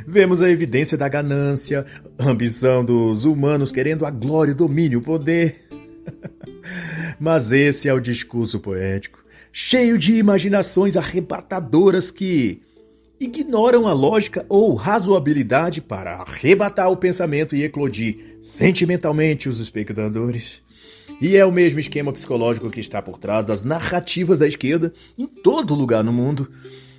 vemos 0.07 0.41
a 0.41 0.49
evidência 0.49 0.97
da 0.97 1.07
ganância, 1.07 1.85
ambição 2.19 2.83
dos 2.83 3.25
humanos 3.25 3.71
querendo 3.71 4.05
a 4.05 4.11
glória, 4.11 4.53
o 4.53 4.57
domínio, 4.57 4.99
o 4.99 5.03
poder. 5.03 5.55
Mas 7.19 7.51
esse 7.51 7.89
é 7.89 7.93
o 7.93 7.99
discurso 7.99 8.59
poético, 8.59 9.23
cheio 9.51 9.97
de 9.97 10.13
imaginações 10.15 10.95
arrebatadoras 10.95 12.11
que 12.11 12.61
ignoram 13.19 13.87
a 13.87 13.93
lógica 13.93 14.45
ou 14.47 14.73
razoabilidade 14.73 15.81
para 15.81 16.15
arrebatar 16.15 16.89
o 16.89 16.97
pensamento 16.97 17.55
e 17.55 17.63
eclodir 17.63 18.37
sentimentalmente 18.41 19.49
os 19.49 19.59
espectadores. 19.59 20.61
E 21.21 21.35
é 21.35 21.45
o 21.45 21.51
mesmo 21.51 21.79
esquema 21.79 22.13
psicológico 22.13 22.69
que 22.69 22.79
está 22.79 23.01
por 23.01 23.17
trás 23.17 23.43
das 23.43 23.61
narrativas 23.61 24.39
da 24.39 24.47
esquerda 24.47 24.93
em 25.17 25.27
todo 25.27 25.75
lugar 25.75 26.03
no 26.03 26.13
mundo. 26.13 26.49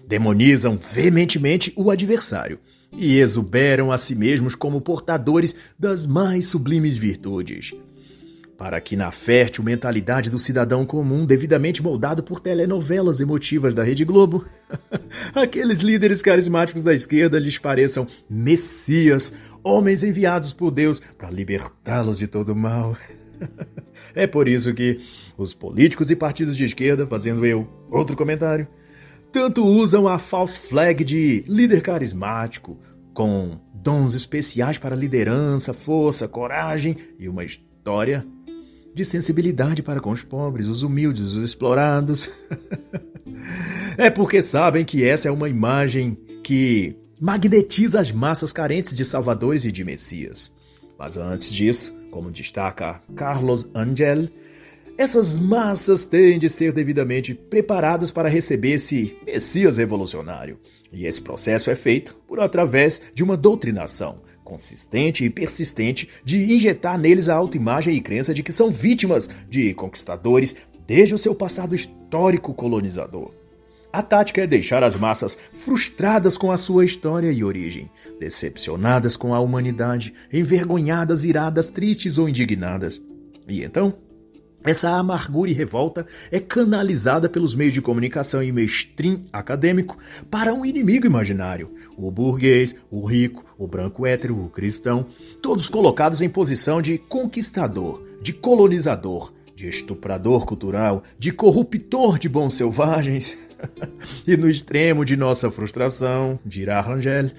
Demonizam 0.06 0.76
veementemente 0.76 1.72
o 1.74 1.90
adversário 1.90 2.58
e 2.92 3.18
exuberam 3.18 3.90
a 3.90 3.96
si 3.96 4.14
mesmos 4.14 4.54
como 4.54 4.80
portadores 4.80 5.54
das 5.78 6.06
mais 6.06 6.46
sublimes 6.46 6.98
virtudes. 6.98 7.72
Para 8.60 8.78
que 8.78 8.94
na 8.94 9.10
fértil 9.10 9.64
mentalidade 9.64 10.28
do 10.28 10.38
cidadão 10.38 10.84
comum, 10.84 11.24
devidamente 11.24 11.82
moldado 11.82 12.22
por 12.22 12.40
telenovelas 12.40 13.18
emotivas 13.18 13.72
da 13.72 13.82
Rede 13.82 14.04
Globo, 14.04 14.44
aqueles 15.34 15.78
líderes 15.78 16.20
carismáticos 16.20 16.82
da 16.82 16.92
esquerda 16.92 17.38
lhes 17.38 17.58
pareçam 17.58 18.06
messias, 18.28 19.32
homens 19.64 20.02
enviados 20.02 20.52
por 20.52 20.70
Deus 20.70 21.00
para 21.16 21.30
libertá-los 21.30 22.18
de 22.18 22.26
todo 22.26 22.54
mal. 22.54 22.94
é 24.14 24.26
por 24.26 24.46
isso 24.46 24.74
que 24.74 25.00
os 25.38 25.54
políticos 25.54 26.10
e 26.10 26.14
partidos 26.14 26.54
de 26.54 26.66
esquerda, 26.66 27.06
fazendo 27.06 27.46
eu 27.46 27.66
outro 27.90 28.14
comentário, 28.14 28.68
tanto 29.32 29.64
usam 29.64 30.06
a 30.06 30.18
false 30.18 30.68
flag 30.68 31.02
de 31.02 31.42
líder 31.48 31.80
carismático, 31.80 32.78
com 33.14 33.58
dons 33.72 34.12
especiais 34.12 34.76
para 34.76 34.94
liderança, 34.94 35.72
força, 35.72 36.28
coragem 36.28 36.94
e 37.18 37.26
uma 37.26 37.42
história 37.42 38.26
de 38.94 39.04
sensibilidade 39.04 39.82
para 39.82 40.00
com 40.00 40.10
os 40.10 40.22
pobres, 40.22 40.66
os 40.66 40.82
humildes, 40.82 41.34
os 41.34 41.42
explorados. 41.42 42.28
é 43.96 44.10
porque 44.10 44.42
sabem 44.42 44.84
que 44.84 45.04
essa 45.04 45.28
é 45.28 45.30
uma 45.30 45.48
imagem 45.48 46.18
que 46.42 46.96
magnetiza 47.20 48.00
as 48.00 48.10
massas 48.10 48.52
carentes 48.52 48.94
de 48.94 49.04
salvadores 49.04 49.64
e 49.64 49.72
de 49.72 49.84
messias. 49.84 50.50
Mas 50.98 51.16
antes 51.16 51.52
disso, 51.52 51.94
como 52.10 52.30
destaca 52.30 53.00
Carlos 53.14 53.66
Angel, 53.74 54.28
essas 54.98 55.38
massas 55.38 56.04
têm 56.04 56.38
de 56.38 56.50
ser 56.50 56.72
devidamente 56.72 57.34
preparadas 57.34 58.10
para 58.10 58.28
receber 58.28 58.72
esse 58.72 59.16
Messias 59.24 59.78
revolucionário. 59.78 60.58
E 60.92 61.06
esse 61.06 61.22
processo 61.22 61.70
é 61.70 61.76
feito 61.76 62.16
por 62.26 62.40
através 62.40 63.00
de 63.14 63.22
uma 63.22 63.36
doutrinação 63.36 64.20
consistente 64.50 65.24
e 65.24 65.30
persistente 65.30 66.08
de 66.24 66.52
injetar 66.52 66.98
neles 66.98 67.28
a 67.28 67.36
autoimagem 67.36 67.94
e 67.94 68.00
crença 68.00 68.34
de 68.34 68.42
que 68.42 68.52
são 68.52 68.68
vítimas 68.68 69.30
de 69.48 69.72
conquistadores 69.74 70.56
desde 70.84 71.14
o 71.14 71.18
seu 71.18 71.36
passado 71.36 71.72
histórico 71.72 72.52
colonizador. 72.52 73.30
A 73.92 74.02
tática 74.02 74.42
é 74.42 74.48
deixar 74.48 74.82
as 74.82 74.96
massas 74.96 75.38
frustradas 75.52 76.36
com 76.36 76.50
a 76.50 76.56
sua 76.56 76.84
história 76.84 77.30
e 77.30 77.44
origem, 77.44 77.88
decepcionadas 78.18 79.16
com 79.16 79.32
a 79.32 79.40
humanidade, 79.40 80.12
envergonhadas, 80.32 81.24
iradas, 81.24 81.70
tristes 81.70 82.18
ou 82.18 82.28
indignadas. 82.28 83.00
E 83.46 83.62
então, 83.62 83.94
essa 84.64 84.90
amargura 84.90 85.50
e 85.50 85.54
revolta 85.54 86.06
é 86.30 86.38
canalizada 86.38 87.28
pelos 87.28 87.54
meios 87.54 87.72
de 87.72 87.80
comunicação 87.80 88.42
e 88.42 88.52
mainstream 88.52 89.22
acadêmico 89.32 89.96
para 90.30 90.52
um 90.52 90.64
inimigo 90.64 91.06
imaginário: 91.06 91.72
o 91.96 92.10
burguês, 92.10 92.76
o 92.90 93.04
rico, 93.06 93.44
o 93.58 93.66
branco 93.66 94.06
hétero, 94.06 94.38
o 94.38 94.50
cristão, 94.50 95.06
todos 95.42 95.70
colocados 95.70 96.20
em 96.20 96.28
posição 96.28 96.82
de 96.82 96.98
conquistador, 96.98 98.02
de 98.20 98.34
colonizador, 98.34 99.32
de 99.54 99.68
estuprador 99.68 100.44
cultural, 100.44 101.02
de 101.18 101.32
corruptor 101.32 102.18
de 102.18 102.28
bons 102.28 102.54
selvagens. 102.54 103.38
e 104.26 104.36
no 104.36 104.48
extremo 104.48 105.04
de 105.04 105.16
nossa 105.16 105.50
frustração, 105.50 106.38
dirá 106.44 106.80
Rangel, 106.80 107.30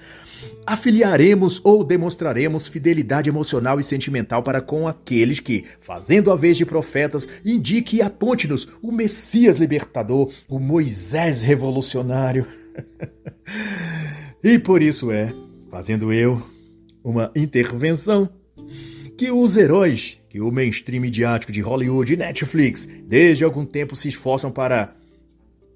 afiliaremos 0.66 1.60
ou 1.64 1.84
demonstraremos 1.84 2.68
fidelidade 2.68 3.28
emocional 3.28 3.78
e 3.80 3.82
sentimental 3.82 4.42
para 4.42 4.60
com 4.60 4.86
aqueles 4.86 5.40
que, 5.40 5.64
fazendo 5.80 6.30
a 6.30 6.36
vez 6.36 6.56
de 6.56 6.64
profetas, 6.64 7.28
indique 7.44 7.96
e 7.96 8.02
aponte-nos 8.02 8.68
o 8.80 8.92
Messias 8.92 9.56
libertador, 9.56 10.32
o 10.48 10.58
Moisés 10.58 11.42
revolucionário. 11.42 12.46
e 14.42 14.58
por 14.58 14.82
isso 14.82 15.10
é, 15.10 15.32
fazendo 15.70 16.12
eu 16.12 16.42
uma 17.02 17.30
intervenção, 17.34 18.28
que 19.16 19.30
os 19.30 19.56
heróis 19.56 20.18
que 20.32 20.40
o 20.40 20.50
mainstream 20.50 21.02
midiático 21.02 21.52
de 21.52 21.60
Hollywood 21.60 22.14
e 22.14 22.16
Netflix 22.16 22.88
desde 23.04 23.44
algum 23.44 23.66
tempo 23.66 23.94
se 23.94 24.08
esforçam 24.08 24.50
para 24.50 24.96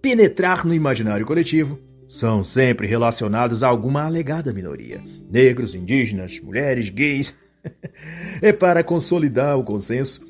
penetrar 0.00 0.64
no 0.64 0.72
imaginário 0.72 1.26
coletivo 1.26 1.78
são 2.08 2.44
sempre 2.44 2.86
relacionados 2.86 3.62
a 3.62 3.68
alguma 3.68 4.04
alegada 4.04 4.52
minoria: 4.52 5.02
negros, 5.30 5.74
indígenas, 5.74 6.40
mulheres, 6.40 6.88
gays. 6.88 7.34
é 8.40 8.52
para 8.52 8.84
consolidar 8.84 9.58
o 9.58 9.64
consenso 9.64 10.20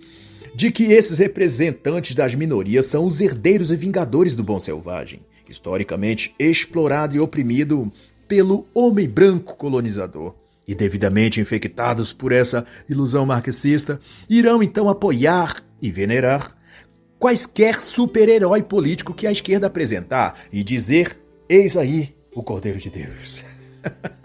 de 0.55 0.71
que 0.71 0.85
esses 0.85 1.19
representantes 1.19 2.15
das 2.15 2.35
minorias 2.35 2.87
são 2.87 3.05
os 3.05 3.21
herdeiros 3.21 3.71
e 3.71 3.77
vingadores 3.77 4.33
do 4.33 4.43
bom 4.43 4.59
selvagem, 4.59 5.21
historicamente 5.49 6.35
explorado 6.39 7.15
e 7.15 7.21
oprimido 7.21 7.93
pelo 8.27 8.67
homem 8.73 9.07
branco 9.07 9.57
colonizador. 9.57 10.35
E 10.67 10.75
devidamente 10.75 11.41
infectados 11.41 12.13
por 12.13 12.33
essa 12.33 12.67
ilusão 12.89 13.25
marxista, 13.25 14.01
irão 14.29 14.63
então 14.63 14.89
apoiar 14.89 15.63
e 15.81 15.93
venerar 15.93 16.57
quaisquer 17.19 17.81
super-herói 17.81 18.63
político 18.63 19.15
que 19.15 19.27
a 19.27 19.33
esquerda 19.33 19.69
apresentar 19.69 20.39
e 20.53 20.65
dizer 20.65 21.19
Eis 21.49 21.77
aí 21.77 22.13
o 22.35 22.43
Cordeiro 22.43 22.79
de 22.79 22.91
Deus. 22.91 23.45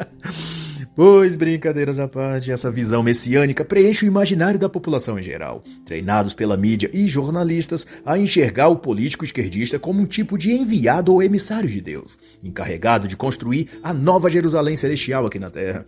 pois, 0.95 1.35
brincadeiras 1.35 1.99
à 1.99 2.07
parte, 2.07 2.51
essa 2.51 2.71
visão 2.71 3.03
messiânica 3.03 3.63
preenche 3.63 4.05
o 4.05 4.07
imaginário 4.07 4.59
da 4.59 4.67
população 4.67 5.19
em 5.19 5.21
geral, 5.21 5.63
treinados 5.85 6.33
pela 6.33 6.57
mídia 6.57 6.89
e 6.91 7.07
jornalistas 7.07 7.85
a 8.03 8.17
enxergar 8.17 8.69
o 8.69 8.77
político 8.77 9.23
esquerdista 9.23 9.77
como 9.77 10.01
um 10.01 10.05
tipo 10.07 10.35
de 10.35 10.51
enviado 10.51 11.13
ou 11.13 11.21
emissário 11.21 11.69
de 11.69 11.79
Deus, 11.79 12.17
encarregado 12.43 13.07
de 13.07 13.15
construir 13.15 13.69
a 13.83 13.93
nova 13.93 14.27
Jerusalém 14.27 14.75
celestial 14.75 15.27
aqui 15.27 15.37
na 15.37 15.51
Terra. 15.51 15.85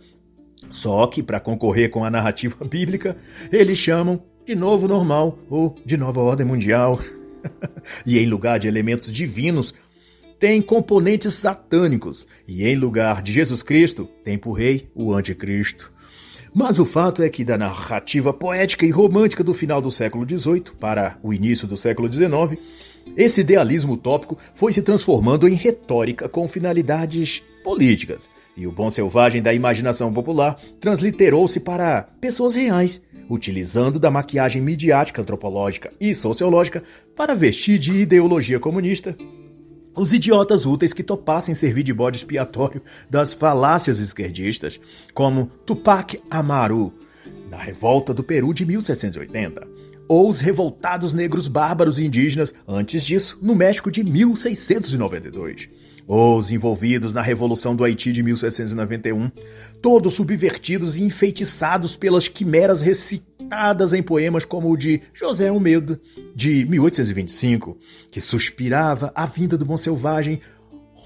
Só 0.70 1.04
que, 1.08 1.20
para 1.20 1.40
concorrer 1.40 1.90
com 1.90 2.04
a 2.04 2.10
narrativa 2.10 2.62
bíblica, 2.64 3.16
eles 3.50 3.78
chamam 3.78 4.22
de 4.46 4.54
novo 4.54 4.86
normal 4.86 5.36
ou 5.50 5.74
de 5.84 5.96
nova 5.96 6.20
ordem 6.20 6.46
mundial. 6.46 6.98
e 8.06 8.18
em 8.18 8.26
lugar 8.26 8.58
de 8.58 8.68
elementos 8.68 9.12
divinos, 9.12 9.74
tem 10.44 10.60
componentes 10.60 11.32
satânicos, 11.32 12.26
e 12.46 12.68
em 12.68 12.76
lugar 12.76 13.22
de 13.22 13.32
Jesus 13.32 13.62
Cristo, 13.62 14.06
tem 14.22 14.36
por 14.36 14.52
rei 14.52 14.90
o 14.94 15.14
anticristo. 15.14 15.90
Mas 16.52 16.78
o 16.78 16.84
fato 16.84 17.22
é 17.22 17.30
que 17.30 17.42
da 17.42 17.56
narrativa 17.56 18.30
poética 18.30 18.84
e 18.84 18.90
romântica 18.90 19.42
do 19.42 19.54
final 19.54 19.80
do 19.80 19.90
século 19.90 20.28
XVIII 20.28 20.64
para 20.78 21.16
o 21.22 21.32
início 21.32 21.66
do 21.66 21.78
século 21.78 22.12
XIX, 22.12 22.60
esse 23.16 23.40
idealismo 23.40 23.94
utópico 23.94 24.36
foi 24.54 24.70
se 24.70 24.82
transformando 24.82 25.48
em 25.48 25.54
retórica 25.54 26.28
com 26.28 26.46
finalidades 26.46 27.42
políticas, 27.64 28.28
e 28.54 28.66
o 28.66 28.72
bom 28.72 28.90
selvagem 28.90 29.40
da 29.40 29.54
imaginação 29.54 30.12
popular 30.12 30.60
transliterou-se 30.78 31.58
para 31.58 32.02
pessoas 32.20 32.54
reais, 32.54 33.00
utilizando 33.30 33.98
da 33.98 34.10
maquiagem 34.10 34.60
midiática, 34.60 35.22
antropológica 35.22 35.90
e 35.98 36.14
sociológica 36.14 36.82
para 37.16 37.34
vestir 37.34 37.78
de 37.78 37.94
ideologia 37.94 38.60
comunista 38.60 39.16
os 39.94 40.12
idiotas 40.12 40.66
úteis 40.66 40.92
que 40.92 41.02
topassem 41.02 41.54
servir 41.54 41.82
de 41.82 41.94
bode 41.94 42.18
expiatório 42.18 42.82
das 43.08 43.32
falácias 43.34 43.98
esquerdistas, 43.98 44.80
como 45.12 45.50
Tupac 45.64 46.20
Amaru, 46.30 46.92
na 47.50 47.56
revolta 47.56 48.12
do 48.12 48.24
Peru 48.24 48.52
de 48.52 48.66
1780, 48.66 49.66
ou 50.08 50.28
os 50.28 50.40
revoltados 50.40 51.14
negros 51.14 51.48
bárbaros 51.48 51.98
indígenas, 51.98 52.54
antes 52.66 53.04
disso, 53.04 53.38
no 53.40 53.54
México 53.54 53.90
de 53.90 54.02
1692 54.02 55.68
os 56.06 56.50
envolvidos 56.50 57.14
na 57.14 57.22
Revolução 57.22 57.74
do 57.74 57.84
Haiti 57.84 58.12
de 58.12 58.22
1791, 58.22 59.30
todos 59.80 60.14
subvertidos 60.14 60.96
e 60.96 61.02
enfeitiçados 61.02 61.96
pelas 61.96 62.28
quimeras 62.28 62.82
recitadas 62.82 63.92
em 63.92 64.02
poemas 64.02 64.44
como 64.44 64.70
o 64.70 64.76
de 64.76 65.00
José 65.12 65.48
Almeida, 65.48 66.00
de 66.34 66.64
1825, 66.66 67.78
que 68.10 68.20
suspirava 68.20 69.12
a 69.14 69.26
vinda 69.26 69.56
do 69.56 69.64
bom 69.64 69.76
selvagem 69.76 70.40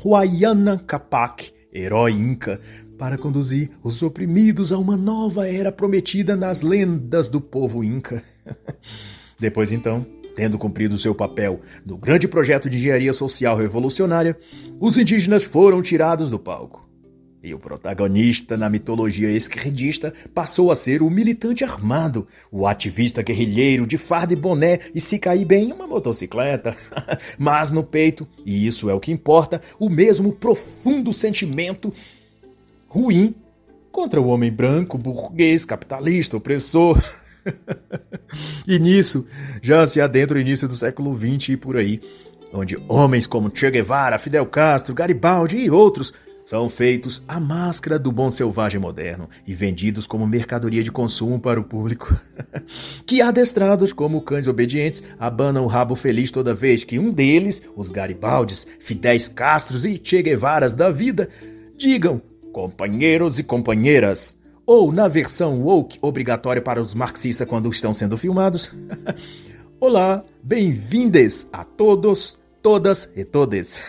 Huayana 0.05 0.79
Capac, 0.79 1.53
herói 1.73 2.13
inca, 2.13 2.61
para 2.99 3.17
conduzir 3.17 3.71
os 3.83 4.03
oprimidos 4.03 4.73
a 4.73 4.79
uma 4.79 4.97
nova 4.97 5.49
era 5.49 5.71
prometida 5.71 6.37
nas 6.37 6.63
lendas 6.63 7.29
do 7.29 7.41
povo 7.41 7.85
inca. 7.85 8.23
Depois 9.39 9.71
então, 9.71 10.05
Tendo 10.39 10.57
cumprido 10.57 10.97
seu 10.97 11.17
papel 11.17 11.63
no 11.85 11.97
grande 11.97 12.29
projeto 12.29 12.71
de 12.71 12.77
engenharia 12.77 13.13
social 13.13 13.57
revolucionária, 13.57 14.39
os 14.79 14.97
indígenas 14.97 15.43
foram 15.43 15.83
tirados 15.83 16.31
do 16.31 16.39
palco. 16.39 16.89
E 17.43 17.53
o 17.53 17.59
protagonista 17.59 18.57
na 18.57 18.71
mitologia 18.71 19.33
esquerdista 19.33 20.15
passou 20.33 20.71
a 20.71 20.77
ser 20.77 21.03
o 21.03 21.11
militante 21.11 21.65
armado, 21.65 22.25
o 22.53 22.69
ativista 22.69 23.21
guerrilheiro 23.21 23.85
de 23.85 23.99
farda 23.99 24.33
e 24.33 24.37
boné 24.37 24.79
e 24.95 25.01
se 25.01 25.19
cair 25.19 25.45
bem 25.45 25.73
uma 25.73 25.89
motocicleta. 25.89 26.77
Mas 27.37 27.73
no 27.73 27.83
peito, 27.83 28.25
e 28.47 28.65
isso 28.65 28.89
é 28.89 28.95
o 28.95 29.01
que 29.01 29.11
importa, 29.11 29.61
o 29.77 29.91
mesmo 29.91 30.31
profundo 30.31 31.13
sentimento 31.13 31.93
ruim 32.87 33.35
contra 33.91 34.21
o 34.21 34.29
homem 34.29 34.53
branco, 34.53 34.97
burguês, 34.97 35.65
capitalista, 35.65 36.37
opressor. 36.37 36.97
e 38.67 38.79
nisso 38.79 39.27
já 39.63 39.87
se 39.87 40.01
adentra 40.01 40.39
o 40.39 40.41
início 40.41 40.69
do 40.69 40.75
século 40.75 41.17
XX 41.17 41.51
e 41.51 41.57
por 41.57 41.77
aí, 41.77 42.01
onde 42.53 42.77
homens 42.89 43.27
como 43.27 43.51
Che 43.55 43.71
Guevara, 43.71 44.19
Fidel 44.19 44.47
Castro, 44.47 44.95
Garibaldi 44.95 45.57
e 45.59 45.71
outros 45.71 46.13
são 46.49 46.67
feitos 46.67 47.23
à 47.29 47.39
máscara 47.39 47.99
do 47.99 48.11
bom 48.11 48.31
selvagem 48.31 48.81
moderno 48.81 49.29
e 49.47 49.53
vendidos 49.53 50.07
como 50.07 50.27
mercadoria 50.27 50.83
de 50.83 50.91
consumo 50.91 51.39
para 51.39 51.61
o 51.61 51.65
público. 51.65 52.19
que 53.05 53.21
adestrados 53.21 53.93
como 53.93 54.23
cães 54.23 54.49
obedientes 54.49 55.03
abanam 55.19 55.65
o 55.65 55.67
rabo 55.67 55.95
feliz 55.95 56.31
toda 56.31 56.55
vez 56.55 56.85
que 56.85 56.99
um 56.99 57.11
deles, 57.11 57.63
os 57.77 57.91
Garibaldes, 57.91 58.67
Fidéis 58.81 59.29
Castros 59.29 59.85
e 59.85 60.01
Che 60.03 60.23
Guevaras 60.23 60.73
da 60.73 60.91
vida, 60.91 61.29
digam: 61.77 62.23
companheiros 62.51 63.39
e 63.39 63.45
companheiras, 63.45 64.35
ou 64.69 64.93
na 64.93 65.09
versão 65.09 65.63
woke 65.63 65.99
obrigatória 66.03 66.61
para 66.61 66.79
os 66.79 66.93
marxistas 66.93 67.49
quando 67.49 67.71
estão 67.71 67.95
sendo 67.95 68.19
filmados. 68.19 68.71
Olá, 69.81 70.23
bem-vindes 70.43 71.49
a 71.51 71.65
todos, 71.65 72.39
todas 72.61 73.09
e 73.17 73.25
todes. 73.25 73.81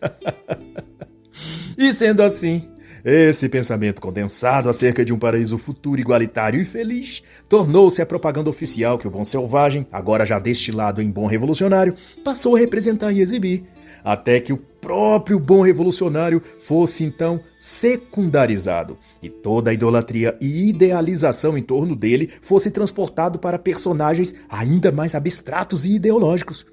e 1.76 1.92
sendo 1.92 2.22
assim, 2.22 2.70
Esse 3.04 3.48
pensamento 3.48 4.00
condensado 4.00 4.68
acerca 4.68 5.04
de 5.04 5.12
um 5.12 5.18
paraíso 5.18 5.58
futuro 5.58 6.00
igualitário 6.00 6.60
e 6.60 6.64
feliz 6.64 7.20
tornou-se 7.48 8.00
a 8.00 8.06
propaganda 8.06 8.48
oficial 8.48 8.96
que 8.96 9.08
o 9.08 9.10
bom 9.10 9.24
selvagem, 9.24 9.84
agora 9.90 10.24
já 10.24 10.38
destilado 10.38 11.02
em 11.02 11.10
bom 11.10 11.26
revolucionário, 11.26 11.96
passou 12.24 12.54
a 12.54 12.58
representar 12.60 13.10
e 13.10 13.20
exibir, 13.20 13.64
até 14.04 14.38
que 14.38 14.52
o 14.52 14.56
próprio 14.56 15.40
bom 15.40 15.62
revolucionário 15.62 16.40
fosse 16.60 17.02
então 17.02 17.40
secundarizado 17.58 18.96
e 19.20 19.28
toda 19.28 19.72
a 19.72 19.74
idolatria 19.74 20.36
e 20.40 20.68
idealização 20.68 21.58
em 21.58 21.62
torno 21.62 21.96
dele 21.96 22.30
fosse 22.40 22.70
transportado 22.70 23.36
para 23.36 23.58
personagens 23.58 24.32
ainda 24.48 24.92
mais 24.92 25.16
abstratos 25.16 25.84
e 25.84 25.94
ideológicos, 25.94 26.64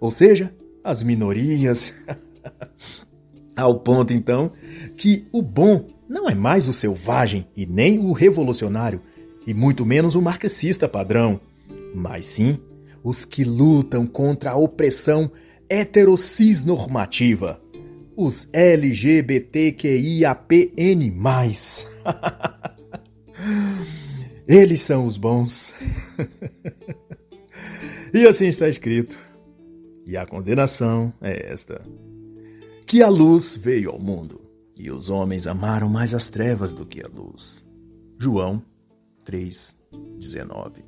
ou 0.00 0.12
seja, 0.12 0.54
as 0.84 1.02
minorias. 1.02 2.00
Ao 3.56 3.78
ponto, 3.78 4.12
então, 4.12 4.52
que 4.96 5.26
o 5.30 5.42
bom 5.42 5.86
não 6.08 6.28
é 6.28 6.34
mais 6.34 6.68
o 6.68 6.72
selvagem 6.72 7.46
e 7.56 7.66
nem 7.66 7.98
o 7.98 8.12
revolucionário, 8.12 9.00
e 9.46 9.52
muito 9.52 9.84
menos 9.84 10.14
o 10.14 10.22
marxista 10.22 10.88
padrão, 10.88 11.40
mas 11.94 12.26
sim 12.26 12.58
os 13.02 13.24
que 13.24 13.44
lutam 13.44 14.06
contra 14.06 14.52
a 14.52 14.56
opressão 14.56 15.30
heterocis 15.68 16.62
normativa, 16.62 17.60
os 18.16 18.48
LGBTQIAPN+. 18.52 21.12
Eles 24.46 24.82
são 24.82 25.06
os 25.06 25.16
bons. 25.16 25.74
e 28.12 28.26
assim 28.26 28.46
está 28.46 28.68
escrito. 28.68 29.18
E 30.06 30.16
a 30.16 30.26
condenação 30.26 31.12
é 31.20 31.52
esta 31.52 31.80
que 32.92 33.02
a 33.02 33.08
luz 33.08 33.56
veio 33.56 33.90
ao 33.90 33.98
mundo, 33.98 34.38
e 34.76 34.90
os 34.90 35.08
homens 35.08 35.46
amaram 35.46 35.88
mais 35.88 36.12
as 36.12 36.28
trevas 36.28 36.74
do 36.74 36.84
que 36.84 37.00
a 37.02 37.08
luz. 37.08 37.64
João 38.20 38.62
3:19. 39.24 40.84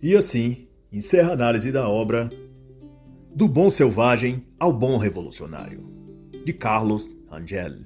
E 0.00 0.16
assim 0.16 0.66
encerra 0.90 1.32
a 1.32 1.34
análise 1.34 1.70
da 1.70 1.86
obra 1.86 2.30
Do 3.34 3.46
Bom 3.46 3.68
Selvagem 3.68 4.42
ao 4.58 4.72
Bom 4.72 4.96
Revolucionário, 4.96 5.84
de 6.46 6.54
Carlos 6.54 7.14
Rangel. 7.30 7.80